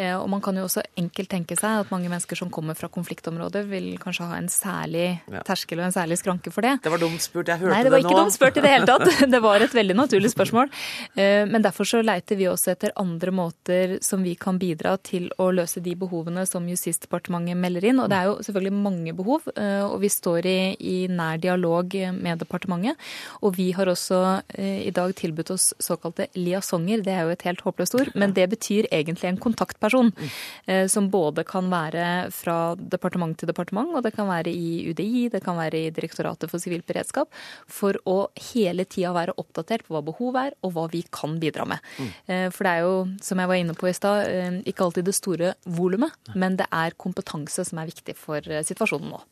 Eh, 0.00 0.14
og 0.16 0.24
man 0.32 0.40
kan 0.40 0.56
jo 0.56 0.64
også 0.64 0.80
enkelt 0.96 1.28
tenke 1.28 1.56
seg 1.58 1.82
at 1.82 1.90
mange 1.92 2.08
mennesker 2.08 2.38
som 2.38 2.48
kommer 2.52 2.76
fra 2.78 2.88
konfliktområder, 2.92 3.66
vil 3.68 3.90
kanskje 4.00 4.28
ha 4.30 4.38
en 4.40 4.48
særlig 4.48 5.20
terskel 5.44 5.82
og 5.82 5.90
en 5.90 5.94
særlig 5.94 6.16
skranke 6.20 6.52
for 6.54 6.64
det. 6.64 6.78
Det 6.84 6.92
var 6.94 7.02
dumt 7.02 7.20
spurt, 7.20 7.50
jeg 7.50 7.60
hørte 7.60 7.68
det 7.68 7.72
nå. 7.72 7.76
Nei, 7.76 7.84
det 7.84 7.92
var 7.92 8.04
ikke 8.04 8.20
dumt 8.22 8.36
spurt 8.36 8.56
i 8.56 8.64
det 8.64 8.72
hele 8.72 8.88
tatt. 8.88 9.08
Det 9.32 9.40
var 9.40 9.64
et 9.64 9.74
veldig 9.74 9.94
naturlig 9.96 10.30
spørsmål. 10.32 10.70
Eh, 11.16 11.44
men 11.48 11.64
derfor 11.64 11.88
så 11.88 12.00
leiter 12.04 12.38
vi 12.40 12.48
også 12.48 12.72
etter 12.72 12.94
andre 13.00 13.32
måter 13.34 13.94
som 14.04 14.24
vi 14.24 14.34
kan 14.40 14.58
bidra 14.60 14.94
til 15.04 15.28
å 15.40 15.50
løse 15.52 15.82
de 15.84 15.94
behovene 15.98 16.44
som 16.48 16.66
Justisdepartementet 16.68 17.58
melder 17.58 17.86
inn. 17.90 18.00
Og 18.02 18.10
det 18.12 18.18
er 18.18 18.30
jo 18.30 18.38
selvfølgelig 18.44 18.74
mange 18.76 19.14
behov, 19.16 19.46
eh, 19.52 19.84
og 19.84 19.98
vi 20.04 20.12
står 20.12 20.48
i, 20.48 20.58
i 20.80 20.96
nær 21.12 21.40
dialog 21.42 21.96
med 22.16 22.40
departementet. 22.40 22.96
Og 23.44 23.56
vi 23.58 23.70
har 23.76 23.88
også 23.92 24.22
i 24.62 24.92
dag 24.94 25.12
tilbudt 25.16 25.52
oss 25.54 25.72
såkalte 25.82 26.28
liasonger. 26.38 27.02
Det 27.04 27.12
er 27.14 27.26
jo 27.26 27.34
et 27.34 27.44
helt 27.46 27.62
håpløst 27.64 27.96
ord, 27.98 28.12
men 28.18 28.34
det 28.36 28.48
betyr 28.52 28.88
egentlig 28.92 29.28
en 29.30 29.40
kontakt 29.42 29.81
kontaktperson. 29.82 30.12
Mm. 30.16 30.88
Som 30.88 31.10
både 31.10 31.44
kan 31.44 31.68
være 31.70 32.30
fra 32.34 32.74
departement 32.76 33.36
til 33.38 33.48
departement, 33.50 33.94
og 33.96 34.02
det 34.02 34.14
kan 34.14 34.28
være 34.28 34.50
i 34.50 34.90
UDI, 34.90 35.28
det 35.32 35.42
kan 35.44 35.56
være 35.58 35.86
i 35.86 35.90
Direktoratet 35.90 36.50
for 36.50 36.62
sivilt 36.62 36.86
beredskap, 36.86 37.28
for 37.66 37.98
å 38.06 38.30
hele 38.52 38.84
tida 38.84 39.12
være 39.12 39.36
oppdatert 39.36 39.86
på 39.86 39.96
hva 39.96 40.02
behovet 40.04 40.52
er, 40.52 40.56
og 40.62 40.74
hva 40.76 40.86
vi 40.92 41.02
kan 41.10 41.38
bidra 41.42 41.66
med. 41.68 41.82
Mm. 41.98 42.12
For 42.52 42.64
det 42.64 42.72
er 42.72 42.86
jo, 42.86 42.94
som 43.22 43.42
jeg 43.42 43.50
var 43.50 43.60
inne 43.60 43.76
på 43.78 43.90
i 43.90 43.96
stad, 43.96 44.26
eh, 44.28 44.60
ikke 44.68 44.86
alltid 44.86 45.08
det 45.08 45.16
store 45.16 45.54
volumet, 45.64 46.14
men 46.34 46.56
det 46.56 46.68
er 46.70 46.96
kompetanse 46.96 47.64
som 47.66 47.80
er 47.82 47.90
viktig 47.90 48.16
for 48.18 48.40
eh, 48.48 48.64
situasjonen 48.66 49.12
nå. 49.12 49.22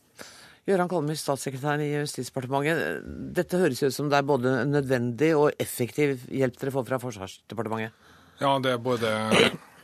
Gøran 0.69 0.91
Kolmer, 0.91 1.17
statssekretær 1.17 1.81
i 1.83 1.89
Justisdepartementet. 1.95 3.07
Dette 3.35 3.59
høres 3.59 3.81
ut 3.83 3.95
som 3.97 4.11
det 4.13 4.21
er 4.21 4.29
både 4.29 4.53
nødvendig 4.69 5.33
og 5.35 5.57
effektiv 5.59 6.21
hjelp 6.29 6.59
dere 6.61 6.75
får 6.75 6.87
fra 6.87 7.01
Forsvarsdepartementet? 7.01 7.97
Ja, 8.41 8.55
det 8.63 8.77
er 8.77 8.81
både 8.81 9.11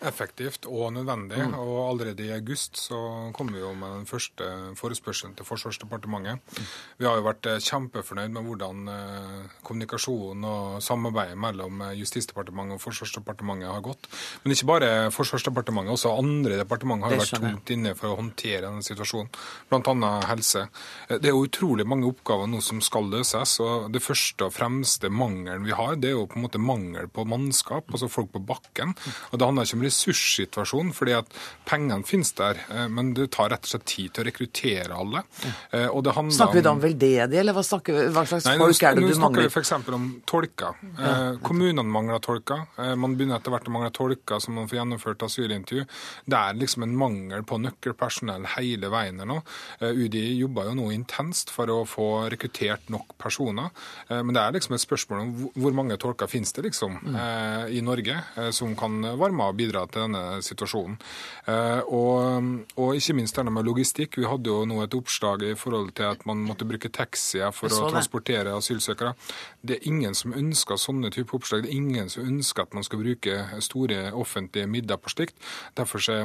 effektivt 0.05 0.67
og 0.69 0.93
nødvendig. 0.93 1.39
Mm. 1.39 1.55
Og 1.59 1.91
allerede 1.91 2.27
i 2.27 2.33
august 2.35 2.77
så 2.81 2.99
kom 3.37 3.53
vi 3.53 3.61
jo 3.61 3.73
med 3.75 3.95
den 4.01 4.07
første 4.07 4.49
forespørselen 4.77 5.35
til 5.37 5.47
Forsvarsdepartementet. 5.49 6.41
Mm. 6.43 6.69
Vi 6.99 7.09
har 7.09 7.19
jo 7.19 7.27
vært 7.27 7.49
eh, 7.51 7.63
kjempefornøyd 7.63 8.35
med 8.35 8.47
hvordan 8.47 8.91
eh, 8.93 9.57
kommunikasjonen 9.67 10.47
og 10.49 10.83
samarbeidet 10.85 11.39
mellom 11.41 11.83
eh, 11.87 11.95
Justisdepartementet 12.01 12.79
og 12.79 12.85
Forsvarsdepartementet 12.85 13.71
har 13.73 13.85
gått. 13.85 14.09
Men 14.45 14.57
ikke 14.57 14.71
bare 14.73 14.91
Forsvarsdepartementet, 15.15 15.95
også 15.97 16.15
andre 16.17 16.61
departementer 16.61 17.09
har 17.09 17.17
jo 17.17 17.23
vært 17.25 17.41
tungt 17.41 17.75
inne 17.75 17.95
for 17.99 18.13
å 18.13 18.21
håndtere 18.21 18.67
denne 18.69 18.85
situasjonen, 18.87 19.33
bl.a. 19.71 20.13
helse. 20.31 20.67
Det 21.09 21.31
er 21.31 21.35
jo 21.35 21.47
utrolig 21.47 21.87
mange 21.89 22.09
oppgaver 22.11 22.51
nå 22.51 22.61
som 22.65 22.83
skal 22.85 23.09
løses. 23.13 23.59
og 23.65 23.91
Det 23.95 24.03
første 24.05 24.49
og 24.49 24.55
fremste 24.55 25.11
mangelen 25.13 25.67
vi 25.67 25.75
har, 25.77 25.97
det 26.01 26.13
er 26.13 26.19
jo 26.19 26.27
på 26.31 26.41
en 26.41 26.47
måte 26.47 26.63
mangel 26.63 27.09
på 27.13 27.27
mannskap, 27.29 27.89
altså 27.93 28.11
folk 28.13 28.33
på 28.35 28.43
bakken. 28.47 28.95
Og 29.31 29.39
Det 29.39 29.47
handler 29.47 29.67
ikke 29.67 29.79
om 29.79 29.87
ressurssituasjon, 29.97 30.93
fordi 30.97 31.15
at 31.17 31.31
pengene 31.67 32.05
finnes 32.07 32.33
der, 32.37 32.61
eh, 32.71 32.87
men 32.89 33.13
det 33.15 33.31
tar 33.35 33.51
rett 33.51 33.65
og 33.65 33.71
slett 33.71 33.87
tid 33.89 34.13
til 34.15 34.25
å 34.25 34.27
rekruttere 34.29 34.97
alle. 34.97 35.23
Eh, 35.73 35.89
snakker 35.89 36.55
vi 36.55 36.65
da 36.65 36.73
om 36.75 36.83
veldedige, 36.83 37.41
eller 37.41 37.57
hva, 37.57 37.65
snakker, 37.65 38.11
hva 38.15 38.27
slags 38.27 38.47
Nei, 38.47 38.57
folk 38.59 38.83
er 38.83 38.95
det 38.95 39.03
du 39.03 39.07
mangler? 39.07 39.17
Nå 39.17 39.21
snakker 39.21 39.43
vi 39.43 39.53
f.eks. 39.53 39.73
om 39.97 40.09
tolker. 40.27 40.81
Eh, 40.99 41.41
kommunene 41.47 41.87
mangler 41.87 42.23
tolker. 42.25 42.67
Man 42.97 43.17
begynner 43.17 43.41
etter 43.41 43.55
hvert 43.55 43.69
å 43.69 43.75
mangle 43.75 43.93
tolker 43.95 44.41
som 44.43 44.57
man 44.59 44.69
får 44.71 44.81
gjennomført 44.81 45.27
asylintervju. 45.27 45.87
Det 46.27 46.39
er 46.39 46.61
liksom 46.61 46.87
en 46.87 46.97
mangel 46.97 47.45
på 47.47 47.59
nøkkelpersonell 47.63 48.47
hele 48.57 48.91
veien 48.93 49.21
her 49.23 49.29
nå. 49.29 49.41
UDI 49.81 50.39
jobber 50.41 50.71
jo 50.71 50.77
nå 50.79 50.91
intenst 50.95 51.51
for 51.55 51.71
å 51.73 51.81
få 51.89 52.09
rekruttert 52.33 52.91
nok 52.93 53.17
personer. 53.21 53.73
Men 54.09 54.35
det 54.37 54.43
er 54.43 54.57
liksom 54.57 54.77
et 54.77 54.85
spørsmål 54.85 55.23
om 55.23 55.33
hvor 55.57 55.77
mange 55.77 55.99
tolker 56.01 56.31
finnes 56.31 56.53
det 56.57 56.67
liksom 56.69 56.99
mm. 57.03 57.19
i 57.77 57.83
Norge 57.85 58.19
som 58.57 58.75
kan 58.79 59.01
være 59.03 59.35
med 59.35 59.47
og 59.47 59.59
bidra 59.59 59.76
til 59.85 60.07
denne 60.07 60.41
situasjonen. 60.45 60.97
Eh, 61.51 61.83
og, 61.93 62.49
og, 62.77 62.97
ikke 62.97 63.17
minst 63.19 63.37
denne 63.39 63.53
med 63.55 63.69
logistikk. 63.69 64.19
Vi 64.21 64.29
hadde 64.29 64.51
jo 64.51 64.65
nå 64.69 64.81
et 64.85 64.97
oppslag 64.97 65.45
i 65.47 65.55
forhold 65.59 65.93
til 65.99 66.11
at 66.11 66.27
man 66.29 66.43
måtte 66.47 66.69
bruke 66.69 66.91
taxier 66.93 67.53
for 67.55 67.73
å 67.73 67.91
transportere 67.93 68.57
asylsøkere. 68.57 69.15
Det 69.61 69.79
er 69.79 69.89
ingen 69.91 70.17
som 70.17 70.35
ønsker 70.37 70.81
sånne 70.81 71.13
type 71.15 71.37
oppslag. 71.37 71.67
Det 71.67 71.73
er 71.73 71.81
ingen 71.81 72.13
som 72.13 72.27
ønsker 72.27 72.67
at 72.67 72.77
man 72.77 72.87
skal 72.87 73.03
bruke 73.03 73.41
store 73.65 74.11
offentlige 74.17 74.71
midler 74.71 75.01
på 75.01 75.13
slikt. 75.13 75.39
Derfor 75.77 76.03
så 76.03 76.21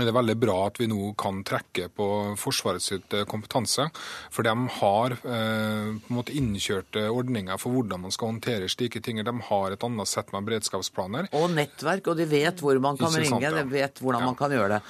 er 0.00 0.14
veldig 0.16 0.36
bra 0.40 0.56
at 0.70 0.78
vi 0.80 0.88
nå 0.88 1.10
kan 1.20 1.42
trekke 1.44 1.90
på 1.92 2.06
Forsvarets 2.40 2.92
eh, 2.94 3.24
kompetanse. 3.28 3.88
For 4.32 4.46
de 4.46 4.54
har 4.78 5.16
eh, 5.18 5.90
på 6.00 6.12
en 6.12 6.16
måte 6.16 6.36
innkjørte 6.38 7.04
ordninger 7.12 7.60
for 7.60 7.76
hvordan 7.76 8.06
man 8.06 8.14
skal 8.14 8.32
håndtere 8.32 8.70
slike 8.72 9.02
ting. 9.04 9.20
De 9.20 9.36
har 9.50 9.74
et 9.74 9.84
annet 9.88 10.08
sett 10.08 10.32
med 10.32 10.48
beredskapsplaner. 10.48 11.28
Og 11.36 11.50
nettverk, 11.52 12.08
og 12.08 12.20
de 12.20 12.28
vet 12.30 12.64
hvor 12.64 12.80
man 12.82 13.00
kan 13.00 13.12
ringe, 13.12 13.34
sant, 13.34 13.44
ja. 13.44 13.52
de 13.58 13.66
vet 13.68 14.00
hvordan 14.00 14.24
ja. 14.24 14.30
man 14.32 14.38
kan 14.38 14.56
gjøre 14.56 14.78
det. 14.78 14.82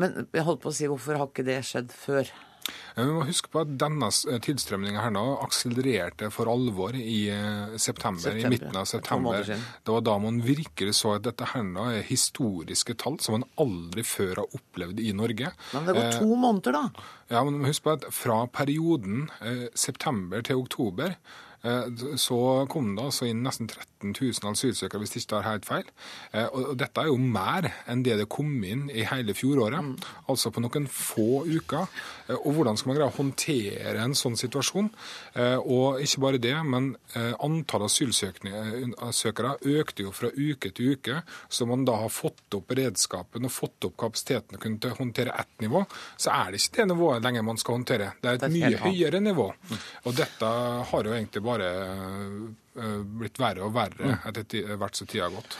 Men 0.00 0.22
jeg 0.32 0.46
holdt 0.46 0.62
på 0.62 0.72
å 0.72 0.76
si, 0.76 0.88
hvorfor 0.88 1.20
har 1.20 1.28
ikke 1.28 1.44
det 1.44 1.60
skjedd 1.68 1.92
før? 1.92 2.32
Vi 2.96 3.06
må 3.08 3.24
huske 3.28 3.50
på 3.52 3.62
at 3.64 3.72
denne 3.80 4.10
tilstrømninga 4.44 5.04
her 5.04 5.12
nå 5.14 5.24
akselererte 5.44 6.30
for 6.34 6.50
alvor 6.52 6.96
i 6.98 7.20
eh, 7.32 7.76
september, 7.76 8.22
september. 8.22 8.46
i 8.46 8.52
midten 8.54 8.80
av 8.80 8.88
september. 8.90 9.50
Det 9.50 9.94
var 9.94 10.06
da 10.06 10.16
man 10.22 10.40
virkelig 10.44 10.96
så 11.00 11.16
at 11.16 11.26
dette 11.28 11.50
her 11.52 11.66
nå 11.66 11.90
er 11.94 12.06
historiske 12.06 12.96
tall 13.00 13.20
som 13.22 13.38
man 13.38 13.46
aldri 13.62 14.04
før 14.06 14.42
har 14.42 14.58
opplevd 14.58 15.02
i 15.02 15.12
Norge. 15.16 15.52
Men 15.74 15.86
det 15.88 15.98
går 15.98 16.18
to 16.18 16.32
måneder, 16.34 16.80
da? 16.80 17.06
Ja, 17.30 17.44
men 17.46 17.62
husk 17.66 17.86
på 17.86 17.94
at 17.98 18.08
fra 18.14 18.42
perioden 18.50 19.28
eh, 19.40 19.68
september 19.78 20.42
til 20.46 20.64
oktober 20.64 21.14
Eh, 21.62 22.16
så 22.16 22.66
kom 22.72 22.94
det 22.96 23.04
altså 23.04 23.26
inn 23.28 23.42
nesten 23.44 23.68
13 23.68 24.14
000 24.14 24.52
asylsøkere, 24.54 25.02
hvis 25.02 25.12
det 25.12 25.22
ikke 25.22 25.32
tar 25.34 25.48
helt 25.48 25.68
feil. 25.68 25.90
Eh, 26.32 26.46
og 26.46 26.72
dette 26.80 27.02
er 27.02 27.10
jo 27.10 27.18
mer 27.20 27.68
enn 27.90 28.04
det 28.06 28.16
det 28.22 28.30
kom 28.32 28.52
inn 28.64 28.86
i 28.88 29.04
hele 29.08 29.36
fjoråret. 29.36 29.84
Mm. 29.84 29.92
Altså 30.32 30.52
på 30.54 30.64
noen 30.64 30.88
få 30.90 31.44
uker. 31.48 31.90
Eh, 32.30 32.38
og 32.38 32.54
hvordan 32.56 32.78
skal 32.78 32.90
man 32.90 32.98
greie 32.98 33.10
å 33.10 33.16
håndtere 33.16 34.04
en 34.04 34.14
sånn 34.16 34.38
situasjon? 34.38 34.90
Og 35.60 36.00
ikke 36.02 36.22
bare 36.22 36.40
det, 36.42 36.54
men 36.66 36.92
antallet 37.42 37.90
asylsøkere 37.90 39.52
økte 39.70 40.06
jo 40.06 40.12
fra 40.14 40.30
uke 40.34 40.70
til 40.74 40.94
uke. 40.94 41.20
Så 41.48 41.66
man 41.68 41.84
da 41.88 41.96
har 42.04 42.12
fått 42.12 42.56
opp 42.56 42.68
beredskapen 42.70 43.46
og 43.46 43.54
fått 43.54 43.88
opp 43.88 43.96
kapasiteten 44.00 44.58
og 44.58 44.64
kunne 44.64 44.94
håndtere 44.98 45.34
ett 45.40 45.64
nivå, 45.64 45.84
så 46.16 46.32
er 46.34 46.52
det 46.52 46.62
ikke 46.62 46.80
det 46.80 46.88
nivået 46.92 47.26
lenger 47.26 47.46
man 47.46 47.60
skal 47.60 47.78
håndtere. 47.78 48.12
Det 48.20 48.32
er 48.32 48.38
et 48.38 48.56
mye 48.56 48.82
høyere 48.84 49.20
nivå. 49.24 49.50
Og 50.04 50.16
dette 50.18 50.54
har 50.92 51.10
jo 51.10 51.16
egentlig 51.16 51.44
bare 51.46 51.68
blitt 53.20 53.40
verre 53.42 53.66
og 53.66 53.76
verre 53.76 54.16
mm. 54.16 54.30
etter 54.30 54.74
hvert 54.80 54.98
som 54.98 55.10
tida 55.10 55.28
har 55.28 55.36
gått. 55.38 55.58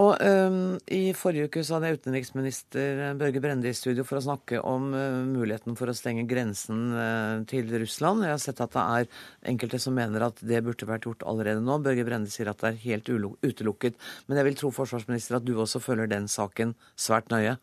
Og 0.00 0.18
um, 0.18 0.74
I 0.90 1.12
forrige 1.14 1.46
uke 1.46 1.62
så 1.62 1.76
hadde 1.76 1.90
jeg 1.90 2.00
utenriksminister 2.00 3.14
Børge 3.18 3.42
Brende 3.42 3.70
i 3.70 3.76
studio 3.76 4.02
for 4.06 4.18
å 4.18 4.24
snakke 4.24 4.58
om 4.66 4.88
uh, 4.90 5.22
muligheten 5.28 5.78
for 5.78 5.90
å 5.90 5.94
stenge 5.94 6.26
grensen 6.30 6.88
uh, 6.96 7.44
til 7.50 7.70
Russland. 7.70 8.26
Jeg 8.26 8.34
har 8.34 8.42
sett 8.42 8.62
at 8.64 8.74
det 8.74 8.84
er 8.98 9.22
enkelte 9.54 9.78
som 9.82 9.94
mener 9.94 10.26
at 10.26 10.42
det 10.42 10.64
burde 10.66 10.88
vært 10.90 11.06
gjort 11.06 11.22
allerede 11.30 11.62
nå. 11.62 11.78
Børge 11.84 12.06
Brende 12.08 12.32
sier 12.32 12.50
at 12.50 12.64
det 12.64 12.72
er 12.72 12.82
helt 12.88 13.12
utelukket. 13.14 13.98
Men 14.26 14.40
jeg 14.40 14.48
vil 14.50 14.60
tro 14.64 14.74
forsvarsminister 14.74 15.38
at 15.38 15.46
du 15.46 15.54
også 15.54 15.82
følger 15.84 16.10
den 16.10 16.26
saken 16.32 16.74
svært 16.98 17.30
nøye. 17.30 17.54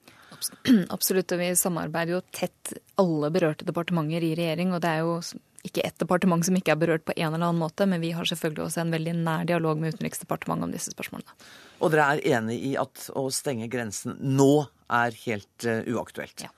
Absolutt, 0.96 1.36
og 1.36 1.44
vi 1.44 1.52
samarbeider 1.60 2.16
jo 2.16 2.26
tett 2.32 2.76
alle 3.02 3.32
berørte 3.34 3.68
departementer 3.68 4.24
i 4.24 4.36
regjering. 4.40 4.72
og 4.72 4.84
det 4.84 4.96
er 4.96 5.04
jo 5.04 5.20
ikke 5.68 5.84
ett 5.86 5.98
departement 6.02 6.46
som 6.46 6.56
ikke 6.58 6.74
er 6.74 6.80
berørt 6.82 7.06
på 7.06 7.16
en 7.16 7.28
eller 7.30 7.46
annen 7.46 7.62
måte, 7.62 7.86
men 7.90 8.02
vi 8.04 8.14
har 8.16 8.28
selvfølgelig 8.28 8.66
også 8.66 8.84
en 8.84 8.94
veldig 8.96 9.16
nær 9.22 9.48
dialog 9.50 9.82
med 9.82 9.96
Utenriksdepartementet 9.96 10.68
om 10.68 10.74
disse 10.74 10.94
spørsmålene. 10.94 11.36
Og 11.82 11.94
dere 11.94 12.08
er 12.16 12.24
enig 12.38 12.58
i 12.72 12.76
at 12.82 13.08
å 13.18 13.28
stenge 13.34 13.70
grensen 13.72 14.18
nå 14.22 14.66
er 14.92 15.18
helt 15.26 15.68
uh, 15.68 15.82
uaktuelt? 15.94 16.48
Ja. 16.48 16.52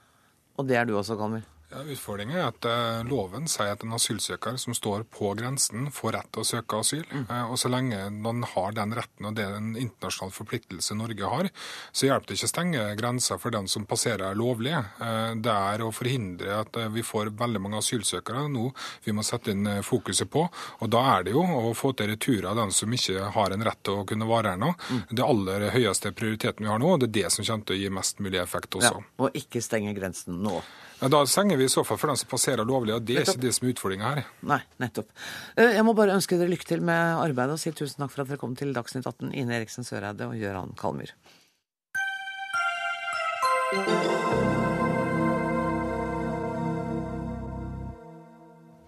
Og 0.59 0.69
det 0.69 0.79
er 0.79 0.87
du 0.87 0.95
også, 0.97 1.17
Kalmer? 1.19 1.43
Ja, 1.73 1.81
Utfordringen 1.89 2.37
er 2.37 2.51
at 2.51 2.65
uh, 2.69 3.01
loven 3.07 3.47
sier 3.49 3.71
at 3.73 3.83
en 3.85 3.95
asylsøker 3.97 4.59
som 4.61 4.75
står 4.77 5.07
på 5.13 5.31
grensen, 5.39 5.87
får 5.93 6.13
rett 6.17 6.29
til 6.33 6.43
å 6.43 6.45
søke 6.45 6.81
asyl. 6.83 7.03
Mm. 7.09 7.23
Uh, 7.31 7.45
og 7.49 7.57
Så 7.57 7.71
lenge 7.71 8.01
man 8.13 8.43
har 8.51 8.75
den 8.77 8.93
retten, 8.93 9.25
og 9.25 9.37
det 9.37 9.47
er 9.47 9.57
en 9.57 9.71
internasjonal 9.79 10.33
forpliktelse 10.35 10.97
Norge 10.99 11.31
har, 11.31 11.49
så 11.91 12.09
hjelper 12.09 12.29
det 12.29 12.37
ikke 12.37 12.49
å 12.49 12.53
stenge 12.53 12.85
grensa 12.99 13.39
for 13.41 13.55
den 13.55 13.69
som 13.71 13.87
passerer 13.89 14.37
lovlig. 14.37 14.75
Uh, 15.01 15.33
det 15.33 15.55
er 15.73 15.85
å 15.85 15.89
forhindre 15.95 16.59
at 16.59 16.77
vi 16.93 17.05
får 17.05 17.33
veldig 17.41 17.63
mange 17.63 17.81
asylsøkere 17.81 18.45
nå 18.53 18.69
vi 19.03 19.15
må 19.15 19.25
sette 19.25 19.53
inn 19.53 19.65
fokuset 19.85 20.29
på. 20.29 20.45
Og 20.85 20.93
da 20.93 21.01
er 21.15 21.25
det 21.25 21.33
jo 21.33 21.41
å 21.41 21.73
få 21.77 21.95
til 21.97 22.11
retur 22.13 22.51
av 22.51 22.59
den 22.59 22.73
som 22.75 22.93
ikke 22.93 23.33
har 23.33 23.55
en 23.55 23.65
rett 23.65 23.81
til 23.81 24.03
å 24.03 24.07
kunne 24.09 24.29
være 24.29 24.53
her 24.53 24.61
nå. 24.61 24.73
Mm. 24.77 25.03
Det 25.09 25.25
aller 25.25 25.69
høyeste 25.73 26.13
prioriteten 26.13 26.67
vi 26.67 26.71
har 26.71 26.81
nå, 26.81 26.93
og 26.93 27.01
det 27.01 27.09
er 27.09 27.17
det 27.23 27.33
som 27.33 27.47
kommer 27.47 27.69
til 27.69 27.79
å 27.79 27.81
gi 27.81 27.93
mest 27.97 28.21
mulig 28.23 28.41
effekt 28.43 28.77
også. 28.77 28.95
Ja, 29.01 29.13
og 29.25 29.37
ikke 29.41 29.63
stenge 29.63 29.95
grensen 29.97 30.41
nå. 30.43 30.61
Da 31.11 31.25
senger 31.27 31.57
vi 31.57 31.65
i 31.67 31.71
så 31.71 31.83
fall 31.83 31.97
for 31.99 32.07
den 32.11 32.19
som 32.19 32.29
passerer 32.31 32.63
lovlig, 32.67 32.93
og 32.95 33.03
det 33.03 33.17
er 33.17 33.25
ikke 33.27 33.41
det 33.43 33.51
som 33.55 33.67
er 33.67 33.73
utfordringa 33.73 34.11
her. 34.13 34.27
Nei, 34.47 34.59
nettopp. 34.79 35.09
Eh, 35.57 35.75
jeg 35.75 35.83
må 35.83 35.95
bare 35.97 36.15
ønske 36.15 36.37
dere 36.39 36.51
lykke 36.53 36.69
til 36.69 36.83
med 36.85 37.17
arbeidet 37.19 37.57
og 37.57 37.61
si 37.61 37.73
tusen 37.75 38.05
takk 38.05 38.13
for 38.13 38.23
at 38.23 38.31
dere 38.31 38.39
kom 38.41 38.55
til 38.55 38.71
Dagsnytt 38.75 39.07
18, 39.09 39.33
Ine 39.35 39.57
Eriksen 39.57 39.87
Søreide 39.87 40.29
og 40.29 40.37
Gøran 40.39 40.71
Kalmyr. 40.79 41.11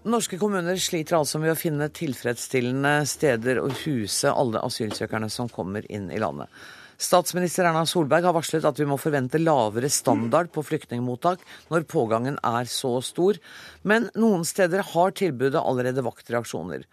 Norske 0.05 0.37
kommuner 0.37 0.77
sliter 0.77 1.17
altså 1.17 1.39
med 1.41 1.55
å 1.55 1.57
finne 1.57 1.89
tilfredsstillende 1.89 2.99
steder 3.09 3.57
å 3.57 3.71
huse 3.81 4.29
alle 4.29 4.61
asylsøkerne 4.61 5.31
som 5.33 5.49
kommer 5.49 5.87
inn 5.89 6.11
i 6.13 6.21
landet. 6.21 6.51
Statsminister 6.95 7.67
Erna 7.67 7.83
Solberg 7.85 8.23
har 8.23 8.35
varslet 8.35 8.65
at 8.67 8.77
vi 8.79 8.87
må 8.87 8.95
forvente 8.99 9.39
lavere 9.41 9.89
standard 9.91 10.51
på 10.55 10.63
flyktningmottak 10.63 11.41
når 11.71 11.87
pågangen 11.91 12.37
er 12.39 12.69
så 12.71 12.93
stor, 13.03 13.39
men 13.83 14.07
noen 14.15 14.45
steder 14.47 14.85
har 14.93 15.15
tilbudet 15.19 15.59
allerede 15.59 16.05
vakt 16.05 16.31
reaksjoner. 16.31 16.85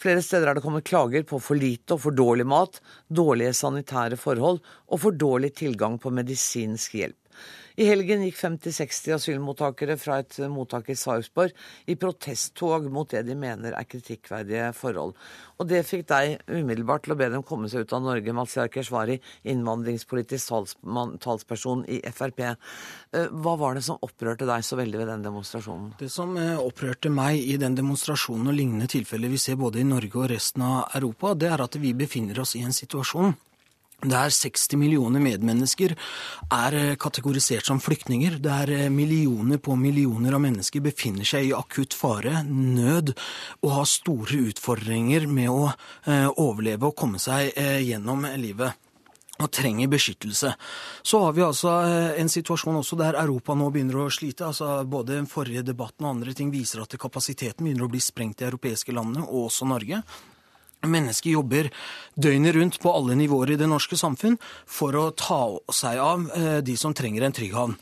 Flere 0.00 0.22
steder 0.24 0.48
er 0.48 0.56
det 0.56 0.64
kommet 0.64 0.88
klager 0.88 1.26
på 1.28 1.38
for 1.38 1.60
lite 1.60 1.94
og 1.94 2.00
for 2.06 2.16
dårlig 2.16 2.46
mat, 2.48 2.80
dårlige 3.12 3.52
sanitære 3.54 4.16
forhold 4.18 4.62
og 4.88 5.02
for 5.04 5.14
dårlig 5.14 5.52
tilgang 5.60 6.00
på 6.00 6.10
medisinsk 6.10 6.96
hjelp. 6.96 7.18
I 7.80 7.86
helgen 7.88 8.24
gikk 8.26 8.36
50-60 8.36 9.14
asylmottakere 9.16 9.96
fra 10.00 10.18
et 10.22 10.36
mottak 10.52 10.90
i 10.92 10.96
Sarpsborg 10.98 11.54
i 11.88 11.96
protesttog 11.96 12.88
mot 12.92 13.08
det 13.08 13.24
de 13.28 13.36
mener 13.38 13.76
er 13.76 13.88
kritikkverdige 13.88 14.72
forhold. 14.76 15.14
Og 15.60 15.68
det 15.70 15.84
fikk 15.88 16.04
deg 16.10 16.42
umiddelbart 16.50 17.06
til 17.06 17.14
å 17.14 17.18
be 17.20 17.28
dem 17.32 17.44
komme 17.46 17.70
seg 17.72 17.86
ut 17.86 17.94
av 17.96 18.02
Norge, 18.04 18.34
Mazyar 18.36 18.70
Keshvari, 18.72 19.18
innvandringspolitisk 19.48 20.52
talsperson 21.22 21.86
i 21.88 22.00
Frp. 22.12 22.42
Eh, 22.42 23.30
hva 23.30 23.54
var 23.60 23.78
det 23.78 23.84
som 23.86 24.00
opprørte 24.02 24.48
deg 24.48 24.66
så 24.66 24.78
veldig 24.80 25.00
ved 25.02 25.12
den 25.12 25.24
demonstrasjonen? 25.28 25.94
Det 26.00 26.10
som 26.12 26.34
eh, 26.40 26.58
opprørte 26.58 27.12
meg 27.12 27.40
i 27.40 27.56
den 27.60 27.78
demonstrasjonen 27.78 28.50
og 28.52 28.58
lignende 28.58 28.90
tilfeller 28.90 29.32
vi 29.32 29.40
ser 29.40 29.60
både 29.60 29.80
i 29.82 29.88
Norge 29.88 30.18
og 30.18 30.28
resten 30.34 30.66
av 30.66 30.98
Europa, 30.98 31.36
det 31.38 31.52
er 31.52 31.64
at 31.64 31.80
vi 31.80 31.94
befinner 31.96 32.42
oss 32.42 32.56
i 32.58 32.66
en 32.66 32.76
situasjon 32.76 33.32
der 34.02 34.30
60 34.34 34.76
millioner 34.80 35.22
medmennesker 35.22 35.94
er 36.50 36.74
eh, 36.74 36.94
kategorisert 37.00 37.66
som 37.66 37.80
flyktninger. 37.80 38.38
Der 38.42 38.70
eh, 38.70 38.90
millioner 38.90 39.60
på 39.62 39.76
millioner 39.78 40.34
av 40.34 40.42
mennesker 40.42 40.82
befinner 40.82 41.28
seg 41.28 41.50
i 41.50 41.56
akutt 41.56 41.94
fare, 41.94 42.42
nød, 42.48 43.14
og 43.62 43.74
har 43.76 43.90
store 43.90 44.46
utfordringer 44.50 45.28
med 45.30 45.50
å 45.52 45.68
eh, 45.70 46.28
overleve 46.34 46.90
og 46.90 46.96
komme 46.98 47.22
seg 47.22 47.52
gjennom 47.82 48.26
livet. 48.38 48.72
og 49.42 49.50
trenger 49.50 49.88
beskyttelse. 49.88 50.52
Så 51.02 51.18
har 51.24 51.32
vi 51.32 51.42
altså 51.42 51.70
en 52.20 52.28
situasjon 52.30 52.76
også 52.78 52.98
der 53.00 53.16
Europa 53.18 53.56
nå 53.58 53.70
begynner 53.74 54.04
å 54.04 54.10
slite. 54.10 54.46
altså 54.46 54.84
Både 54.84 55.16
den 55.16 55.26
forrige 55.26 55.64
debatten 55.66 56.06
og 56.06 56.12
andre 56.12 56.34
ting 56.34 56.52
viser 56.52 56.82
at 56.82 56.94
kapasiteten 56.94 57.64
begynner 57.64 57.88
å 57.88 57.90
bli 57.90 57.98
sprengt 57.98 58.42
i 58.42 58.46
europeiske 58.46 58.92
landene, 58.94 59.24
og 59.26 59.48
også 59.48 59.66
Norge. 59.66 60.02
Mennesker 60.82 61.36
jobber 61.36 61.68
døgnet 62.14 62.56
rundt 62.56 62.80
på 62.82 62.92
alle 62.92 63.14
nivåer 63.18 63.54
i 63.54 63.58
det 63.60 63.68
norske 63.70 63.98
samfunn 63.98 64.38
for 64.66 64.96
å 64.98 65.04
ta 65.14 65.42
seg 65.72 66.00
av 66.02 66.24
eh, 66.34 66.58
de 66.64 66.74
som 66.78 66.94
trenger 66.96 67.26
en 67.26 67.36
trygg 67.36 67.54
havn. 67.54 67.76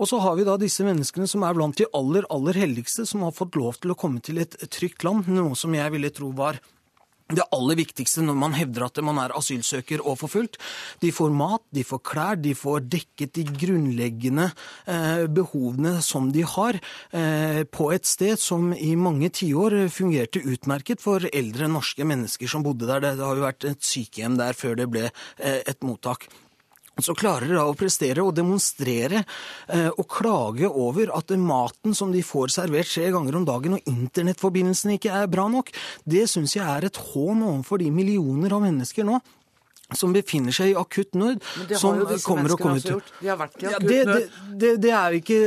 Og 0.00 0.08
så 0.08 0.18
har 0.24 0.36
vi 0.38 0.44
da 0.48 0.58
disse 0.60 0.84
menneskene 0.86 1.28
som 1.28 1.44
er 1.46 1.56
blant 1.56 1.76
de 1.78 1.88
aller, 1.96 2.26
aller 2.32 2.58
heldigste, 2.58 3.06
som 3.08 3.24
har 3.26 3.34
fått 3.36 3.56
lov 3.60 3.80
til 3.80 3.92
å 3.92 3.98
komme 3.98 4.22
til 4.24 4.40
et 4.42 4.56
trygt 4.72 5.04
land, 5.06 5.28
noe 5.30 5.56
som 5.58 5.74
jeg 5.76 5.92
ville 5.94 6.12
tro 6.14 6.32
var 6.36 6.60
det 7.36 7.46
aller 7.54 7.78
viktigste 7.80 8.24
når 8.24 8.38
man 8.38 8.56
hevder 8.56 8.86
at 8.86 9.00
man 9.04 9.20
er 9.22 9.34
asylsøker 9.36 10.02
og 10.04 10.18
forfulgt. 10.22 10.58
De 11.02 11.12
får 11.14 11.32
mat, 11.36 11.64
de 11.74 11.84
får 11.86 12.02
klær, 12.06 12.40
de 12.40 12.54
får 12.58 12.86
dekket 12.92 13.34
de 13.38 13.46
grunnleggende 13.48 14.50
eh, 14.86 15.24
behovene 15.32 15.98
som 16.04 16.30
de 16.34 16.44
har, 16.54 16.78
eh, 17.16 17.62
på 17.64 17.90
et 17.94 18.08
sted 18.08 18.40
som 18.40 18.72
i 18.74 18.94
mange 18.96 19.32
tiår 19.32 19.86
fungerte 19.92 20.42
utmerket 20.44 21.02
for 21.02 21.24
eldre 21.32 21.70
norske 21.70 22.06
mennesker 22.06 22.50
som 22.50 22.64
bodde 22.66 22.88
der. 22.88 23.02
Det 23.02 23.18
har 23.22 23.38
jo 23.38 23.48
vært 23.48 23.68
et 23.68 23.92
sykehjem 23.92 24.38
der 24.40 24.56
før 24.58 24.78
det 24.78 24.88
ble 24.92 25.08
eh, 25.08 25.60
et 25.62 25.82
mottak 25.86 26.28
så 27.00 27.14
klarer 27.16 27.48
de 27.48 27.56
da 27.56 27.64
å 27.64 27.76
prestere 27.78 28.24
og 28.24 28.34
demonstrere 28.36 29.22
eh, 29.22 29.88
og 29.88 30.04
klage 30.12 30.68
over 30.68 31.12
at 31.16 31.32
maten 31.40 31.96
som 31.96 32.12
de 32.12 32.20
får 32.26 32.52
servert 32.52 32.90
tre 32.92 33.08
ganger 33.14 33.38
om 33.38 33.46
dagen 33.48 33.78
og 33.78 33.88
internettforbindelsen 33.88 34.96
ikke 34.96 35.14
er 35.22 35.30
bra 35.32 35.48
nok, 35.48 35.72
det 36.04 36.26
syns 36.30 36.56
jeg 36.58 36.66
er 36.68 36.88
et 36.88 37.00
hån 37.12 37.46
overfor 37.48 37.80
de 37.80 37.88
millioner 37.94 38.52
av 38.52 38.64
mennesker 38.66 39.08
nå 39.08 39.22
som 39.98 40.14
befinner 40.14 40.54
seg 40.54 40.72
i 40.72 40.76
akutt 40.78 41.16
nød. 41.18 41.42
som 41.76 42.00
kommer 42.22 42.54
og 42.54 42.60
kommer 42.60 42.76
menneskene. 42.76 43.00
De 43.20 43.30
har 43.30 43.40
vært 43.40 43.62
i 43.62 43.68
akutt 43.70 43.92
ja, 43.92 44.04
det. 44.06 44.28
Det, 44.52 44.72
det, 44.82 44.92
er 44.96 45.16
ikke, 45.18 45.40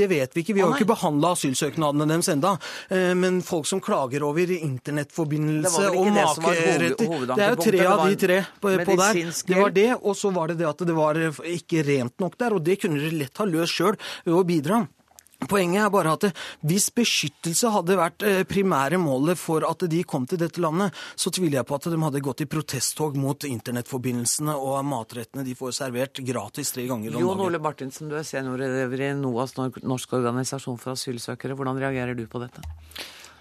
det 0.00 0.08
vet 0.10 0.36
vi 0.36 0.44
ikke. 0.44 0.56
Vi 0.58 0.64
har 0.64 0.74
ikke 0.76 0.90
behandla 0.92 1.32
asylsøknadene 1.36 2.08
deres 2.10 2.30
enda. 2.32 2.56
Eh, 2.88 3.14
men 3.18 3.40
folk 3.46 3.68
som 3.70 3.82
klager 3.84 4.24
over 4.26 4.52
internettforbindelse 4.58 5.88
og 5.92 6.10
makeretter 6.16 6.96
Det 7.34 7.46
er 7.46 7.54
jo 7.54 7.62
tre 7.68 7.86
av 7.86 8.04
de 8.06 8.20
tre 8.26 8.42
på, 8.60 8.74
på 8.90 8.98
der. 9.02 9.22
Det 9.48 9.62
var 9.62 9.74
det, 9.74 9.90
og 10.02 10.16
så 10.18 10.32
var 10.34 10.52
det 10.52 10.60
det 10.62 10.68
at 10.70 10.86
det 10.88 10.96
var 10.96 11.20
ikke 11.42 11.84
rent 11.86 12.18
nok 12.22 12.38
der. 12.40 12.56
Og 12.56 12.64
det 12.64 12.80
kunne 12.82 13.00
dere 13.02 13.24
lett 13.24 13.42
ha 13.42 13.48
løst 13.48 13.78
sjøl 13.78 13.98
ved 14.24 14.36
å 14.36 14.46
bidra. 14.46 14.84
Poenget 15.46 15.84
er 15.84 15.90
bare 15.94 16.12
at 16.16 16.24
hvis 16.66 16.88
beskyttelse 16.90 17.70
hadde 17.70 17.94
vært 18.00 18.24
eh, 18.26 18.40
primære 18.48 18.98
målet 18.98 19.38
for 19.38 19.62
at 19.68 19.84
de 19.86 20.00
kom 20.02 20.24
til 20.26 20.40
dette 20.40 20.58
landet, 20.58 20.96
så 21.14 21.30
tviler 21.30 21.60
jeg 21.60 21.68
på 21.68 21.76
at 21.78 21.86
de 21.92 22.00
hadde 22.02 22.22
gått 22.26 22.42
i 22.42 22.48
protesttog 22.50 23.14
mot 23.22 23.46
internettforbindelsene 23.46 24.56
og 24.58 24.80
matrettene 24.90 25.46
de 25.46 25.54
får 25.58 25.76
servert 25.78 26.18
gratis 26.26 26.74
tre 26.74 26.88
ganger 26.90 27.12
om 27.12 27.20
dagen. 27.20 27.28
Jon 27.28 27.44
Ole 27.46 27.62
Martinsen, 27.62 28.10
du 28.10 28.18
er 28.18 28.26
seniorelever 28.26 29.04
i 29.06 29.12
NOAS, 29.20 29.54
Norsk 29.58 30.18
organisasjon 30.18 30.80
for 30.82 30.96
asylsøkere. 30.98 31.54
Hvordan 31.54 31.78
reagerer 31.86 32.18
du 32.18 32.26
på 32.26 32.42
dette? 32.42 32.64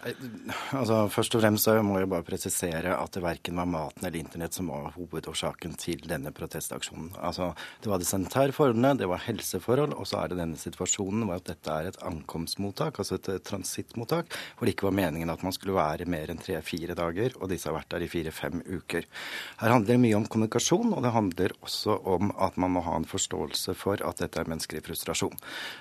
Altså, 0.05 0.97
Først 1.09 1.35
og 1.35 1.41
fremst 1.41 1.65
så 1.65 1.73
må 1.85 1.97
jeg 1.97 2.09
bare 2.11 2.25
presisere 2.25 2.93
at 2.93 3.15
det 3.15 3.23
verken 3.23 3.57
var 3.57 3.69
maten 3.69 4.05
eller 4.05 4.19
internett 4.19 4.53
som 4.53 4.69
var 4.69 4.91
hovedårsaken 4.93 5.73
til 5.79 6.03
denne 6.05 6.31
protestaksjonen. 6.35 7.15
Altså, 7.17 7.53
Det 7.81 7.89
var 7.89 7.97
de 7.97 8.05
sanitære 8.05 8.53
forholdene, 8.53 8.97
det 8.97 9.09
var 9.09 9.23
helseforhold, 9.25 9.95
og 9.97 10.05
så 10.07 10.21
er 10.21 10.29
det 10.29 10.37
denne 10.37 10.59
situasjonen 10.59 11.25
hvor 11.25 11.41
dette 11.41 11.71
er 11.71 11.89
et 11.89 11.99
ankomstmottak, 12.05 12.99
altså 12.99 13.17
et 13.17 13.43
transittmottak, 13.43 14.29
hvor 14.57 14.67
det 14.67 14.75
ikke 14.75 14.87
var 14.89 14.97
meningen 14.99 15.33
at 15.33 15.43
man 15.43 15.55
skulle 15.55 15.75
være 15.77 16.05
mer 16.05 16.29
enn 16.29 16.41
tre-fire 16.41 16.95
dager, 16.97 17.33
og 17.41 17.49
disse 17.49 17.69
har 17.69 17.77
vært 17.79 17.89
der 17.95 18.05
i 18.05 18.11
fire-fem 18.11 18.61
uker. 18.67 19.07
Her 19.63 19.73
handler 19.73 19.95
det 19.95 19.99
mye 20.03 20.19
om 20.19 20.29
kommunikasjon, 20.29 20.93
og 20.93 21.03
det 21.03 21.15
handler 21.15 21.57
også 21.61 21.97
om 22.05 22.31
at 22.37 22.57
man 22.57 22.75
må 22.77 22.85
ha 22.85 22.95
en 22.99 23.09
forståelse 23.09 23.73
for 23.77 24.03
at 24.05 24.21
dette 24.21 24.39
er 24.39 24.49
menneskelig 24.49 24.85
frustrasjon. 24.85 25.35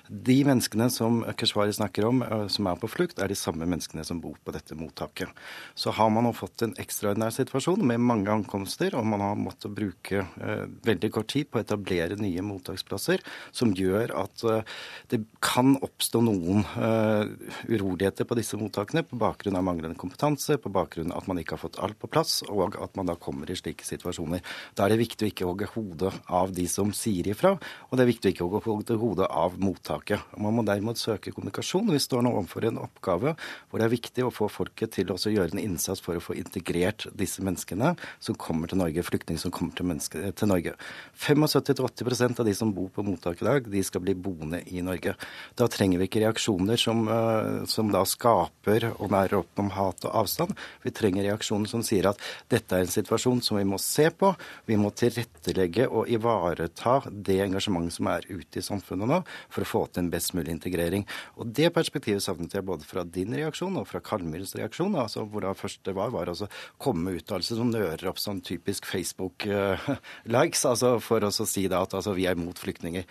De 0.08 0.40
menneskene 0.46 0.88
som 0.92 1.20
Keshvari 1.36 1.76
snakker 1.76 2.08
om, 2.08 2.24
som 2.48 2.70
er 2.70 2.80
på 2.80 2.90
flukt, 2.90 3.20
er 3.20 3.28
de 3.28 3.38
samme 3.38 3.68
menneskene 3.68 4.05
som 4.06 4.20
bor 4.22 4.38
på 4.44 4.54
dette 4.54 4.76
mottaket. 4.78 5.30
Så 5.74 5.92
har 5.96 6.10
man 6.12 6.26
nå 6.26 6.32
fått 6.36 6.64
en 6.64 6.74
ekstraordinær 6.80 7.34
situasjon 7.34 7.84
med 7.86 8.02
mange 8.02 8.32
ankomster, 8.32 8.94
og 8.96 9.06
man 9.08 9.24
har 9.24 9.38
måttet 9.38 9.74
bruke 9.76 10.22
eh, 10.24 10.64
veldig 10.86 11.12
kort 11.14 11.30
tid 11.32 11.50
på 11.50 11.60
å 11.60 11.64
etablere 11.64 12.18
nye 12.20 12.44
mottaksplasser, 12.46 13.24
som 13.54 13.74
gjør 13.76 14.14
at 14.22 14.46
eh, 14.46 14.76
det 15.12 15.22
kan 15.44 15.74
oppstå 15.84 16.22
noen 16.24 16.64
eh, 16.80 17.52
uroligheter 17.68 18.28
på 18.28 18.38
disse 18.38 18.58
mottakene 18.60 19.04
på 19.06 19.18
bakgrunn 19.20 19.58
av 19.58 19.66
manglende 19.66 19.98
kompetanse, 20.00 20.58
på 20.62 20.72
bakgrunn 20.72 21.12
av 21.12 21.24
at 21.24 21.30
man 21.30 21.42
ikke 21.42 21.56
har 21.56 21.64
fått 21.64 21.80
alt 21.82 21.98
på 22.00 22.10
plass, 22.12 22.38
og 22.48 22.78
at 22.82 22.96
man 22.98 23.10
da 23.10 23.16
kommer 23.18 23.50
i 23.50 23.58
slike 23.58 23.86
situasjoner. 23.86 24.44
Da 24.76 24.86
er 24.86 24.94
det 24.94 25.02
viktig 25.02 25.26
å 25.26 25.32
ikke 25.32 25.48
hogge 25.48 25.70
hodet 25.74 26.12
av 26.30 26.52
de 26.54 26.66
som 26.70 26.92
sier 26.96 27.32
ifra, 27.32 27.56
og 27.56 27.98
det 27.98 28.04
er 28.04 28.12
viktig 28.12 28.30
å 28.30 28.34
ikke 28.34 28.46
hogge 28.46 28.98
hodet 29.00 29.28
av 29.30 29.58
mottaket. 29.60 30.36
Man 30.38 30.56
må 30.56 30.64
derimot 30.66 31.00
søke 31.00 31.32
kommunikasjon. 31.34 31.90
Vi 31.92 32.02
står 32.02 32.24
nå 32.24 32.32
overfor 32.36 32.68
en 32.68 32.80
oppgave 32.84 33.34
hvor 33.36 33.80
det 33.80 33.86
er 33.86 33.94
viktig 33.96 34.26
å 34.26 34.32
få 34.34 34.48
folket 34.52 34.96
til 34.96 35.12
å 35.12 35.18
gjøre 35.18 35.54
en 35.54 35.62
innsats 35.62 36.02
for 36.04 36.18
å 36.18 36.22
få 36.22 36.36
integrert 36.38 37.06
disse 37.16 37.44
menneskene 37.44 37.94
som 38.22 38.38
kommer 38.38 38.70
til 38.70 38.80
Norge, 38.80 39.04
flyktninger 39.06 39.42
som 39.42 39.54
kommer 39.54 39.76
til, 39.76 40.30
til 40.36 40.50
Norge. 40.50 40.74
75-80 41.22 42.40
av 42.40 42.48
de 42.48 42.54
som 42.56 42.72
bor 42.76 42.90
på 42.92 43.04
mottak 43.06 43.42
i 43.42 43.48
dag, 43.48 43.70
de 43.72 43.82
skal 43.86 44.04
bli 44.04 44.16
boende 44.16 44.62
i 44.72 44.82
Norge. 44.84 45.16
Da 45.58 45.68
trenger 45.72 46.00
vi 46.00 46.08
ikke 46.10 46.22
reaksjoner 46.24 46.80
som, 46.80 47.04
eh, 47.08 47.64
som 47.70 47.90
da 47.92 48.04
skaper 48.08 48.90
og 48.96 49.12
nærer 49.14 49.40
opp 49.40 49.62
om 49.62 49.72
hat 49.76 50.04
og 50.06 50.16
avstand. 50.22 50.56
Vi 50.84 50.92
trenger 50.94 51.28
reaksjoner 51.28 51.70
som 51.70 51.84
sier 51.86 52.10
at 52.10 52.20
dette 52.52 52.76
er 52.76 52.86
en 52.86 52.92
situasjon 52.92 53.42
som 53.44 53.60
vi 53.60 53.66
må 53.68 53.80
se 53.82 54.10
på. 54.10 54.34
Vi 54.68 54.78
må 54.80 54.92
tilrettelegge 54.96 55.88
og 55.88 56.10
ivareta 56.12 56.98
det 57.10 57.40
engasjementet 57.46 57.96
som 57.96 58.10
er 58.12 58.26
ute 58.28 58.60
i 58.60 58.64
samfunnet 58.64 59.10
nå, 59.10 59.22
for 59.52 59.64
å 59.64 59.70
få 59.70 59.84
til 59.90 60.04
en 60.04 60.12
best 60.12 60.34
mulig 60.36 60.54
integrering. 60.54 61.06
Og 61.36 61.52
Det 61.56 61.70
perspektivet 61.72 62.20
savnet 62.20 62.52
jeg 62.52 62.66
både 62.66 62.84
fra 62.84 63.04
din 63.04 63.32
reaksjon 63.32 63.78
og 63.80 63.85
fra 63.88 64.02
Kalmyrs 64.04 64.54
reaksjon. 64.58 64.96
Altså, 64.98 65.24
hvor 65.30 65.44
det 65.44 65.54
første 65.58 65.94
var, 65.96 66.12
var 66.14 66.30
å 66.32 66.36
komme 66.82 67.06
med 67.06 67.20
uttalelser 67.20 67.60
som 67.60 67.70
nører 67.72 68.10
opp 68.10 68.20
sånn 68.22 68.42
typisk 68.44 68.86
Facebook-likes, 68.88 70.64
altså 70.68 70.96
for 71.02 71.24
å 71.26 71.32
si 71.36 71.66
da 71.70 71.82
at 71.86 71.96
altså, 71.96 72.14
vi 72.16 72.26
er 72.28 72.38
mot 72.38 72.58
flyktninger. 72.58 73.06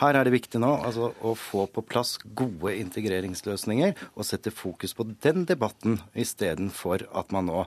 Her 0.00 0.18
er 0.18 0.26
det 0.26 0.34
viktig 0.34 0.60
nå 0.62 0.72
altså, 0.86 1.12
å 1.20 1.34
få 1.38 1.66
på 1.72 1.84
plass 1.86 2.16
gode 2.38 2.74
integreringsløsninger 2.80 3.96
og 4.14 4.26
sette 4.26 4.52
fokus 4.54 4.96
på 4.96 5.08
den 5.24 5.46
debatten 5.48 6.00
istedenfor 6.16 7.06
at 7.16 7.34
man 7.34 7.46
nå 7.50 7.64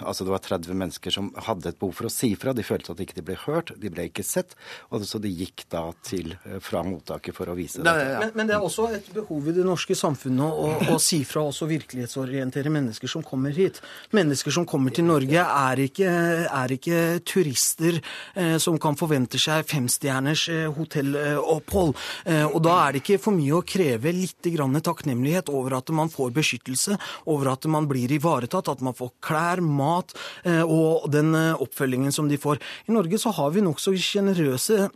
Altså 0.00 0.24
det 0.24 0.32
var 0.32 0.42
30 0.42 0.76
mennesker 0.76 1.12
som 1.14 1.28
hadde 1.46 1.70
et 1.70 1.78
behov 1.80 1.92
for 1.98 2.08
å 2.08 2.12
si 2.12 2.30
fra. 2.38 2.52
De 2.56 2.64
følte 2.64 2.92
at 2.92 2.98
de 2.98 3.06
ikke 3.06 3.24
ble 3.26 3.36
hørt, 3.42 3.72
de 3.80 3.90
ble 3.92 4.06
ikke 4.08 4.24
sett. 4.26 4.54
og 4.90 5.04
Så 5.06 5.20
de 5.22 5.30
gikk 5.32 5.64
da 5.72 5.82
til 6.06 6.34
eh, 6.44 6.58
fra 6.64 6.82
mottaket 6.86 7.36
for 7.36 7.50
å 7.50 7.56
vise 7.58 7.82
det. 7.84 7.94
Men, 8.20 8.32
men, 8.36 8.50
det 8.50 8.56
er 8.56 8.64
også 8.64 8.88
et 8.96 9.10
behov 9.14 9.50
i 9.50 9.54
det 9.56 9.66
norske 9.66 9.96
samfunnet 9.98 10.60
å, 10.64 10.94
å 10.94 10.98
si 11.02 11.22
fra 11.28 11.44
også 11.48 11.68
virkelig 11.70 12.00
virkelighetsorientere 12.00 12.70
mennesker 12.70 13.08
som 13.08 13.22
kommer 13.22 13.50
hit. 13.50 13.80
Mennesker 14.12 14.50
som 14.50 14.66
kommer 14.66 14.90
til 14.90 15.04
Norge, 15.04 15.40
er 15.40 15.82
ikke, 15.84 16.10
er 16.46 16.72
ikke 16.74 17.20
turister 17.24 18.00
eh, 18.34 18.56
som 18.58 18.78
kan 18.78 18.96
forvente 18.96 19.38
seg 19.38 19.66
femstjerners 19.68 20.48
eh, 20.48 20.68
hotellopphold. 20.70 21.94
Eh, 22.26 22.46
og 22.46 22.60
da 22.64 22.76
er 22.84 22.92
det 22.92 23.02
ikke 23.02 23.20
for 23.22 23.36
mye 23.36 23.58
å 23.58 23.64
kreve 23.66 24.12
litt 24.14 24.38
takknemlighet 24.40 25.50
over 25.50 25.78
at 25.78 25.90
man 25.90 26.10
får 26.10 26.32
beskyttelse, 26.36 26.96
over 27.26 27.52
at 27.52 27.66
man 27.66 27.88
blir 27.90 28.10
ivaretatt, 28.12 28.68
at 28.68 28.80
man 28.80 28.96
får 28.96 29.12
klær, 29.20 29.60
mat 29.60 30.14
eh, 30.44 30.62
og 30.62 31.10
den 31.12 31.34
eh, 31.34 31.60
oppfølgingen 31.60 32.12
som 32.12 32.28
de 32.30 32.38
får. 32.40 32.60
I 32.88 32.96
Norge 32.96 33.18
så 33.20 33.32
har 33.36 33.52
vi 33.54 33.64
nokså 33.64 33.94
sjenerøse 34.00 34.88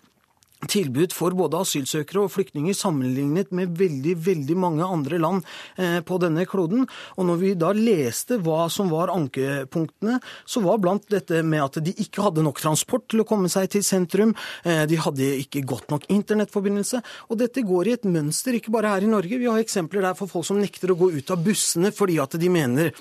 tilbud 0.71 1.15
for 1.15 1.35
både 1.37 1.61
asylsøkere 1.65 2.25
og 2.25 2.33
flyktninger 2.35 2.77
sammenlignet 2.77 3.53
med 3.55 3.77
veldig 3.79 4.15
veldig 4.27 4.57
mange 4.61 4.87
andre 4.87 5.21
land 5.23 5.45
eh, 5.77 6.01
på 6.07 6.19
denne 6.23 6.47
kloden. 6.49 6.87
Og 7.19 7.29
når 7.29 7.41
vi 7.41 7.53
da 7.59 7.73
leste 7.77 8.39
hva 8.43 8.67
som 8.73 8.91
var 8.93 9.13
ankepunktene, 9.15 10.19
så 10.47 10.65
var 10.65 10.83
blant 10.83 11.09
dette 11.13 11.43
med 11.47 11.65
at 11.65 11.81
de 11.85 11.95
ikke 12.05 12.25
hadde 12.27 12.45
nok 12.45 12.63
transport 12.63 13.07
til 13.11 13.25
å 13.25 13.29
komme 13.29 13.51
seg 13.53 13.71
til 13.75 13.85
sentrum, 13.87 14.35
eh, 14.65 14.85
de 14.91 15.01
hadde 15.01 15.33
ikke 15.45 15.65
godt 15.69 15.91
nok 15.95 16.09
internettforbindelse. 16.13 17.03
Og 17.31 17.41
dette 17.41 17.65
går 17.67 17.91
i 17.91 17.97
et 17.99 18.07
mønster, 18.09 18.57
ikke 18.59 18.75
bare 18.75 18.95
her 18.95 19.07
i 19.07 19.11
Norge. 19.11 19.41
Vi 19.41 19.51
har 19.51 19.63
eksempler 19.63 20.05
der 20.05 20.19
for 20.19 20.31
folk 20.31 20.49
som 20.49 20.61
nekter 20.61 20.93
å 20.93 20.99
gå 20.99 21.13
ut 21.15 21.35
av 21.35 21.43
bussene 21.45 21.93
fordi 21.95 22.21
at 22.23 22.39
de 22.41 22.51
mener 22.53 22.95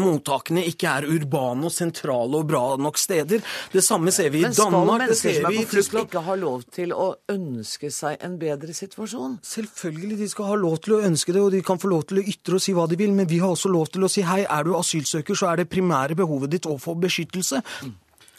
mottakene 0.00 0.64
ikke 0.70 0.90
er 0.90 1.08
urbane 1.08 1.68
og 1.68 1.74
sentrale 1.74 2.40
og 2.40 2.48
bra 2.48 2.62
nok 2.80 2.98
steder. 3.00 3.44
Det 3.72 3.84
samme 3.84 4.12
ser 4.14 4.32
vi 4.34 4.42
i 4.44 4.48
Danmark. 4.48 5.04
Men 5.04 5.14
skal 5.18 5.34
mennesker 5.34 5.38
som 5.38 5.50
er 5.50 5.58
på 5.58 5.68
flukt 5.74 6.00
ikke 6.08 6.24
ha 6.28 6.38
lov 6.38 6.64
til 6.74 6.94
å 6.96 7.08
ønske 7.34 7.92
seg 7.94 8.24
en 8.24 8.38
bedre 8.40 8.74
situasjon? 8.76 9.38
Selvfølgelig 9.46 10.18
de 10.22 10.30
skal 10.32 10.52
ha 10.52 10.58
lov 10.58 10.80
til 10.84 10.98
å 10.98 11.02
ønske 11.08 11.34
det, 11.34 11.44
og 11.44 11.54
de 11.54 11.62
kan 11.66 11.80
få 11.80 11.92
lov 11.92 12.08
til 12.08 12.22
å 12.22 12.26
ytre 12.34 12.58
og 12.58 12.64
si 12.64 12.74
hva 12.76 12.88
de 12.90 12.98
vil. 13.00 13.14
Men 13.16 13.30
vi 13.30 13.40
har 13.42 13.54
også 13.54 13.72
lov 13.72 13.92
til 13.94 14.06
å 14.06 14.12
si 14.12 14.26
hei, 14.26 14.42
er 14.44 14.66
du 14.66 14.74
asylsøker, 14.78 15.38
så 15.38 15.52
er 15.52 15.62
det 15.62 15.72
primære 15.72 16.18
behovet 16.18 16.56
ditt 16.56 16.68
å 16.68 16.78
få 16.80 16.96
beskyttelse. 16.98 17.62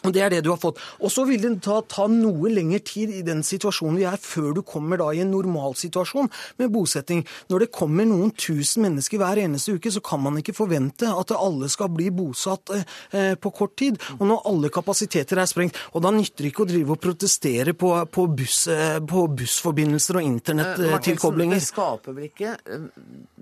Og 0.08 0.14
Det 0.16 0.22
er 0.24 0.32
det 0.32 0.44
du 0.46 0.52
har 0.54 0.60
fått. 0.62 0.80
Og 1.04 1.12
så 1.12 1.26
vil 1.28 1.42
det 1.44 1.50
ta, 1.66 1.82
ta, 1.84 2.06
noe 2.08 2.52
lengre 2.54 2.80
tid 2.86 3.12
i 3.12 3.24
den 3.26 3.42
situasjonen 3.44 3.98
vi 4.00 4.06
er, 4.08 4.16
før 4.16 4.54
du 4.56 4.62
kommer 4.64 5.02
da 5.02 5.10
i 5.12 5.20
en 5.26 5.32
normalsituasjon 5.34 6.30
med 6.62 6.72
bosetting. 6.72 7.26
Når 7.52 7.66
det 7.66 7.70
kommer 7.76 8.08
noen 8.08 8.32
tusen 8.32 8.86
mennesker 8.86 9.20
hver 9.20 9.42
eneste 9.44 9.76
uke, 9.76 9.92
så 9.92 10.00
kan 10.04 10.24
man 10.24 10.40
ikke 10.40 10.56
forvente 10.56 11.10
at 11.12 11.34
alle 11.36 11.68
skal 11.72 11.92
bli 11.92 12.08
bosatt 12.16 12.72
eh, 12.72 13.36
på 13.36 13.52
kort 13.56 13.76
tid. 13.82 14.00
Og 14.20 14.24
når 14.30 14.48
alle 14.48 14.72
kapasiteter 14.72 15.42
er 15.44 15.52
sprengt. 15.52 15.76
Og 15.92 16.06
da 16.06 16.14
nytter 16.16 16.46
det 16.46 16.54
ikke 16.54 16.64
å 16.64 16.70
drive 16.72 16.96
og 16.96 17.04
protestere 17.04 17.76
på, 17.76 17.92
på, 18.08 18.28
buss, 18.40 18.62
eh, 18.72 19.02
på 19.04 19.26
bussforbindelser 19.42 20.22
og 20.22 20.30
internettilkoblinger. 20.30 21.60
Eh, 21.60 21.66
det 21.66 21.74
skaper 21.74 22.16
vel 22.16 22.30
ikke 22.30 22.56
eh, 22.56 22.88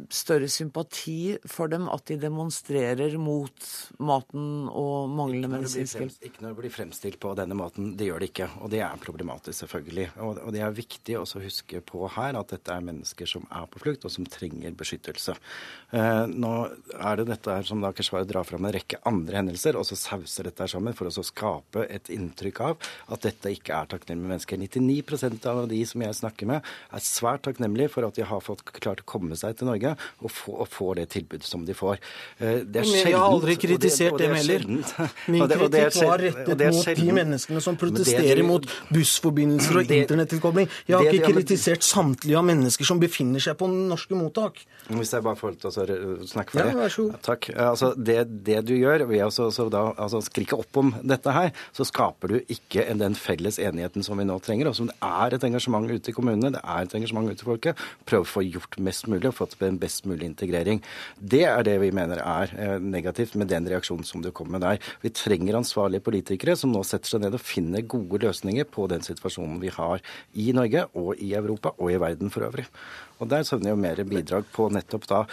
større 0.10 0.49
sympati 0.49 1.38
for 1.45 1.70
dem 1.70 1.86
at 1.93 2.08
de 2.10 2.18
demonstrerer 2.26 3.14
mot 3.22 3.72
maten 4.01 4.66
og 4.74 5.14
manglende 5.14 5.53
medisinsk 5.53 6.01
hjelp? 6.01 6.18
Når 6.48 6.56
det 6.56 6.62
blir 6.62 6.72
fremstilt 6.72 7.20
på 7.20 7.34
denne 7.36 7.56
måten. 7.58 7.89
Det 8.00 8.06
gjør 8.08 8.24
det 8.24 8.30
ikke, 8.32 8.45
og 8.64 8.72
det 8.72 8.80
er 8.86 9.02
problematisk, 9.04 9.58
selvfølgelig. 9.60 10.06
Og, 10.24 10.38
og 10.45 10.54
det 10.56 10.62
er 10.64 10.76
viktig 10.76 11.18
også 11.20 11.41
å 11.41 11.43
huske 11.43 11.82
på 11.84 12.08
her 12.16 12.38
at 12.39 12.54
dette 12.54 12.72
er 12.72 12.86
mennesker 12.88 13.28
som 13.28 13.43
er 13.52 13.66
på 13.72 13.82
flukt, 13.84 14.06
og 14.08 14.14
som 14.14 14.28
trenger 14.32 14.76
beskyttelse. 14.80 15.36
Eh, 15.91 16.24
nå 16.32 16.54
er 16.95 17.20
det 17.20 17.28
dette 17.34 17.58
her 17.58 17.68
som 17.68 17.84
da 17.84 17.91
Keshvar 17.95 18.24
drar 18.30 18.48
fram 18.48 18.68
en 18.68 18.76
rekke 18.76 19.02
andre 19.10 19.41
hendelser, 19.41 19.76
og 19.76 19.88
så 19.89 19.98
sauser 20.00 20.48
dette 20.48 20.64
her 20.64 20.72
sammen 20.72 20.95
for 20.95 21.12
å 21.12 21.26
skape 21.28 21.84
et 21.91 22.12
inntrykk 22.14 22.64
av 22.64 22.88
at 23.12 23.28
dette 23.28 23.52
ikke 23.58 23.76
er 23.76 23.91
takknemlige 23.91 24.32
mennesker. 24.32 24.64
99% 24.64 25.50
av 25.52 25.66
de 25.68 25.82
som 25.91 26.06
jeg 26.06 26.20
snakker 26.22 26.52
med, 26.54 26.72
er 26.95 27.04
svært 27.04 27.43
takknemlige 27.50 27.91
for 27.91 28.08
at 28.08 28.16
de 28.16 28.28
har 28.28 28.43
fått 28.45 28.64
klart 28.80 29.04
å 29.04 29.10
komme 29.10 29.36
seg 29.39 29.60
til 29.60 29.68
Norge 29.68 29.98
og 30.22 30.32
få, 30.32 30.56
og 30.64 30.72
få 30.72 30.93
det 31.02 31.10
tilbudet 31.18 31.48
som 31.48 31.68
de 31.68 31.76
får. 31.76 32.00
Eh, 32.39 32.64
det 32.64 32.86
er 32.86 32.88
sjeldent. 32.88 33.04
Jeg 33.12 33.20
har 33.20 33.28
aldri 33.36 33.60
kritisert 33.60 34.18
det, 34.24 34.32
heller. 34.38 34.68
Min 35.28 35.43
kritikk 35.58 36.02
var 36.08 36.24
rettet 36.44 36.76
mot 36.76 37.02
de 37.02 37.16
menneskene 37.18 37.62
som 37.64 37.78
protesterer 37.80 38.44
mot 38.48 38.66
bussforbindelser 38.94 39.82
og 39.82 39.94
internettilkobling. 39.98 40.70
Jeg 40.88 40.98
har 40.98 41.10
ikke 41.12 41.34
kritisert 41.38 41.86
samtlige 41.86 42.38
av 42.40 42.46
mennesker 42.48 42.88
som 42.88 43.02
befinner 43.02 43.44
seg 43.44 43.58
på 43.60 43.70
norske 43.72 44.18
mottak. 44.18 44.62
Hvis 44.88 45.14
jeg 45.14 45.26
bare 45.26 45.40
får 45.40 45.54
lov 45.54 45.58
til 45.62 45.70
å 45.70 46.28
snakke 46.30 46.54
for 46.54 46.62
ja, 46.62 46.68
det. 46.70 46.78
Vær 46.80 46.94
så 46.94 47.06
god. 47.08 47.18
Takk. 47.28 47.50
Altså, 47.68 47.92
det, 47.98 48.20
det, 48.48 48.60
du 48.68 48.74
gjør 48.78 49.06
ved 49.10 49.26
å 49.26 49.30
altså, 49.92 50.22
skrike 50.26 50.60
opp 50.60 50.80
om 50.80 50.94
dette 51.02 51.34
her, 51.36 51.52
så 51.76 51.88
skaper 51.88 52.34
du 52.34 52.54
ikke 52.54 52.86
den 52.98 53.18
felles 53.20 53.60
enigheten 53.60 54.06
som 54.06 54.20
vi 54.20 54.28
nå 54.28 54.38
trenger. 54.44 54.72
Og 54.72 54.78
som 54.80 54.90
det 54.90 54.98
er 55.04 55.36
et 55.36 55.48
engasjement 55.48 55.90
ute 55.92 56.12
i 56.12 56.16
kommunene, 56.16 56.54
det 56.56 56.64
er 56.64 56.88
et 56.88 56.98
engasjement 57.00 57.32
ute 57.32 57.44
i 57.44 57.50
folket. 57.50 57.84
Prøve 58.08 58.28
å 58.28 58.32
få 58.38 58.46
gjort 58.48 58.80
mest 58.84 59.10
mulig 59.12 59.32
og 59.32 59.38
fått 59.42 59.58
en 59.68 59.80
best 59.82 60.08
mulig 60.10 60.30
integrering. 60.30 60.84
Det 61.18 61.44
er 61.50 61.68
det 61.68 61.78
vi 61.84 61.92
mener 61.96 62.22
er 62.24 62.54
eh, 62.56 62.78
negativt 62.84 63.36
med 63.40 63.52
den 63.52 63.68
reaksjonen 63.70 64.08
som 64.08 64.24
du 64.24 64.32
kom 64.36 64.52
med 64.54 64.64
der. 64.64 64.80
Vi 65.04 65.12
trenger 65.16 65.60
ansvarlige 65.60 66.06
politikere 66.06 66.27
som 66.58 66.72
nå 66.72 66.84
setter 66.84 67.10
seg 67.10 67.22
ned 67.22 67.34
og 67.34 67.42
finner 67.42 67.82
gode 67.82 68.20
løsninger 68.24 68.66
på 68.66 68.88
den 68.88 69.02
situasjonen 69.02 69.60
vi 69.62 69.70
har 69.70 70.02
i 70.34 70.52
Norge 70.52 70.88
og 70.94 71.16
i 71.18 71.34
Europa 71.34 71.72
og 71.78 71.92
i 71.92 72.00
verden 72.00 72.30
for 72.30 72.44
øvrig. 72.44 72.66
Og 73.20 73.30
Der 73.30 73.44
savner 73.44 73.70
jeg 73.70 73.78
jo 73.78 73.82
mer 73.82 74.04
bidrag 74.04 74.46
på 74.52 74.70
nettopp 74.70 75.08
da 75.08 75.26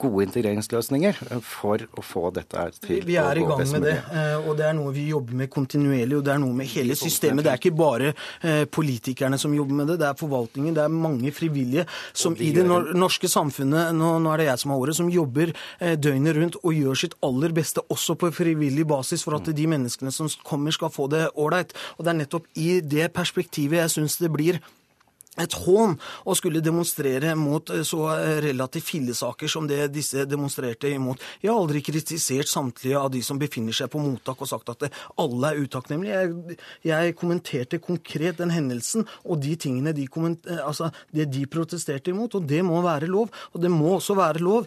gode 0.00 0.26
integreringsløsninger 0.26 1.18
for 1.44 1.82
å 1.96 2.04
få 2.04 2.30
dette 2.34 2.64
til 2.84 3.04
Vi 3.06 3.16
er 3.20 3.40
i 3.40 3.44
gang 3.46 3.62
med 3.72 3.86
det, 3.86 3.96
eh, 4.12 4.36
og 4.42 4.56
det 4.58 4.66
er 4.68 4.76
noe 4.76 4.92
vi 4.94 5.06
jobber 5.10 5.38
med 5.42 5.50
kontinuerlig. 5.52 6.18
og 6.18 6.24
Det 6.24 6.32
er 6.34 6.42
noe 6.42 6.56
med 6.56 6.70
hele 6.70 6.96
systemet. 6.98 7.44
Det 7.44 7.52
er 7.52 7.60
ikke 7.60 7.76
bare 7.76 8.12
eh, 8.42 8.64
politikerne 8.64 9.38
som 9.38 9.54
jobber 9.54 9.80
med 9.80 9.92
det, 9.92 9.98
det 10.02 10.08
er 10.08 10.20
forvaltningen. 10.20 10.74
Det 10.76 10.84
er 10.84 10.92
mange 10.92 11.32
frivillige 11.32 11.86
som 12.12 12.36
i 12.38 12.52
det 12.54 12.66
norske 12.66 13.28
samfunnet, 13.30 13.94
nå, 13.96 14.14
er 14.32 14.42
det 14.42 14.48
jeg 14.50 14.62
som 14.62 14.74
har 14.74 14.84
ordet, 14.84 14.96
som 14.98 15.10
jobber 15.12 15.52
eh, 15.80 15.96
døgnet 15.96 16.36
rundt 16.36 16.60
og 16.62 16.72
gjør 16.76 17.02
sitt 17.02 17.18
aller 17.26 17.54
beste, 17.56 17.84
også 17.92 18.16
på 18.20 18.32
frivillig 18.34 18.86
basis, 18.88 19.24
for 19.26 19.38
at 19.38 19.50
de 19.56 19.68
menneskene 19.70 20.12
som 20.14 20.30
kommer, 20.46 20.74
skal 20.74 20.90
få 20.92 21.06
det 21.12 21.28
ålreit. 21.38 21.72
Og 21.96 22.04
det 22.04 22.12
er 22.12 22.20
nettopp 22.24 22.48
i 22.58 22.80
det 22.80 23.12
perspektivet 23.14 23.84
jeg 23.84 23.96
syns 23.98 24.18
det 24.20 24.32
blir 24.34 24.60
et 25.42 25.56
hån 25.66 25.96
å 26.24 26.36
skulle 26.38 26.62
demonstrere 26.64 27.34
mot 27.38 27.70
eh, 27.72 27.84
så 27.86 28.02
eh, 28.14 28.38
relativt 28.44 28.88
fillesaker 28.90 29.50
som 29.50 29.68
det 29.68 29.90
disse 29.94 30.26
demonstrerte 30.28 30.90
imot. 30.92 31.22
Jeg 31.42 31.52
har 31.52 31.60
aldri 31.60 31.82
kritisert 31.84 32.50
samtlige 32.50 33.00
av 33.00 33.10
de 33.14 33.22
som 33.24 33.40
befinner 33.40 33.76
seg 33.76 33.90
på 33.92 34.02
mottak 34.02 34.42
og 34.42 34.50
sagt 34.50 34.72
at 34.72 34.88
alle 35.20 35.52
er 35.52 35.62
utakknemlige. 35.66 36.22
Jeg, 36.22 36.58
jeg, 36.90 37.16
kommenterte 37.16 37.80
konkret 37.82 38.40
den 38.40 38.52
hendelsen 38.54 39.06
og 39.24 39.40
de 39.44 39.54
tingene 39.60 39.94
de, 39.96 40.08
eh, 40.08 40.64
altså, 40.64 40.90
det 41.14 41.30
de 41.34 41.46
protesterte 41.50 42.12
imot, 42.12 42.38
og 42.38 42.48
det 42.48 42.62
må 42.66 42.82
være 42.84 43.10
lov. 43.10 43.32
Og 43.52 43.62
det 43.62 43.72
må 43.72 43.96
også 43.96 44.16
være 44.18 44.44
lov 44.44 44.66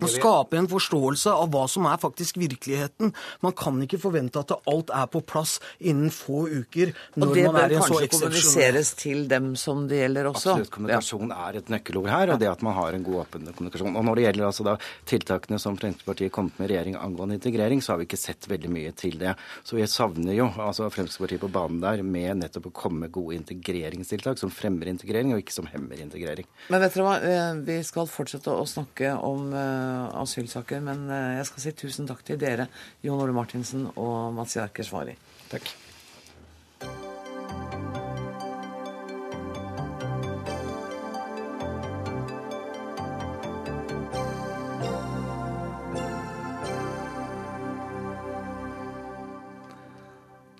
å 0.00 0.08
skape 0.10 0.58
en 0.58 0.68
forståelse 0.70 1.32
av 1.32 1.50
hva 1.52 1.64
som 1.70 1.86
er 1.90 2.00
faktisk 2.00 2.38
virkeligheten. 2.40 3.12
Man 3.44 3.54
kan 3.56 3.80
ikke 3.84 4.00
forvente 4.00 4.40
at 4.40 4.54
alt 4.68 4.92
er 4.94 5.08
på 5.12 5.22
plass 5.26 5.58
innen 5.78 6.12
få 6.14 6.46
uker. 6.48 6.92
og 7.18 7.34
det 7.34 7.46
bør 7.48 7.74
kanskje 7.76 8.08
kommuniseres 8.14 8.94
til 8.98 9.26
dem 9.28 9.52
som 9.56 9.86
det 9.88 10.02
gjelder 10.02 10.30
også? 10.32 10.56
Absolutt. 10.56 10.72
Kommunikasjon 10.72 11.32
ja. 11.34 11.38
er 11.48 11.60
et 11.60 11.72
nøkkelord 11.72 12.10
her, 12.12 12.34
og 12.34 12.42
det 12.42 12.50
at 12.50 12.64
man 12.64 12.76
har 12.78 12.96
en 12.96 13.06
god 13.06 13.20
åpen 13.24 13.48
kommunikasjon. 13.52 13.96
Og 13.96 14.06
Når 14.08 14.18
det 14.20 14.26
gjelder 14.26 14.48
altså 14.48 14.66
da 14.66 14.76
tiltakene 15.08 15.60
som 15.62 15.78
Fremskrittspartiet 15.80 16.32
kom 16.34 16.50
med 16.56 16.68
i 16.68 16.72
regjering 16.72 16.98
angående 17.00 17.38
integrering, 17.38 17.82
så 17.84 17.94
har 17.94 18.02
vi 18.02 18.08
ikke 18.08 18.20
sett 18.20 18.48
veldig 18.50 18.72
mye 18.72 18.94
til 18.96 19.18
det. 19.20 19.36
Så 19.64 19.76
vi 19.78 19.86
savner 19.90 20.36
jo 20.36 20.48
altså 20.56 20.88
Fremskrittspartiet 20.88 21.42
på 21.42 21.52
banen 21.52 21.82
der 21.84 22.04
med 22.06 22.42
nettopp 22.42 22.70
å 22.70 22.74
komme 22.82 23.06
med 23.06 23.14
gode 23.14 23.36
integreringstiltak 23.40 24.40
som 24.40 24.52
fremmer 24.52 24.90
integrering, 24.92 25.32
og 25.34 25.42
ikke 25.42 25.54
som 25.54 25.68
hemmer 25.68 26.00
integrering. 26.00 26.48
Men 26.72 26.84
vet 26.84 26.96
dere 26.96 27.06
hva, 27.06 27.16
eh, 27.20 27.62
vi 27.66 27.78
skal 27.86 28.08
fortsette 28.10 28.52
å 28.52 28.66
snakke 28.68 29.14
om 29.18 29.52
Eh, 29.52 29.81
asylsaker. 30.22 30.82
Men 30.84 31.06
eh, 31.10 31.38
jeg 31.38 31.48
skal 31.50 31.66
si 31.66 31.76
tusen 31.84 32.10
takk 32.10 32.24
til 32.26 32.40
dere, 32.40 32.68
Jon 33.04 33.22
Ole 33.22 33.36
Martinsen 33.36 33.88
og 33.94 34.34
Mats 34.36 34.58
Jarker 34.58 34.86
Svari. 34.86 35.16
Takk. 35.52 35.72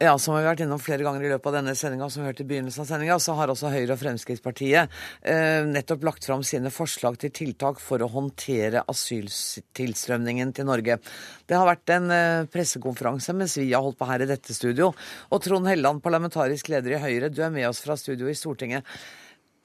Ja, 0.03 0.17
som 0.19 0.35
vi 0.35 0.41
har 0.41 0.49
vært 0.57 0.65
innom 0.65 0.81
flere 0.83 1.05
ganger 1.07 1.23
i 1.23 1.29
løpet 1.31 1.47
av 1.47 1.55
denne 1.61 1.77
sendinga, 1.79 2.09
som 2.11 2.25
vi 2.25 2.27
hørte 2.27 2.43
i 2.43 2.47
begynnelsen 2.51 2.83
av 2.83 2.89
sendinga, 2.89 3.19
så 3.23 3.37
har 3.39 3.53
også 3.53 3.71
Høyre 3.71 3.95
og 3.95 4.01
Fremskrittspartiet 4.01 4.97
eh, 5.31 5.63
nettopp 5.69 6.07
lagt 6.09 6.27
fram 6.27 6.43
sine 6.43 6.73
forslag 6.75 7.21
til 7.23 7.31
tiltak 7.37 7.79
for 7.79 8.03
å 8.03 8.09
håndtere 8.11 8.83
asyltilstrømningen 8.91 10.51
til 10.59 10.67
Norge. 10.67 10.99
Det 11.47 11.55
har 11.55 11.71
vært 11.71 11.95
en 11.95 12.11
eh, 12.17 12.51
pressekonferanse 12.51 13.37
mens 13.39 13.55
vi 13.61 13.69
har 13.71 13.87
holdt 13.87 14.01
på 14.01 14.11
her 14.11 14.27
i 14.27 14.31
dette 14.33 14.59
studio. 14.59 14.91
Og 15.31 15.45
Trond 15.47 15.71
Helleland, 15.71 16.03
parlamentarisk 16.03 16.73
leder 16.75 16.97
i 16.97 17.03
Høyre, 17.05 17.31
du 17.31 17.39
er 17.47 17.55
med 17.55 17.71
oss 17.71 17.85
fra 17.87 17.95
studio 17.95 18.27
i 18.27 18.35
Stortinget. 18.35 18.83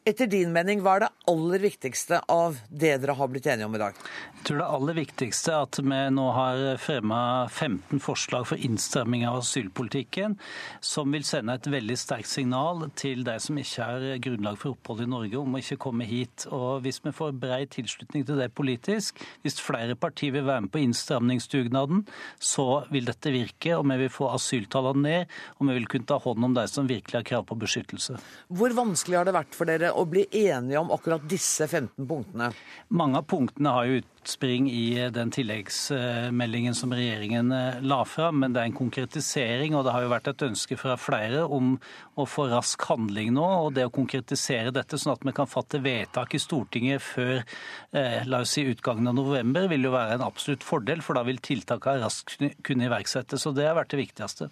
Etter 0.08 0.30
din 0.32 0.54
mening, 0.56 0.80
hva 0.80 0.94
er 0.96 1.02
det 1.04 1.08
aller 1.28 1.60
viktigste 1.60 2.22
av 2.32 2.56
det 2.72 2.94
dere 3.04 3.12
har 3.20 3.28
blitt 3.28 3.48
enige 3.52 3.68
om 3.68 3.74
i 3.76 3.80
dag? 3.82 3.98
Jeg 4.38 4.46
tror 4.48 4.60
det 4.62 4.68
aller 4.78 4.96
viktigste 4.96 5.52
er 5.52 5.66
at 5.66 5.80
vi 5.84 5.98
nå 6.16 6.28
har 6.32 6.62
fremma 6.80 7.18
15 7.50 8.00
forslag 8.00 8.46
for 8.48 8.64
innstramming 8.64 9.26
av 9.28 9.42
asylpolitikken, 9.42 10.38
som 10.80 11.12
vil 11.12 11.26
sende 11.28 11.58
et 11.60 11.68
veldig 11.74 11.98
sterkt 12.00 12.32
signal 12.32 12.86
til 12.96 13.26
de 13.28 13.36
som 13.44 13.60
ikke 13.60 13.88
har 13.90 14.06
grunnlag 14.24 14.56
for 14.62 14.78
opphold 14.78 15.04
i 15.04 15.10
Norge, 15.12 15.42
om 15.42 15.58
å 15.58 15.60
ikke 15.60 15.80
komme 15.90 16.08
hit. 16.08 16.48
Og 16.56 16.86
Hvis 16.86 17.02
vi 17.04 17.12
får 17.18 17.36
bred 17.44 17.74
tilslutning 17.76 18.24
til 18.30 18.40
det 18.40 18.48
politisk, 18.56 19.20
hvis 19.44 19.60
flere 19.60 20.00
partier 20.00 20.38
vil 20.38 20.48
være 20.48 20.70
med 20.70 20.72
på 20.72 20.86
innstramningsdugnaden, 20.86 22.06
så 22.40 22.86
vil 22.96 23.12
dette 23.12 23.36
virke, 23.36 23.76
og 23.76 23.84
vi 23.92 24.00
vil 24.06 24.16
få 24.22 24.32
asyltallene 24.38 25.04
ned, 25.04 25.38
og 25.60 25.68
vi 25.68 25.78
vil 25.82 25.92
kunne 25.92 26.08
ta 26.08 26.22
hånd 26.24 26.48
om 26.48 26.56
de 26.56 26.68
som 26.72 26.88
virkelig 26.88 27.20
har 27.20 27.30
krav 27.34 27.48
på 27.52 27.60
beskyttelse. 27.60 28.16
Hvor 28.48 28.80
vanskelig 28.80 29.20
har 29.20 29.28
det 29.28 29.36
vært 29.36 29.52
for 29.60 29.68
dere 29.68 29.97
å 29.98 30.06
bli 30.10 30.26
enige 30.32 30.80
om 30.80 30.92
akkurat 30.94 31.26
disse 31.30 31.68
15 31.68 32.08
punktene? 32.08 32.52
Mange 32.94 33.20
av 33.20 33.26
punktene 33.30 33.74
har 33.74 33.88
jo 33.90 34.00
utspring 34.02 34.70
i 34.72 35.10
den 35.14 35.32
tilleggsmeldingen 35.34 36.76
som 36.76 36.94
regjeringen 36.94 37.52
eh, 37.56 37.80
la 37.82 38.02
fram, 38.08 38.42
men 38.44 38.56
det 38.56 38.62
er 38.62 38.70
en 38.70 38.78
konkretisering. 38.78 39.76
og 39.76 39.86
Det 39.88 39.94
har 39.96 40.06
jo 40.06 40.12
vært 40.12 40.32
et 40.32 40.46
ønske 40.50 40.80
fra 40.80 40.98
flere 41.00 41.46
om 41.46 41.76
å 42.16 42.28
få 42.28 42.50
rask 42.52 42.88
handling 42.90 43.34
nå. 43.38 43.46
og 43.68 43.74
Det 43.78 43.88
å 43.88 43.94
konkretisere 43.94 44.74
dette 44.76 45.00
sånn 45.00 45.16
at 45.16 45.28
vi 45.28 45.36
kan 45.38 45.50
fatte 45.50 45.82
vedtak 45.84 46.36
i 46.36 46.42
Stortinget 46.44 47.04
før 47.04 47.38
eh, 47.40 48.26
la 48.28 48.44
oss 48.44 48.58
si, 48.58 48.68
utgangen 48.68 49.08
av 49.12 49.18
november, 49.18 49.70
vil 49.72 49.88
jo 49.88 49.96
være 49.96 50.18
en 50.18 50.28
absolutt 50.28 50.66
fordel, 50.68 51.04
for 51.06 51.18
da 51.18 51.24
vil 51.28 51.42
tiltakene 51.44 52.04
raskt 52.04 52.44
kunne 52.68 52.90
iverksettes. 52.90 53.48
og 53.48 53.56
Det 53.58 53.70
har 53.70 53.80
vært 53.80 53.96
det 53.96 54.06
viktigste. 54.06 54.52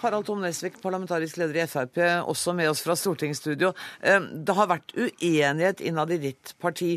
Harald 0.00 0.26
Tom 0.26 0.40
Nesvik, 0.40 0.78
parlamentarisk 0.82 1.36
leder 1.36 1.60
i 1.60 1.66
Frp, 1.68 1.98
også 2.24 2.54
med 2.56 2.70
oss 2.70 2.80
fra 2.86 2.96
stortingsstudio. 2.96 3.74
Eh, 4.00 4.20
det 4.20 4.56
har 4.56 4.70
vært 4.70 4.94
uenighet 4.96 5.82
innad 5.84 6.14
i 6.14 6.22
ditt 6.22 6.54
parti. 6.60 6.94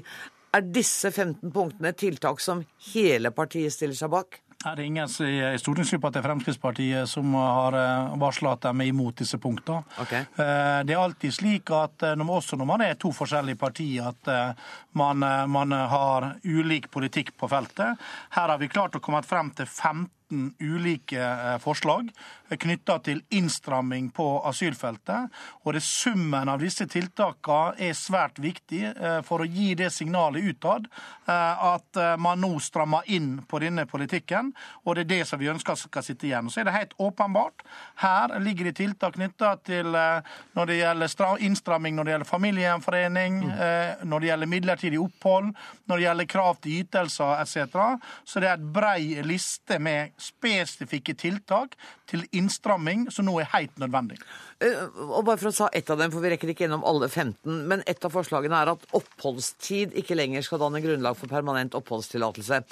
Er 0.53 0.63
disse 0.63 1.11
15 1.11 1.51
punktene 1.51 1.91
tiltak 1.99 2.39
som 2.39 2.63
hele 2.93 3.33
partiet 3.35 3.75
stiller 3.75 3.97
seg 3.97 4.13
bak? 4.13 4.39
Er 4.63 4.77
det 4.79 4.85
ingen 4.87 5.11
i 5.27 5.59
stortingsgruppa 5.59 6.13
til 6.15 6.23
Fremskrittspartiet 6.23 7.09
som 7.11 7.35
har 7.35 7.75
eh, 7.75 8.15
varsla 8.21 8.55
at 8.55 8.69
de 8.69 8.71
er 8.71 8.93
imot 8.93 9.19
disse 9.19 9.35
punktene. 9.35 9.83
Okay. 9.99 10.23
Eh, 10.39 10.79
det 10.87 10.95
er 10.95 11.03
alltid 11.03 11.35
slik 11.35 11.75
at 11.75 12.07
også 12.07 12.55
når 12.55 12.71
man 12.71 12.85
er 12.87 12.95
to 12.95 13.11
forskjellige 13.11 13.59
partier, 13.59 14.13
at 14.13 14.55
man, 14.95 15.27
man 15.51 15.75
har 15.75 16.37
ulik 16.45 16.87
politikk 16.93 17.35
på 17.35 17.51
feltet. 17.51 17.99
Her 18.37 18.53
har 18.55 18.61
vi 18.61 18.71
klart 18.71 18.95
å 18.95 19.03
komme 19.03 19.25
frem 19.27 19.51
til 19.57 19.67
15 19.67 20.07
15 20.33 20.53
ulike 20.59 21.21
eh, 21.21 21.57
forslag 21.57 22.09
knytta 22.53 22.99
til 23.01 23.23
innstramming 23.33 24.11
på 24.13 24.25
asylfeltet. 24.45 25.31
Og 25.65 25.73
det 25.73 25.81
summen 25.81 26.51
av 26.51 26.61
disse 26.61 26.85
tiltakene 26.85 27.73
er 27.81 27.95
svært 27.97 28.37
viktig 28.43 28.83
eh, 28.91 29.21
for 29.25 29.41
å 29.41 29.47
gi 29.49 29.73
det 29.79 29.89
signalet 29.93 30.43
utad 30.53 30.89
at 31.23 31.97
man 32.19 32.41
nå 32.43 32.57
strammer 32.59 33.05
inn 33.07 33.37
på 33.47 33.61
denne 33.63 33.85
politikken. 33.87 34.49
Og 34.83 34.97
det 34.97 35.05
er 35.05 35.09
det 35.11 35.27
som 35.29 35.39
vi 35.39 35.47
ønsker 35.47 35.77
skal 35.79 36.03
sitte 36.03 36.27
igjen. 36.27 36.49
Så 36.51 36.59
er 36.59 36.67
det 36.67 36.73
helt 36.75 36.95
åpenbart. 36.99 37.63
Her 38.01 38.33
ligger 38.43 38.67
det 38.67 38.73
tiltak 38.81 39.15
knytta 39.15 39.53
til 39.63 39.87
når 39.93 40.67
det 40.67 40.77
gjelder 40.81 41.45
innstramming 41.47 41.95
når 41.95 42.09
det 42.09 42.13
gjelder 42.13 42.29
familiegjenforening, 42.29 43.39
mm. 43.45 44.03
når 44.03 44.19
det 44.19 44.29
gjelder 44.29 44.51
midlertidig 44.51 44.99
opphold, 44.99 45.53
når 45.87 46.01
det 46.01 46.07
gjelder 46.09 46.29
krav 46.35 46.59
til 46.59 46.83
ytelser 46.83 47.39
etc. 47.39 47.79
Så 48.27 48.43
det 48.43 48.51
er 48.51 48.59
et 48.59 48.67
brei 48.75 49.23
liste 49.23 49.79
med 49.79 50.11
spesifikke 50.23 51.15
tiltak 51.19 51.77
til 52.09 52.25
innstramming 52.35 53.07
som 53.13 53.27
nå 53.27 53.35
er 53.41 53.51
helt 53.53 53.77
nødvendig. 53.81 54.19
Eh, 54.63 54.83
og 55.03 55.25
bare 55.27 55.39
for 55.41 55.51
å 55.51 55.55
ta 55.55 55.69
ett 55.75 55.89
av 55.93 55.99
dem, 55.99 56.11
for 56.13 56.23
Vi 56.23 56.33
rekker 56.33 56.53
ikke 56.53 56.65
gjennom 56.65 56.85
alle 56.87 57.09
15. 57.09 57.63
Men 57.67 57.83
et 57.87 58.05
av 58.05 58.13
forslagene 58.13 58.61
er 58.63 58.73
at 58.73 58.85
oppholdstid 58.95 59.97
ikke 59.99 60.17
lenger 60.17 60.45
skal 60.45 60.61
danne 60.63 60.83
grunnlag 60.83 61.17
for 61.19 61.31
permanent 61.31 61.75
oppholdstillatelse. 61.75 62.63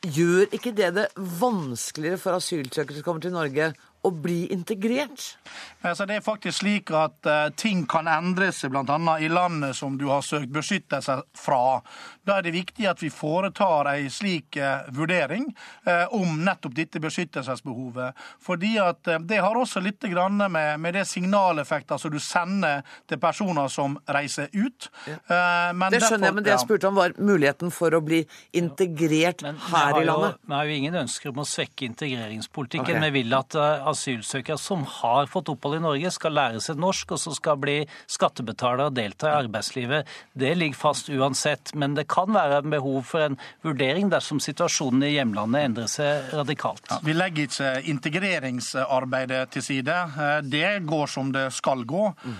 Gjør 0.00 0.52
ikke 0.56 0.72
det 0.72 0.94
det 0.96 1.08
vanskeligere 1.16 2.20
for 2.20 2.38
asylsøkere 2.38 2.96
som 2.96 3.04
kommer 3.04 3.24
til 3.24 3.34
Norge 3.34 3.72
å 4.02 4.10
bli 4.10 4.46
integrert? 4.52 5.36
Altså, 5.84 6.06
det 6.08 6.18
er 6.18 6.24
faktisk 6.24 6.60
slik 6.60 6.90
at 6.96 7.26
uh, 7.28 7.48
ting 7.56 7.82
kan 7.88 8.08
endre 8.08 8.50
seg, 8.52 8.72
bl.a. 8.72 9.16
i 9.20 9.28
landet 9.32 9.76
som 9.76 9.96
du 10.00 10.06
har 10.10 10.24
søkt 10.24 10.52
beskyttelse 10.52 11.18
fra. 11.36 11.80
Da 12.24 12.38
er 12.38 12.46
det 12.46 12.54
viktig 12.56 12.88
at 12.88 13.00
vi 13.02 13.10
foretar 13.12 13.90
en 13.92 14.10
slik 14.12 14.56
uh, 14.60 14.88
vurdering 14.96 15.50
uh, 15.88 16.06
om 16.16 16.40
nettopp 16.44 16.76
dette 16.76 17.00
beskyttelsesbehovet. 17.02 18.16
Fordi 18.40 18.74
at 18.80 19.08
Det 19.28 19.40
har 19.40 19.56
også 19.56 19.80
litt 19.84 20.04
med, 20.04 20.80
med 20.80 20.94
det 20.94 21.04
signaleffekten 21.08 21.98
som 21.98 22.10
du 22.12 22.18
sender 22.20 22.82
til 23.08 23.18
personer 23.20 23.68
som 23.68 23.98
reiser 24.08 24.48
ut. 24.52 24.88
Ja. 25.06 25.72
det 25.90 26.00
skjønner 26.02 26.30
jeg, 26.30 26.34
men 26.34 26.44
det 26.44 26.52
jeg 26.54 26.62
spurte 26.64 26.88
om 26.88 26.96
var 26.96 27.14
muligheten 27.18 27.72
for 27.74 27.94
å 27.94 28.00
bli 28.04 28.22
integrert 28.56 29.44
men, 29.44 29.58
her 29.70 30.00
i 30.00 30.04
landet. 30.08 30.40
Vi 30.46 30.56
har 30.56 30.68
jo 30.68 30.78
ingen 30.80 31.00
ønsker 31.02 31.32
om 31.32 31.42
å 31.42 31.48
svekke 31.48 31.88
integreringspolitikken. 31.88 32.96
Okay. 32.96 33.10
Vi 33.10 33.22
vil 33.22 33.36
at 33.36 33.56
asylsøkere 33.92 34.58
som 34.60 34.84
har 35.00 35.28
fått 35.30 35.50
opphold 35.52 35.78
i 35.78 35.82
Norge, 35.84 36.12
skal 36.14 36.36
lære 36.36 36.62
seg 36.64 36.80
norsk 36.80 37.14
og 37.16 37.20
så 37.22 37.34
skal 37.36 37.58
bli 37.60 37.76
skattebetalere 38.10 38.90
og 38.90 38.96
delta 38.96 39.30
i 39.30 39.38
arbeidslivet. 39.44 40.08
Det 40.32 40.54
ligger 40.58 40.78
fast 40.78 41.10
uansett. 41.10 41.74
Men 41.74 41.94
det 41.98 42.06
kan 42.10 42.32
være 42.34 42.62
behov 42.70 43.02
for 43.08 43.26
en 43.26 43.38
vurdering 43.66 44.10
dersom 44.12 44.40
situasjonen 44.42 45.04
i 45.06 45.14
hjemlandet 45.14 45.68
endrer 45.68 45.90
seg 45.90 46.34
radikalt. 46.36 46.84
Ja, 46.90 47.00
vi 47.04 47.14
legger 47.16 47.48
ikke 47.48 47.72
integreringsarbeidet 47.92 49.42
til 49.54 49.66
side. 49.66 49.96
Eh, 50.20 50.36
det 50.46 50.66
går 50.88 51.10
som 51.10 51.32
det 51.34 51.48
skal 51.56 51.84
gå. 51.88 52.06
Mm. 52.24 52.38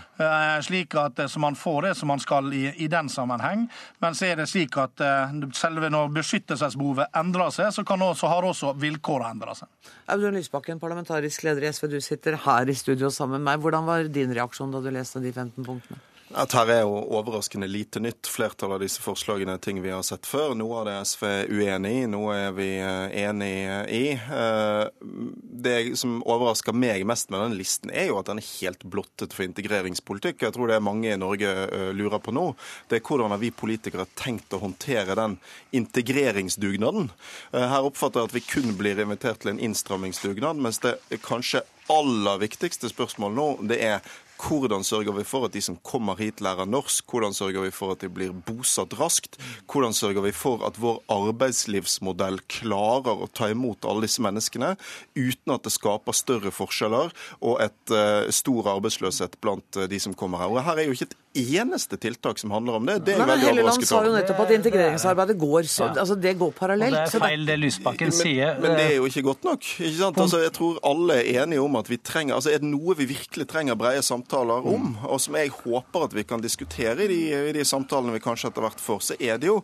Slik 0.67 0.95
at 1.01 1.21
så 1.31 1.41
man 1.41 1.57
får 1.57 1.83
det 1.83 1.95
som 1.97 2.11
man 2.13 2.21
skal 2.21 2.53
i, 2.55 2.67
i 2.85 2.89
den 2.91 3.09
sammenheng. 3.09 3.67
Men 3.99 4.15
så 4.15 4.31
er 4.31 4.41
det 4.41 4.49
slik 4.51 4.77
at 4.81 5.01
eh, 5.05 5.35
selve 5.57 5.91
når 5.93 6.13
beskyttelsesbehovet 6.21 7.17
endrer 7.17 7.53
seg, 7.55 7.73
så 7.75 7.85
også, 7.85 8.31
har 8.31 8.47
også 8.47 8.75
vilkårene 8.81 9.35
endra 9.37 9.55
seg. 9.57 9.69
Audun 10.11 10.37
Lysbakken, 10.37 10.81
parlamentarisk 10.83 11.40
politisk 11.41 11.45
leder 11.45 11.69
i 11.69 11.73
SV, 11.73 11.89
du 11.89 12.01
sitter 12.01 12.37
her 12.37 12.69
i 12.69 12.75
studio 12.75 13.11
sammen 13.11 13.41
med 13.41 13.47
meg. 13.49 13.61
Hvordan 13.61 13.87
var 13.87 14.09
din 14.09 14.33
reaksjon 14.33 14.73
da 14.73 14.81
du 14.81 14.91
leste 14.91 15.21
de 15.21 15.33
15 15.33 15.65
punktene? 15.65 15.99
At 16.31 16.53
her 16.55 16.69
er 16.71 16.85
jo 16.85 16.95
overraskende 17.19 17.67
lite 17.67 17.99
nytt. 17.99 18.29
Flertallet 18.31 18.77
av 18.77 18.83
disse 18.85 19.03
forslagene 19.03 19.57
er 19.57 19.63
ting 19.63 19.81
vi 19.83 19.91
har 19.91 20.05
sett 20.07 20.29
før. 20.31 20.53
Noe 20.55 20.77
av 20.79 20.87
det 20.87 20.93
er 20.95 21.09
SV 21.09 21.25
uenig 21.51 21.91
i, 22.05 22.05
noe 22.11 22.37
er 22.39 22.53
vi 22.55 22.69
eh, 22.79 23.17
enig 23.25 23.51
i. 23.97 24.05
Eh, 24.15 24.85
det 25.67 25.75
som 25.99 26.21
overrasker 26.23 26.77
meg 26.77 27.03
mest 27.11 27.33
med 27.35 27.43
denne 27.43 27.59
listen, 27.59 27.91
er 27.91 28.13
jo 28.13 28.21
at 28.21 28.31
den 28.31 28.39
er 28.39 28.47
helt 28.61 28.87
blottet 28.87 29.35
for 29.35 29.49
integreringspolitikk. 29.49 30.47
Jeg 30.47 30.55
tror 30.55 30.71
det 30.71 30.79
er 30.79 30.87
mange 30.87 31.11
i 31.11 31.19
Norge 31.19 31.51
eh, 31.67 31.91
lurer 31.99 32.23
på 32.23 32.37
nå. 32.37 32.47
Det 32.87 33.01
er 33.01 33.05
hvordan 33.11 33.35
har 33.35 33.43
vi 33.43 33.51
politikere 33.51 34.07
tenkt 34.15 34.55
å 34.55 34.63
håndtere 34.63 35.19
den 35.19 35.41
integreringsdugnaden. 35.75 37.11
Her 37.51 37.91
oppfatter 37.91 38.23
jeg 38.23 38.31
at 38.31 38.39
vi 38.39 38.47
kun 38.47 38.79
blir 38.79 39.03
invitert 39.03 39.43
til 39.43 39.57
en 39.57 39.63
innstrammingsdugnad, 39.67 40.63
mens 40.63 40.79
det 40.85 40.99
kanskje 41.27 41.67
aller 41.91 42.39
viktigste 42.39 42.91
spørsmålet 42.93 43.41
nå, 43.41 43.53
det 43.75 43.83
er 43.83 44.05
hvordan 44.41 44.85
sørger 44.87 45.15
vi 45.17 45.25
for 45.27 45.47
at 45.47 45.55
de 45.55 45.63
som 45.65 45.77
kommer 45.87 46.19
hit, 46.21 46.41
lærer 46.45 46.69
norsk? 46.69 47.05
Hvordan 47.11 47.35
sørger 47.37 47.67
vi 47.67 47.73
for 47.75 47.95
at 47.95 48.03
de 48.05 48.11
blir 48.13 48.33
bosatt 48.33 48.95
raskt? 49.01 49.39
Hvordan 49.71 49.95
sørger 49.97 50.25
vi 50.25 50.33
for 50.35 50.65
at 50.67 50.81
vår 50.81 51.01
arbeidslivsmodell 51.13 52.41
klarer 52.51 53.25
å 53.25 53.29
ta 53.37 53.51
imot 53.53 53.85
alle 53.89 54.07
disse 54.07 54.23
menneskene 54.25 54.75
uten 55.19 55.55
at 55.55 55.67
det 55.67 55.75
skaper 55.75 56.17
større 56.17 56.53
forskjeller 56.55 57.13
og 57.41 57.61
et 57.65 57.95
uh, 57.95 58.31
stor 58.35 58.73
arbeidsløshet 58.77 59.37
blant 59.45 59.81
uh, 59.81 59.89
de 59.91 60.01
som 60.03 60.17
kommer 60.17 60.43
her? 60.43 60.53
Og 60.53 60.65
Her 60.65 60.81
er 60.81 60.89
jo 60.89 60.97
ikke 60.97 61.11
et 61.11 61.19
eneste 61.35 61.97
tiltak 61.97 62.39
som 62.39 62.51
handler 62.51 62.79
om 62.81 62.87
det. 62.87 62.97
Det 63.07 63.15
er 63.15 63.21
Men 63.23 63.29
veldig 63.31 63.47
Helleland 63.47 63.85
sa 63.87 64.01
jo 64.03 64.15
nettopp 64.15 64.41
at 64.45 64.53
integreringsarbeidet 64.57 65.37
går, 65.39 65.69
så, 65.71 65.85
ja. 65.87 66.01
altså 66.03 66.17
det 66.19 66.33
går 66.41 66.51
parallelt. 66.57 66.97
Og 66.97 67.13
det 67.13 67.21
er 67.21 67.25
feil 67.25 67.45
det 67.47 67.57
Lysbakken 67.61 68.15
sier. 68.15 68.57
Men, 68.57 68.65
men, 68.65 68.77
det 68.81 68.87
er 68.89 68.97
jo 68.97 69.07
ikke 69.11 69.23
godt 69.29 69.47
nok. 69.47 69.69
ikke 69.79 69.97
sant? 70.01 70.19
Altså, 70.25 70.43
jeg 70.43 70.55
tror 70.57 70.81
alle 70.91 71.21
er 71.21 71.45
enige 71.45 71.63
om 71.63 71.79
at 71.79 71.91
vi 71.91 72.01
trenger 72.03 72.35
altså 72.39 72.51
Er 72.51 72.63
det 72.63 72.71
noe 72.71 72.97
vi 72.99 73.07
virkelig 73.13 73.47
trenger 73.51 73.79
brede 73.79 74.03
samtaler 74.03 74.67
om, 74.75 74.97
og 75.07 75.23
som 75.23 75.39
jeg 75.39 75.55
håper 75.55 76.09
at 76.09 76.19
vi 76.19 76.27
kan 76.27 76.43
diskutere 76.43 77.07
i 77.07 77.11
de, 77.13 77.21
i 77.51 77.55
de 77.55 77.65
samtalene 77.65 78.17
vi 78.17 78.25
kanskje 78.25 78.51
etter 78.51 78.67
hvert 78.67 78.83
får, 78.83 79.01
så 79.13 79.19
er 79.21 79.39
det 79.39 79.51
jo 79.53 79.61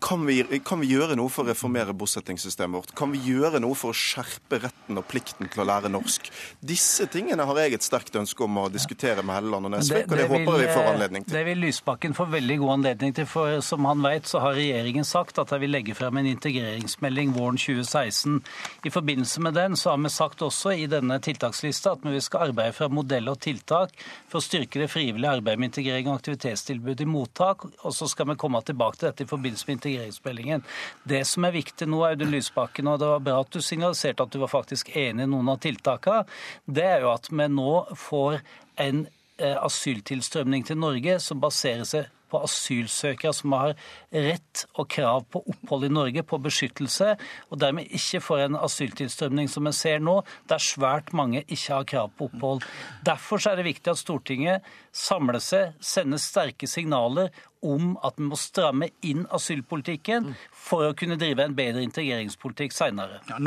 kan 0.00 0.26
vi, 0.26 0.60
kan 0.64 0.78
vi, 0.80 0.86
gjøre 0.92 1.16
noe 1.18 1.30
for 1.32 1.42
å 1.42 1.50
reformere 1.50 1.94
bosettingssystemet 1.96 2.78
vårt? 2.78 2.92
Kan 2.98 3.10
vi 3.10 3.18
gjøre 3.26 3.58
noe 3.62 3.74
for 3.78 3.90
å 3.90 3.96
skjerpe 3.96 4.60
retten 4.62 5.00
og 5.00 5.06
plikten 5.10 5.50
til 5.50 5.64
å 5.64 5.66
lære 5.66 5.90
norsk? 5.90 6.28
Disse 6.62 7.08
tingene 7.10 7.42
har 7.48 7.58
jeg 7.64 7.74
et 7.78 7.86
sterkt 7.86 8.14
ønske 8.20 8.44
om 8.46 8.60
å 8.62 8.68
diskutere 8.70 9.24
med 9.26 9.34
Helleland 9.34 9.66
og 9.66 9.74
Nesvik, 9.74 10.06
og 10.06 10.14
det, 10.14 10.20
det 10.22 10.28
håper 10.30 10.54
jeg 10.54 10.62
vi 10.62 10.76
får 10.76 10.90
anledning 10.92 11.26
til. 11.26 11.34
Det 11.34 11.42
vil 11.48 11.62
Lysbakken 11.64 12.14
få 12.14 12.28
veldig 12.30 12.58
god 12.62 12.74
anledning 12.76 13.16
til, 13.18 13.26
for 13.30 13.64
som 13.66 13.88
han 13.90 14.04
vet, 14.06 14.30
så 14.30 14.42
har 14.44 14.54
regjeringen 14.58 15.08
sagt 15.08 15.42
at 15.42 15.50
de 15.50 15.58
vil 15.64 15.74
legge 15.74 15.98
frem 15.98 16.22
en 16.22 16.30
integreringsmelding 16.30 17.34
våren 17.34 17.58
2016. 17.58 18.38
I 18.86 18.94
forbindelse 18.94 19.44
med 19.48 19.58
den 19.58 19.76
så 19.76 19.96
har 19.96 20.00
vi 20.04 20.14
sagt 20.14 20.46
også 20.46 20.76
i 20.78 20.86
denne 20.90 21.18
tiltakslista 21.24 21.96
at 21.98 22.06
vi 22.06 22.22
skal 22.22 22.52
arbeide 22.52 22.76
fra 22.78 22.90
modell 22.92 23.32
og 23.32 23.42
tiltak 23.42 23.98
for 24.30 24.38
å 24.38 24.46
styrke 24.46 24.78
det 24.78 24.90
frivillige 24.94 25.34
arbeidet 25.40 25.58
med 25.58 25.72
integrering 25.72 26.12
og 26.12 26.20
aktivitetstilbud 26.20 27.02
i 27.02 27.10
mottak, 27.10 27.66
og 27.82 27.98
så 27.98 28.06
skal 28.06 28.30
vi 28.30 28.38
komme 28.38 28.62
tilbake 28.62 29.00
til 29.00 29.10
dette 29.10 29.26
i 29.26 29.30
forbindelse 29.34 29.66
med 29.66 29.78
integrering 29.78 29.87
integreringsmeldingen. 29.88 30.64
Det 31.08 31.24
som 31.26 31.44
er 31.44 31.56
viktig 31.56 31.88
nå, 31.88 32.02
Audun 32.06 32.32
Lysbakken, 32.32 32.88
og 32.88 33.00
det 33.00 33.08
var 33.12 33.24
bra 33.24 33.40
at 33.42 33.52
du 33.52 33.60
signaliserte 33.64 34.24
at 34.24 34.32
du 34.32 34.40
var 34.42 34.52
faktisk 34.52 34.92
enig 34.96 35.26
i 35.26 35.30
noen 35.30 35.48
av 35.54 35.62
tiltakene, 35.64 36.26
det 36.66 36.84
er 36.84 37.06
jo 37.06 37.14
at 37.14 37.30
vi 37.30 37.48
nå 37.52 37.72
får 37.96 38.40
en 38.84 39.06
eh, 39.38 39.56
asyltilstrømning 39.56 40.66
til 40.68 40.78
Norge 40.78 41.18
som 41.22 41.42
baserer 41.42 41.88
seg 41.88 42.14
på 42.28 42.40
asylsøkere 42.44 43.32
som 43.32 43.54
har 43.56 43.74
rett 44.12 44.64
og 44.78 44.88
krav 44.92 45.24
på 45.32 45.40
opphold 45.48 45.86
i 45.88 45.92
Norge, 45.92 46.24
på 46.28 46.40
beskyttelse, 46.44 47.14
og 47.48 47.60
dermed 47.62 47.88
ikke 47.94 48.20
får 48.24 48.44
en 48.44 48.58
asyltilstrømning 48.60 49.48
som 49.48 49.68
vi 49.68 49.74
ser 49.76 50.02
nå, 50.04 50.18
der 50.50 50.62
svært 50.62 51.14
mange 51.16 51.44
ikke 51.46 51.72
har 51.72 51.88
krav 51.88 52.12
på 52.18 52.28
opphold. 52.28 52.66
Derfor 53.06 53.42
er 53.48 53.58
det 53.58 53.68
viktig 53.68 53.92
at 53.92 54.02
Stortinget 54.02 54.68
samler 54.92 55.40
seg, 55.42 55.76
sender 55.80 56.20
sterke 56.22 56.68
signaler 56.68 57.32
om 57.66 57.96
at 58.06 58.18
vi 58.18 58.26
må 58.28 58.36
stramme 58.38 58.90
inn 59.06 59.24
asylpolitikken 59.34 60.32
for 60.54 60.90
å 60.90 60.96
kunne 60.98 61.18
drive 61.20 61.44
en 61.44 61.56
bedre 61.58 61.82
integreringspolitikk 61.86 62.74
seinere. 62.74 63.20
Ja, 63.30 63.38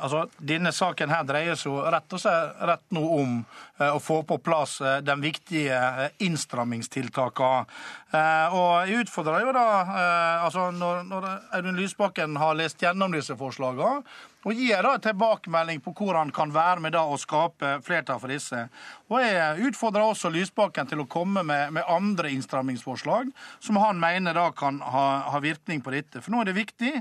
altså, 0.00 0.24
denne 0.38 0.72
saken 0.74 1.12
her 1.12 1.26
dreier 1.28 1.58
seg 1.58 1.76
rett 1.92 2.16
og 2.16 2.22
slett 2.22 2.64
rett 2.70 2.86
nå 2.94 3.02
om 3.20 3.36
eh, 3.78 3.90
å 3.90 4.00
få 4.02 4.20
på 4.26 4.40
plass 4.42 4.80
eh, 4.80 4.98
de 5.04 5.16
viktige 5.22 5.76
eh. 5.76 6.16
Eh, 8.10 8.54
og 8.56 8.88
jeg 8.88 9.04
utfordrer 9.04 9.44
jo 9.46 9.52
da 9.54 9.66
eh, 9.84 10.44
altså 10.44 10.70
Når, 10.74 11.04
når 11.06 11.26
Audun 11.58 11.78
Lysbakken 11.78 12.36
har 12.40 12.56
lest 12.58 12.82
gjennom 12.82 13.14
disse 13.14 13.36
forslagene, 13.38 14.02
og 14.46 14.56
gir 14.56 14.82
da 14.82 14.94
tilbakemelding 15.02 15.82
på 15.84 15.92
hvor 15.96 16.16
han 16.16 16.30
kan 16.32 16.52
være 16.54 16.80
med 16.80 16.94
da 16.96 17.02
å 17.04 17.18
skape 17.20 17.76
flertall 17.84 18.20
for 18.22 18.32
disse. 18.32 18.62
Og 19.10 19.20
Jeg 19.20 19.66
utfordrer 19.68 20.06
også 20.06 20.30
Lysbakken 20.32 20.88
til 20.88 21.02
å 21.02 21.08
komme 21.10 21.42
med, 21.44 21.74
med 21.76 21.88
andre 21.90 22.30
innstrammingsforslag 22.32 23.32
som 23.60 23.80
han 23.82 24.00
mener 24.00 24.36
da 24.36 24.46
kan 24.56 24.80
ha, 24.80 25.04
ha, 25.28 25.40
virkning 25.44 25.82
på 25.84 25.92
dette. 25.92 26.22
For 26.22 26.32
Nå 26.32 26.40
er 26.40 26.50
det 26.50 26.56
viktig 26.56 26.92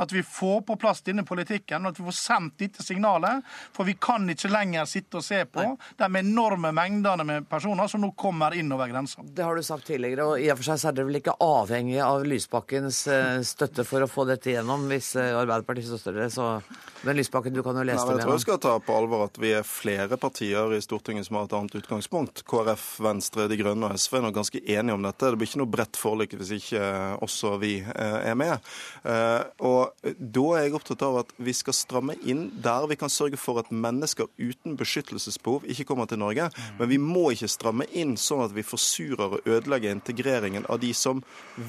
at 0.00 0.12
vi 0.12 0.22
får 0.24 0.62
på 0.68 0.78
plass 0.80 1.02
denne 1.04 1.24
politikken, 1.26 1.84
og 1.84 1.92
at 1.92 2.00
vi 2.00 2.06
får 2.06 2.16
sendt 2.16 2.56
dette 2.62 2.84
signalet. 2.84 3.44
For 3.76 3.88
vi 3.88 3.96
kan 4.00 4.24
ikke 4.32 4.52
lenger 4.52 4.88
sitte 4.88 5.20
og 5.20 5.26
se 5.26 5.42
på 5.50 5.66
de 5.76 6.10
enorme 6.20 6.72
mengdene 6.76 7.28
med 7.28 7.48
personer 7.50 7.90
som 7.92 8.04
nå 8.04 8.12
kommer 8.16 8.56
inn 8.56 8.72
over 8.72 8.88
grensa. 8.92 9.24
Det 9.24 9.44
har 9.44 9.56
du 9.56 9.64
sagt 9.66 9.88
tidligere, 9.90 10.30
og 10.32 10.40
i 10.40 10.50
og 10.52 10.60
for 10.60 10.70
seg 10.70 10.88
er 10.92 10.96
dere 10.96 11.10
vel 11.10 11.20
ikke 11.20 11.38
avhengig 11.44 12.00
av 12.04 12.24
Lysbakkens 12.24 13.04
eh, 13.12 13.40
støtte 13.44 13.84
for 13.88 14.04
å 14.04 14.10
få 14.10 14.24
dette 14.28 14.52
igjennom. 14.52 14.88
Hvis 14.90 15.14
eh, 15.20 15.34
Arbeiderpartiet 15.36 15.90
støtter 15.90 16.22
det, 16.22 16.30
så 16.34 16.54
Men 17.06 17.16
Lysbakken, 17.18 17.54
du 17.54 17.62
kan 17.62 17.76
jo 17.78 17.82
lese 17.86 18.02
Nei, 18.02 18.06
men 18.06 18.16
det. 18.16 18.20
jeg 18.22 18.26
tror 18.26 18.34
jeg 18.36 18.44
skal 18.46 18.58
ta 18.64 18.74
på 18.82 18.94
alvor 18.96 19.24
at 19.26 19.36
vi 19.38 19.50
er 19.54 19.66
flere 19.66 20.16
partier 20.18 20.72
i 20.74 20.80
Stortinget 20.82 21.26
som 21.28 21.36
har 21.38 21.44
et 21.48 21.54
annet 21.58 21.76
utgangspunkt. 21.78 22.42
KrF, 22.48 22.86
Venstre, 23.04 23.46
De 23.52 23.58
Grønne 23.60 23.90
og 23.90 23.98
SV 24.00 24.16
er 24.18 24.24
nå 24.26 24.30
ganske 24.34 24.62
enige 24.64 24.96
om 24.96 25.04
dette. 25.06 25.30
Det 25.30 25.38
blir 25.40 25.50
ikke 25.50 25.60
noe 25.62 25.70
bredt 25.76 26.00
forlik 26.00 26.34
hvis 26.40 26.52
ikke 26.56 26.82
også 27.26 27.52
vi 27.62 27.72
eh, 27.84 28.18
er 28.32 28.34
med. 28.38 28.58
Eh, 29.04 29.44
Og 29.62 29.92
da 30.18 30.46
er 30.56 30.66
jeg 30.66 30.74
opptatt 30.78 31.04
av 31.06 31.20
at 31.22 31.30
vi 31.38 31.54
skal 31.56 31.76
stramme 31.76 32.16
inn 32.26 32.48
der 32.64 32.88
vi 32.90 32.96
kan 33.00 33.12
sørge 33.12 33.38
for 33.40 33.60
at 33.62 33.70
mennesker 33.70 34.26
uten 34.38 34.76
beskyttelsesbehov 34.80 35.66
ikke 35.70 35.86
kommer 35.88 36.08
til 36.10 36.18
Norge. 36.22 36.48
Men 36.80 36.90
vi 36.90 36.98
må 37.02 37.28
ikke 37.34 37.50
stramme 37.50 37.86
inn 37.92 38.16
sånn 38.20 38.44
at 38.46 38.54
vi 38.56 38.64
forsurer 38.66 39.38
og 39.38 39.46
ødelegger 39.46 39.94
integreringen 39.94 40.66
av 40.72 40.80
de 40.82 40.92
som 40.96 41.22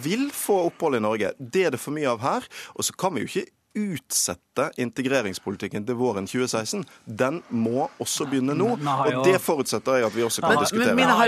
vil 0.04 0.30
få 0.34 0.64
opphold 0.72 0.98
i 0.98 1.04
Norge. 1.04 1.34
Det 1.40 1.68
er 1.68 1.76
det 1.76 1.80
for 1.84 1.96
mye 1.96 2.10
av 2.16 2.24
her. 2.26 2.48
Og 2.76 2.88
så 2.88 2.96
kan 2.98 3.14
vi 3.16 3.26
jo 3.26 3.32
ikke 3.32 3.46
utsette 3.78 4.68
integreringspolitikken 4.82 5.86
til 5.86 5.96
våren 6.00 6.26
2016. 6.28 6.84
Den 7.06 7.42
må 7.54 7.88
også 8.02 8.26
begynne 8.30 8.56
nå. 8.58 8.72
Jo- 8.82 9.20
Og 9.20 9.26
det 9.28 9.38
forutsetter 9.42 10.00
jeg 10.00 10.06
at 10.08 10.16
vi 10.16 10.24
også 10.26 10.42
kan 10.42 10.58
diskutere. 10.58 10.86
Men, 10.88 10.96
men, 10.96 11.06
vi 11.06 11.12
har 11.14 11.28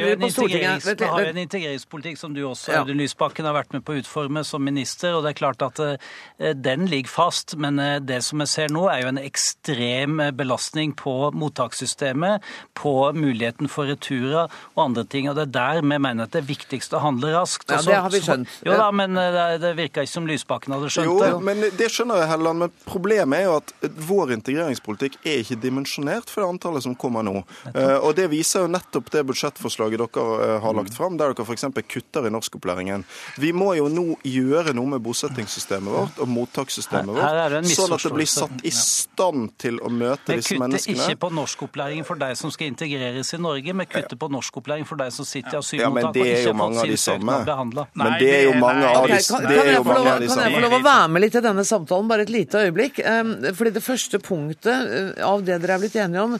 jo 1.24 1.30
en 1.30 1.38
integreringspolitikk 1.44 2.18
som 2.18 2.34
du 2.34 2.42
også, 2.48 2.72
Ja. 2.74 2.80
Audun 2.82 2.98
Lysbakken, 2.98 3.46
har 3.46 3.54
vært 3.54 3.74
med 3.74 3.86
på 3.86 3.94
å 3.94 4.02
utforme 4.02 4.44
som 4.46 4.64
minister. 4.64 5.14
og 5.14 5.24
det 5.24 5.30
er 5.30 5.40
klart 5.40 5.62
at 5.62 5.80
eh, 5.80 6.54
Den 6.54 6.88
ligger 6.88 7.10
fast, 7.10 7.56
men 7.56 7.80
eh, 7.80 8.00
det 8.00 8.24
som 8.24 8.40
jeg 8.40 8.48
ser 8.48 8.68
nå, 8.70 8.88
er 8.90 9.02
jo 9.04 9.08
en 9.14 9.18
ekstrem 9.18 10.20
eh, 10.20 10.32
belastning 10.32 10.94
på 10.96 11.32
mottakssystemet, 11.34 12.42
på 12.76 13.14
muligheten 13.14 13.70
for 13.70 13.86
returer 13.86 14.50
og 14.76 14.84
andre 14.90 15.04
ting. 15.06 15.30
og 15.30 15.36
Det 15.36 15.48
er 15.50 15.52
der 15.52 15.82
vi 15.82 15.98
mener 15.98 16.24
at 16.24 16.32
det 16.32 16.44
er 16.44 16.48
viktigst 16.48 16.94
å 16.94 17.02
handle 17.04 17.34
raskt. 17.36 17.70
Ja, 17.70 17.82
det 17.82 17.96
har 17.96 18.10
vi 18.10 18.20
så- 18.20 18.34
skjønt. 18.34 18.48
Jo 18.66 18.72
da, 18.78 18.92
men 18.92 19.14
det, 19.14 19.76
virka 19.78 20.02
ikke 20.02 20.10
som 20.10 20.26
Lysbakken 20.28 20.74
hadde 20.74 20.90
skjønt 20.90 21.06
Jo, 21.06 21.20
det. 21.20 21.44
men 21.44 21.62
det 21.78 21.90
skjønner 21.92 22.20
jeg, 22.20 22.39
Helleland. 22.40 22.60
Men 22.66 22.72
problemet 22.88 23.40
er 23.40 23.48
jo 23.50 23.56
at 23.60 23.74
vår 24.10 24.34
integreringspolitikk 24.38 25.20
er 25.28 25.42
ikke 25.44 25.60
dimensjonert 25.62 26.32
for 26.32 26.44
det 26.44 26.50
antallet 26.56 26.86
som 26.86 26.96
kommer 27.00 27.26
nå. 27.28 27.44
Eh, 27.74 27.98
Og 28.00 28.16
det 28.16 28.30
viser 28.32 28.64
jo 28.66 28.72
nettopp 28.72 29.10
det 29.14 29.26
budsjettforslaget 29.28 30.00
dere 30.00 30.26
eh, 30.46 30.56
har 30.64 30.74
lagt 30.78 30.96
fram, 30.96 31.18
der 31.20 31.34
dere 31.34 31.46
f.eks. 31.46 31.66
kutter 31.90 32.28
i 32.28 32.32
norskopplæringen. 32.34 33.04
Vi 33.38 33.52
må 33.54 33.74
jo 33.78 33.90
nå 33.92 34.06
gjøre 34.24 34.74
noe 34.78 34.96
med 34.96 35.04
bosettingssystemet 35.06 35.92
vårt 35.94 36.20
og 36.24 36.30
mottakssystemet 36.32 37.14
vårt, 37.16 37.70
sånn 37.70 37.96
at 37.96 38.06
det 38.08 38.14
blir 38.16 38.30
satt 38.30 38.64
i 38.66 38.72
stand 38.74 39.52
til 39.60 39.80
å 39.84 39.92
møte 39.92 40.38
disse 40.40 40.56
Vi 40.56 40.72
disse 40.74 40.90
kutter 40.94 41.14
ikke 41.14 41.20
på 41.26 41.32
norskopplæringen 41.36 42.08
for 42.08 42.20
de 42.20 42.32
som 42.40 42.52
skal 42.54 42.72
integreres 42.72 43.34
i 43.36 43.42
Norge, 43.42 43.74
vi 43.80 43.86
kutter 43.90 44.20
på 44.20 44.30
norskopplæring 44.32 44.88
for 44.88 45.00
de 45.00 45.10
som 45.12 45.28
sitter 45.28 45.58
i 45.58 45.62
asylmottak 45.62 46.16
og 46.16 46.28
ikke 46.28 46.54
har 46.54 46.60
fått 46.60 46.82
sin 46.86 47.04
søknad 47.06 47.46
behandla. 47.50 47.88
Men 48.00 48.18
det 48.20 48.32
er 48.36 48.44
jo 48.48 48.54
mange 48.60 48.86
av 48.88 49.08
de 49.10 49.20
samme. 49.24 49.48
kan, 49.50 50.44
jeg 50.46 50.54
få 50.56 50.64
lov 50.64 50.76
å 50.80 50.82
være 50.84 51.08
med 51.14 51.24
litt 51.26 51.36
i 51.36 51.44
denne 51.44 51.66
samtalen, 51.68 52.08
bare 52.10 52.19
et 52.24 52.34
lite 52.34 52.66
øyeblikk? 52.66 53.00
Fordi 53.56 53.72
det 53.76 53.86
første 53.86 54.20
punktet 54.24 54.92
uh, 54.92 55.14
av 55.28 55.46
det 55.46 55.62
dere 55.62 55.78
er 55.78 55.84
blitt 55.84 55.98
enige 56.00 56.26
om, 56.26 56.36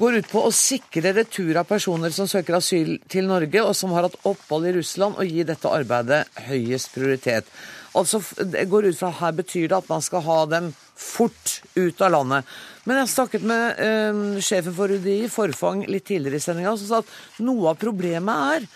går 0.00 0.22
ut 0.22 0.30
på 0.30 0.40
å 0.46 0.54
sikre 0.56 1.12
retur 1.12 1.58
av 1.60 1.68
personer 1.68 2.14
som 2.14 2.28
søker 2.30 2.56
asyl 2.56 2.94
til 3.12 3.28
Norge, 3.28 3.60
og 3.60 3.76
som 3.76 3.92
har 3.92 4.08
hatt 4.08 4.16
opphold 4.28 4.70
i 4.70 4.74
Russland, 4.78 5.18
og 5.20 5.28
gi 5.28 5.44
dette 5.44 5.68
arbeidet 5.68 6.24
høyest 6.48 6.94
prioritet. 6.94 7.50
Altså, 7.98 8.22
det 8.48 8.70
går 8.72 8.88
ut 8.88 8.96
fra 8.96 9.10
Her 9.18 9.34
betyr 9.36 9.68
det 9.68 9.82
at 9.82 9.90
man 9.90 10.00
skal 10.04 10.24
ha 10.24 10.38
dem 10.48 10.70
fort 10.96 11.58
ut 11.76 12.00
av 12.00 12.14
landet. 12.14 12.48
Men 12.88 13.02
jeg 13.02 13.12
snakket 13.12 13.44
med 13.46 13.82
eh, 13.84 14.22
sjefen 14.44 14.74
for 14.76 14.92
UDI, 14.92 15.28
Forfang, 15.32 15.84
litt 15.90 16.06
tidligere 16.08 16.40
i 16.40 16.44
sendinga, 16.44 16.72
som 16.80 16.88
sa 16.88 17.00
at 17.02 17.44
noe 17.44 17.74
av 17.74 17.80
problemet 17.80 18.56
er 18.56 18.68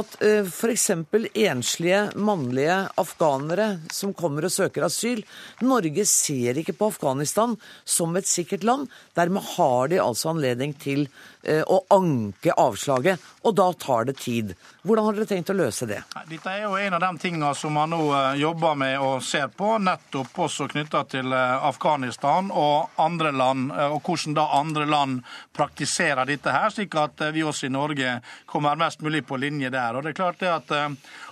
at 0.00 0.16
uh, 0.22 0.46
f.eks. 0.46 0.90
enslige 1.34 2.00
mannlige 2.16 2.76
afghanere 2.98 3.68
som 3.94 4.14
kommer 4.16 4.46
og 4.48 4.54
søker 4.54 4.86
asyl 4.86 5.22
Norge 5.62 6.04
ser 6.08 6.58
ikke 6.58 6.74
på 6.78 6.90
Afghanistan 6.92 7.56
som 7.84 8.16
et 8.18 8.28
sikkert 8.28 8.66
land. 8.66 8.88
Dermed 9.18 9.44
har 9.56 9.88
de 9.92 10.00
altså 10.02 10.32
anledning 10.32 10.74
til 10.78 11.06
eh, 11.06 11.37
å 11.46 11.78
anke 11.94 12.52
avslaget, 12.58 13.22
og 13.46 13.54
da 13.56 13.68
tar 13.72 14.08
det 14.08 14.18
tid. 14.18 14.56
Hvordan 14.88 15.04
har 15.04 15.16
dere 15.16 15.28
tenkt 15.28 15.50
å 15.52 15.56
løse 15.56 15.86
det? 15.88 15.98
Dette 16.30 16.52
er 16.52 16.62
jo 16.64 16.76
en 16.80 16.94
av 16.96 17.02
de 17.02 17.22
tingene 17.22 17.50
som 17.58 17.74
man 17.76 17.90
nå 17.92 18.00
eh, 18.14 18.38
jobber 18.40 18.76
med 18.78 18.94
og 19.04 19.24
ser 19.26 19.50
på, 19.52 19.74
nettopp 19.84 20.38
også 20.46 20.68
knytta 20.72 21.02
til 21.12 21.34
eh, 21.34 21.66
Afghanistan 21.68 22.48
og 22.48 23.00
andre 23.02 23.32
land, 23.36 23.72
eh, 23.74 23.92
og 23.92 24.00
hvordan 24.06 24.36
da 24.38 24.46
andre 24.58 24.86
land 24.88 25.20
praktiserer 25.56 26.30
dette 26.30 26.54
her, 26.54 26.70
slik 26.72 26.96
at 26.96 27.20
eh, 27.26 27.34
vi 27.36 27.44
også 27.44 27.68
i 27.68 27.74
Norge 27.74 28.18
kommer 28.48 28.80
mest 28.80 29.04
mulig 29.04 29.24
på 29.28 29.36
linje 29.40 29.72
der. 29.74 29.98
Og 29.98 30.06
det 30.06 30.14
er 30.14 30.20
klart 30.22 30.40
det 30.40 30.52
at 30.54 30.72
eh, 30.72 30.88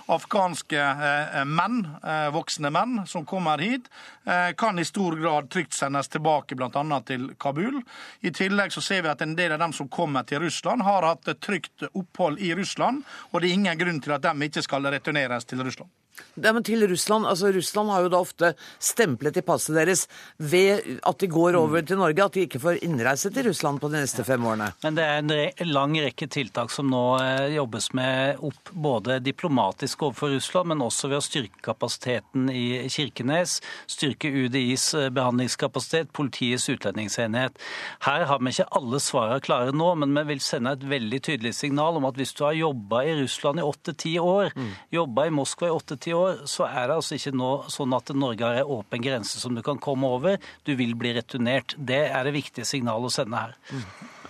Afghanske 0.07 0.79
eh, 0.79 1.45
menn, 1.45 1.81
eh, 2.03 2.29
voksne 2.31 2.71
menn 2.71 3.01
som 3.07 3.25
kommer 3.25 3.57
hit, 3.57 3.89
eh, 4.25 4.53
kan 4.57 4.79
i 4.79 4.85
stor 4.85 5.15
grad 5.19 5.49
trygt 5.51 5.73
sendes 5.73 6.07
tilbake 6.07 6.55
bl.a. 6.55 7.01
til 7.05 7.33
Kabul. 7.39 7.81
I 8.21 8.31
tillegg 8.31 8.71
så 8.71 8.81
ser 8.81 9.03
vi 9.03 9.11
at 9.11 9.21
en 9.21 9.35
del 9.35 9.51
av 9.51 9.59
dem 9.59 9.75
som 9.75 9.89
kommer 9.91 10.23
til 10.23 10.39
Russland, 10.45 10.85
har 10.87 11.03
hatt 11.03 11.27
trygt 11.43 11.89
opphold 11.91 12.39
i 12.39 12.53
Russland, 12.55 13.03
og 13.31 13.41
det 13.41 13.49
er 13.49 13.59
ingen 13.59 13.79
grunn 13.83 13.99
til 14.01 14.15
at 14.15 14.23
de 14.23 14.47
ikke 14.47 14.63
skal 14.63 14.87
returneres 14.87 15.45
til 15.45 15.63
Russland. 15.67 15.91
Ja, 16.37 16.51
men 16.53 16.63
til 16.65 16.83
Russland, 16.89 17.25
altså 17.25 17.49
Russland 17.55 17.89
har 17.89 18.03
jo 18.05 18.09
da 18.13 18.19
ofte 18.21 18.51
stemplet 18.83 19.37
i 19.39 19.43
passet 19.45 19.75
deres 19.77 20.03
ved 20.37 20.85
at 21.05 21.17
de 21.21 21.27
går 21.31 21.55
over 21.57 21.81
til 21.85 21.97
Norge, 21.97 22.23
at 22.27 22.35
de 22.37 22.43
ikke 22.45 22.61
får 22.61 22.79
innreise 22.85 23.31
til 23.33 23.47
Russland 23.49 23.81
på 23.81 23.89
de 23.89 24.01
neste 24.03 24.23
fem 24.27 24.45
årene. 24.45 24.71
Men 24.83 24.97
det 24.97 25.05
er 25.05 25.21
en 25.23 25.33
re- 25.33 25.67
lang 25.67 25.95
rekke 26.01 26.27
tiltak 26.33 26.69
som 26.73 26.89
nå 26.93 27.01
eh, 27.21 27.55
jobbes 27.55 27.89
med 27.97 28.41
opp 28.45 28.71
både 28.73 29.17
diplomatisk 29.25 30.03
overfor 30.07 30.35
Russland, 30.35 30.69
men 30.73 30.83
også 30.85 31.09
ved 31.11 31.17
å 31.19 31.25
styrke 31.25 31.63
kapasiteten 31.65 32.51
i 32.53 32.65
Kirkenes, 32.93 33.57
styrke 33.89 34.29
UDIs 34.29 34.91
eh, 34.97 35.09
behandlingskapasitet, 35.17 36.13
politiets 36.13 36.67
utlendingsenhet. 36.69 37.57
Her 38.05 38.27
har 38.29 38.39
vi 38.43 38.53
ikke 38.53 38.69
alle 38.77 39.01
svarene 39.03 39.41
klare 39.43 39.73
nå, 39.75 39.89
men 40.03 40.13
vi 40.21 40.25
vil 40.35 40.43
sende 40.43 40.75
et 40.77 40.85
veldig 40.87 41.21
tydelig 41.31 41.55
signal 41.57 41.97
om 41.97 42.05
at 42.09 42.17
hvis 42.21 42.35
du 42.37 42.45
har 42.45 42.57
jobba 42.57 43.03
i 43.09 43.17
Russland 43.23 43.61
i 43.61 43.65
åtte-ti 43.65 44.15
år, 44.21 44.53
jobba 44.93 45.27
i 45.29 45.33
Moskva 45.33 45.71
i 45.71 45.75
åtte-ti 45.75 46.06
år, 46.15 46.43
så 46.47 46.67
er 46.67 46.87
det 46.87 46.97
altså 46.97 47.17
ikke 47.17 47.35
nå 47.35 47.51
sånn 47.73 47.95
at 47.97 48.13
Norge 48.15 48.45
har 48.45 48.61
en 48.61 48.75
åpen 48.77 49.03
grense 49.03 49.41
som 49.41 49.55
du 49.57 49.63
kan 49.65 49.81
komme 49.81 50.07
over. 50.07 50.37
Du 50.63 50.75
vil 50.79 50.95
bli 50.99 51.15
returnert. 51.17 51.75
Det 51.77 52.03
er 52.07 52.27
det 52.27 52.35
viktige 52.37 52.67
signalet 52.67 53.09
å 53.11 53.17
sende 53.19 53.47
her. 53.47 53.57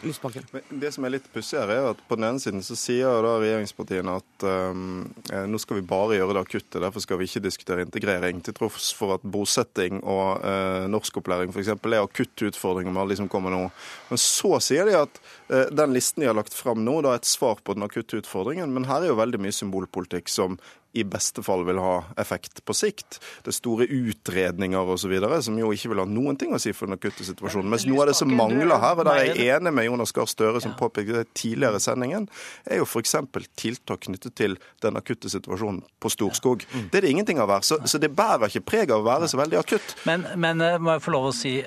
Men 0.02 0.80
Det 0.80 0.92
som 0.94 1.06
er 1.06 1.16
litt 1.16 1.26
pussig 1.34 1.58
her, 1.58 1.72
er 1.74 1.88
at 1.92 2.02
på 2.08 2.18
den 2.20 2.28
ene 2.28 2.42
siden 2.42 2.62
så 2.66 2.76
sier 2.78 3.24
da 3.26 3.34
regjeringspartiene 3.42 4.18
at 4.20 4.46
um, 4.46 5.08
nå 5.50 5.62
skal 5.62 5.80
vi 5.80 5.88
bare 5.90 6.20
gjøre 6.20 6.36
det 6.38 6.44
akutte, 6.46 6.82
derfor 6.84 7.04
skal 7.04 7.18
vi 7.18 7.28
ikke 7.30 7.42
diskutere 7.48 7.86
integrering. 7.86 8.44
Til 8.46 8.56
tross 8.58 8.92
for 8.98 9.16
at 9.16 9.26
bosetting 9.26 10.04
og 10.04 10.44
uh, 10.46 10.86
norskopplæring 10.92 11.54
f.eks. 11.54 11.74
er 11.74 11.98
akutte 12.04 12.52
utfordringer 12.52 12.94
med 12.94 13.04
alle 13.04 13.16
de 13.16 13.22
som 13.24 13.32
kommer 13.32 13.54
nå. 13.54 13.64
Men 14.12 14.22
så 14.22 14.60
sier 14.64 14.90
de 14.90 15.00
at 15.00 15.22
uh, 15.50 15.66
den 15.74 15.96
listen 15.98 16.22
de 16.22 16.30
har 16.30 16.38
lagt 16.38 16.56
fram 16.56 16.86
nå, 16.86 17.00
da 17.02 17.16
er 17.16 17.24
et 17.24 17.30
svar 17.30 17.64
på 17.64 17.78
den 17.78 17.88
akutte 17.88 18.22
utfordringen. 18.22 18.74
Men 18.74 18.86
her 18.92 19.02
er 19.02 19.14
jo 19.14 19.20
veldig 19.20 19.42
mye 19.42 19.56
symbolpolitikk 19.56 20.30
som 20.30 20.62
i 20.94 21.04
beste 21.04 21.44
fall 21.46 21.66
vil 21.68 21.80
ha 21.82 21.96
effekt 22.18 22.64
på 22.66 22.74
sikt. 22.76 23.20
Det 23.44 23.52
er 23.52 23.58
store 23.58 23.88
utredninger 23.92 24.92
osv. 24.94 25.14
som 25.46 25.60
jo 25.60 25.72
ikke 25.74 25.92
vil 25.92 26.02
ha 26.02 26.08
noen 26.10 26.38
ting 26.40 26.54
å 26.56 26.62
si 26.62 26.74
for 26.74 26.88
den 26.88 26.98
akutte 26.98 27.26
situasjonen. 27.28 27.70
Mens 27.70 27.86
noe 27.90 28.06
av 28.06 28.12
det 28.12 28.18
som 28.18 28.32
mangler 28.34 28.80
her, 28.82 28.98
og 28.98 29.06
der 29.08 29.22
er 29.22 29.30
jeg 29.32 29.58
enig 29.58 29.74
med 29.76 29.88
Jonas 29.90 30.16
Gahr 30.16 30.30
Støre, 30.30 30.62
som 30.64 30.76
påpekte 30.80 31.20
det 31.20 31.34
tidligere 31.38 31.82
i 31.82 31.84
sendingen, 31.84 32.28
er 32.66 32.82
jo 32.82 32.88
f.eks. 32.88 33.16
tiltak 33.60 34.06
knyttet 34.08 34.38
til 34.40 34.58
den 34.84 35.00
akutte 35.00 35.32
situasjonen 35.32 35.84
på 36.00 36.12
Storskog. 36.14 36.66
Det 36.92 37.02
er 37.02 37.08
det 37.08 37.14
ingenting 37.14 37.42
av 37.44 37.52
her. 37.54 37.66
Så, 37.68 37.80
så 37.86 38.02
det 38.02 38.14
bærer 38.16 38.50
ikke 38.50 38.66
preg 38.68 38.94
av 38.94 39.04
å 39.04 39.08
være 39.08 39.30
så 39.30 39.40
veldig 39.42 39.60
akutt. 39.60 39.98
Men, 40.10 40.26
men 40.40 40.64
eh, 40.64 40.80
må 40.82 40.96
jeg 40.96 41.06
få 41.06 41.14
lov 41.14 41.30
å 41.30 41.36
si, 41.36 41.58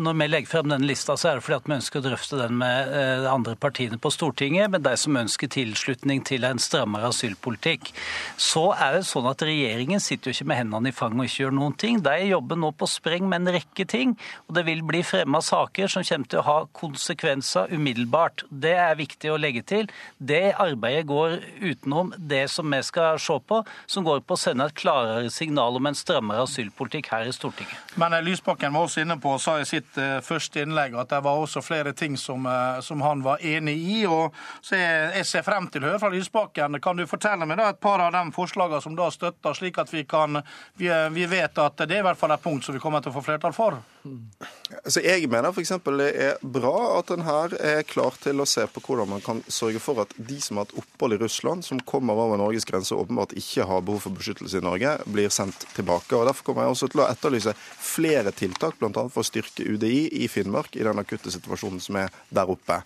når 0.00 0.16
vi 0.18 0.26
legger 0.26 0.50
frem 0.50 0.70
denne 0.70 0.86
lista, 0.88 1.14
så 1.18 1.28
er 1.30 1.38
det 1.38 1.44
fordi 1.44 1.56
at 1.60 1.68
vi 1.68 1.74
ønsker 1.76 2.00
å 2.00 2.04
drøfte 2.04 2.38
den 2.40 2.56
med 2.58 2.90
eh, 2.94 3.20
de 3.22 3.28
andre 3.30 3.54
partiene 3.58 3.98
på 4.02 4.10
Stortinget, 4.10 4.70
med 4.72 4.82
de 4.82 4.92
som 4.98 5.18
ønsker 5.18 5.50
tilslutning 5.50 6.22
til 6.26 6.46
en 6.46 6.58
strammere 6.62 7.10
asylpolitikk. 7.12 7.92
Så 8.40 8.64
er 8.74 8.96
det 8.96 9.04
sånn 9.06 9.28
at 9.30 9.44
regjeringen 9.46 10.02
sitter 10.02 10.30
jo 10.30 10.36
ikke 10.36 10.48
med 10.50 10.60
hendene 10.62 10.90
i 10.90 10.96
fanget 10.96 11.22
og 11.22 11.30
ikke 11.30 11.42
gjør 11.44 11.54
noen 11.58 11.76
ting. 11.78 12.00
De 12.02 12.16
jobber 12.30 12.58
nå 12.58 12.72
på 12.80 12.88
spreng 12.90 13.28
med 13.30 13.42
en 13.44 13.54
rekke 13.58 13.86
ting, 13.90 14.16
og 14.48 14.56
det 14.58 14.64
vil 14.66 14.82
bli 14.86 15.04
fremma 15.06 15.42
saker 15.44 15.92
som 15.92 16.06
kommer 16.06 16.32
til 16.32 16.42
å 16.42 16.46
ha 16.48 16.58
konsekvenser 16.80 17.74
umiddelbart. 17.74 18.46
Det 18.50 18.74
er 18.74 18.98
viktig 18.98 19.30
å 19.30 19.38
legge 19.38 19.62
til. 19.70 19.90
Det 20.18 20.56
arbeidet 20.58 21.06
går 21.10 21.38
utenom 21.62 22.14
det 22.18 22.46
som 22.50 22.70
vi 22.70 22.82
skal 22.86 23.20
se 23.22 23.38
på, 23.46 23.62
som 23.90 24.06
går 24.06 24.24
på 24.26 24.34
å 24.34 24.42
sende 24.48 24.66
et 24.66 24.78
klarere 24.78 25.30
signal 25.30 25.78
om 25.78 25.90
en 25.90 25.98
strammere 25.98 26.46
asylpolitikk 26.48 27.12
her 27.14 27.30
i 27.30 27.34
Stortinget. 27.34 27.94
Men 28.00 28.18
eh, 28.18 28.24
Lysbakken 28.26 28.74
var 28.74 28.88
også 28.88 29.04
inne 29.04 29.18
på 29.20 29.36
og 29.36 29.42
sa 29.42 29.59
i 29.60 29.68
sitt 29.68 29.98
eh, 30.00 30.18
første 30.24 30.62
innlegg 30.64 30.96
at 30.98 31.12
det 31.12 31.20
var 31.24 31.40
også 31.40 31.62
flere 31.64 31.92
ting 31.96 32.16
som, 32.20 32.46
eh, 32.46 32.80
som 32.84 33.02
han 33.04 33.22
var 33.24 33.42
enig 33.46 33.76
i. 33.78 33.98
og 34.06 34.34
så 34.60 34.78
jeg, 34.78 35.12
jeg 35.20 35.28
ser 35.30 35.46
frem 35.46 35.68
til 35.70 35.84
å 35.84 35.90
høre 35.90 36.02
fra 36.02 36.12
Lysbakken. 36.12 36.80
Kan 36.82 37.00
du 37.00 37.06
fortelle 37.10 37.46
meg 37.48 37.60
da 37.60 37.70
et 37.70 37.80
par 37.80 38.02
av 38.04 38.12
de 38.16 38.24
forslagene 38.34 38.82
som 38.84 38.96
da 38.98 39.10
støtter, 39.14 39.56
slik 39.56 39.80
at 39.82 39.92
vi 39.92 40.04
kan 40.08 40.42
vi, 40.74 40.90
eh, 40.90 41.08
vi 41.14 41.26
vet 41.30 41.58
at 41.58 41.84
det 41.84 41.98
er 41.98 42.04
i 42.04 42.08
hvert 42.08 42.20
fall 42.20 42.34
et 42.34 42.44
punkt 42.44 42.66
som 42.66 42.76
vi 42.76 42.82
kommer 42.82 43.04
til 43.04 43.12
å 43.12 43.18
få 43.18 43.24
flertall 43.30 43.56
for? 43.56 43.80
Altså, 44.00 45.02
jeg 45.04 45.28
mener 45.28 45.52
f.eks. 45.52 45.72
det 45.84 46.08
er 46.24 46.38
bra 46.40 46.74
at 46.98 47.10
en 47.12 47.24
her 47.26 47.54
er 47.60 47.82
klar 47.84 48.14
til 48.22 48.40
å 48.40 48.46
se 48.48 48.64
på 48.70 48.82
hvordan 48.84 49.10
man 49.10 49.24
kan 49.24 49.42
sørge 49.50 49.82
for 49.82 50.00
at 50.04 50.14
de 50.16 50.38
som 50.40 50.56
har 50.56 50.66
hatt 50.66 50.76
opphold 50.80 51.16
i 51.16 51.20
Russland, 51.20 51.66
som 51.66 51.82
kommer 51.84 52.16
over 52.16 52.40
Norges 52.40 52.64
grense 52.68 52.94
og 52.96 53.04
åpenbart 53.04 53.34
ikke 53.36 53.66
har 53.68 53.84
behov 53.84 54.06
for 54.06 54.16
beskyttelse 54.16 54.60
i 54.60 54.64
Norge, 54.64 54.94
blir 55.10 55.32
sendt 55.34 55.66
tilbake. 55.76 56.16
og 56.16 56.28
Derfor 56.30 56.48
kommer 56.48 56.64
jeg 56.64 56.76
også 56.76 56.90
til 56.92 57.04
å 57.04 57.08
etterlyse 57.10 57.56
flere 57.90 58.32
tiltak, 58.36 58.78
bl.a. 58.80 59.06
for 59.08 59.22
å 59.22 59.26
styrke 59.26 59.66
UDI 59.68 60.06
i 60.22 60.30
Finnmark 60.32 60.78
i 60.78 60.86
den 60.86 61.02
akutte 61.02 61.32
situasjonen 61.34 61.82
som 61.84 62.00
er 62.00 62.14
der 62.32 62.50
oppe. 62.50 62.80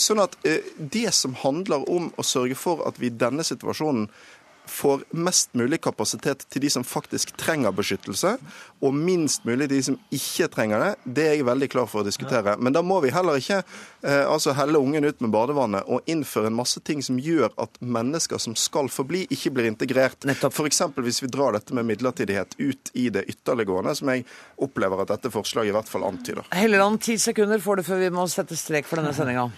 Sånn 0.00 0.24
at 0.24 0.34
det 0.42 1.08
som 1.14 1.36
handler 1.44 1.86
om 1.92 2.10
å 2.16 2.26
sørge 2.26 2.58
for 2.58 2.82
at 2.88 2.98
vi 3.00 3.12
i 3.12 3.14
denne 3.14 3.46
situasjonen 3.46 4.08
får 4.66 5.04
mest 5.10 5.54
mulig 5.54 5.80
kapasitet 5.84 6.44
til 6.50 6.62
de 6.62 6.70
som 6.72 6.84
faktisk 6.86 7.32
trenger 7.38 7.74
beskyttelse, 7.76 8.36
og 8.84 8.94
minst 8.94 9.44
mulig 9.46 9.68
til 9.68 9.76
de 9.76 9.82
som 9.88 9.98
ikke 10.14 10.48
trenger 10.52 10.82
det, 10.82 10.90
det 11.18 11.26
er 11.26 11.36
jeg 11.38 11.48
veldig 11.48 11.68
klar 11.72 11.88
for 11.90 12.02
å 12.02 12.06
diskutere. 12.06 12.56
Men 12.58 12.76
da 12.76 12.82
må 12.84 12.98
vi 13.04 13.12
heller 13.14 13.40
ikke 13.40 13.60
eh, 13.62 14.24
altså 14.26 14.54
helle 14.58 14.80
ungen 14.82 15.06
ut 15.06 15.22
med 15.24 15.32
badevannet 15.34 15.88
og 15.90 16.06
innføre 16.10 16.50
en 16.50 16.58
masse 16.58 16.82
ting 16.86 17.02
som 17.04 17.20
gjør 17.22 17.50
at 17.62 17.80
mennesker 17.80 18.40
som 18.42 18.56
skal 18.58 18.90
forbli, 18.92 19.24
ikke 19.32 19.54
blir 19.56 19.70
integrert. 19.70 20.26
F.eks. 20.26 20.82
hvis 20.96 21.22
vi 21.24 21.32
drar 21.32 21.56
dette 21.56 21.74
med 21.76 21.88
midlertidighet 21.88 22.58
ut 22.58 22.92
i 22.94 23.08
det 23.14 23.26
ytterliggående, 23.32 23.94
som 23.96 24.12
jeg 24.12 24.26
opplever 24.62 25.02
at 25.02 25.14
dette 25.14 25.32
forslaget 25.32 25.72
i 25.72 25.76
hvert 25.76 25.90
fall 25.90 26.06
antyder. 26.08 26.46
Helleland, 26.56 27.00
ti 27.02 27.18
sekunder 27.20 27.62
får 27.62 27.80
du 27.80 27.86
før 27.86 28.02
vi 28.02 28.12
må 28.14 28.26
sette 28.30 28.58
strek 28.58 28.88
for 28.88 29.00
denne 29.00 29.14
sendinga. 29.16 29.48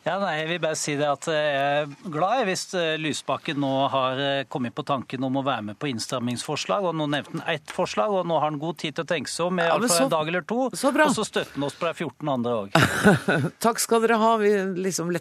Ja, 0.00 0.14
nei, 0.16 0.38
Jeg 0.38 0.46
vil 0.48 0.60
bare 0.62 0.76
si 0.80 0.94
det 0.96 1.04
at 1.04 1.26
jeg 1.28 1.56
er 1.60 1.90
glad 2.08 2.46
hvis 2.48 2.62
eh, 2.78 2.94
Lysbakken 2.96 3.58
nå 3.60 3.68
har 3.92 4.20
eh, 4.24 4.44
kommet 4.48 4.72
på 4.72 4.84
tanken 4.88 5.26
om 5.26 5.34
å 5.36 5.42
være 5.44 5.66
med 5.68 5.78
på 5.80 5.90
innstrammingsforslag. 5.90 6.86
og 6.88 6.96
Nå 6.96 7.04
nevnte 7.12 7.36
han 7.36 7.42
ett 7.52 7.74
forslag, 7.74 8.14
og 8.16 8.28
nå 8.28 8.38
har 8.38 8.48
han 8.48 8.56
god 8.62 8.78
tid 8.80 8.96
til 8.96 9.04
å 9.04 9.10
tenke 9.10 9.28
seg 9.28 9.50
om 9.50 9.60
i 9.60 9.66
ja, 9.68 9.76
så, 9.84 10.06
en 10.06 10.14
dag 10.14 10.30
eller 10.32 10.46
to. 10.48 10.70
Så 10.72 10.88
og 10.94 11.12
så 11.18 11.26
støtter 11.28 11.52
han 11.52 11.66
oss 11.68 11.76
på 11.76 11.90
de 11.90 11.92
14 11.92 12.32
andre 12.32 12.54
òg. 12.62 12.78
Takk 13.66 13.82
skal 13.82 14.06
dere 14.06 14.16
ha. 14.22 14.30
Vi 14.40 14.54
liksom 14.86 15.12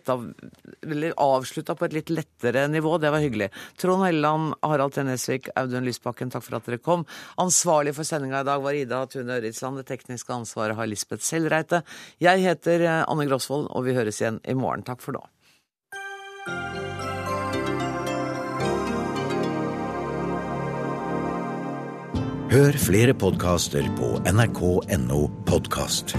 avslutta 1.19 1.75
på 1.75 1.89
et 1.89 1.97
litt 1.97 2.13
lettere 2.13 2.63
nivå. 2.71 2.95
Det 3.03 3.11
var 3.11 3.23
hyggelig. 3.25 3.51
Trond 3.83 4.07
Helleland, 4.07 4.55
Harald 4.63 4.95
T. 4.95 5.03
Nesvik, 5.03 5.51
Audun 5.59 5.83
Lysbakken, 5.89 6.31
takk 6.31 6.47
for 6.47 6.61
at 6.61 6.71
dere 6.71 6.79
kom. 6.79 7.03
Ansvarlig 7.41 7.97
for 7.99 8.07
sendinga 8.07 8.45
i 8.45 8.47
dag 8.47 8.63
var 8.63 8.79
Ida 8.79 9.03
Tune 9.11 9.41
Øritsland. 9.41 9.83
Det 9.83 9.89
tekniske 9.91 10.39
ansvaret 10.39 10.79
har 10.79 10.87
Lisbeth 10.87 11.25
Sellreite. 11.27 11.83
Jeg 12.23 12.47
heter 12.47 12.87
eh, 12.87 13.03
Anne 13.03 13.27
Grosvold, 13.27 13.67
og 13.75 13.83
vi 13.89 13.99
høres 13.99 14.23
igjen 14.23 14.39
i 14.47 14.55
morgen 14.55 14.68
morgen. 14.69 14.85
Takk 14.87 15.03
for 15.03 15.17
nå. 15.17 15.25
Hør 22.49 22.79
flere 22.81 23.13
podkaster 23.13 23.85
på 23.99 24.15
nrk.no 24.25 25.19
podkast. 25.45 26.15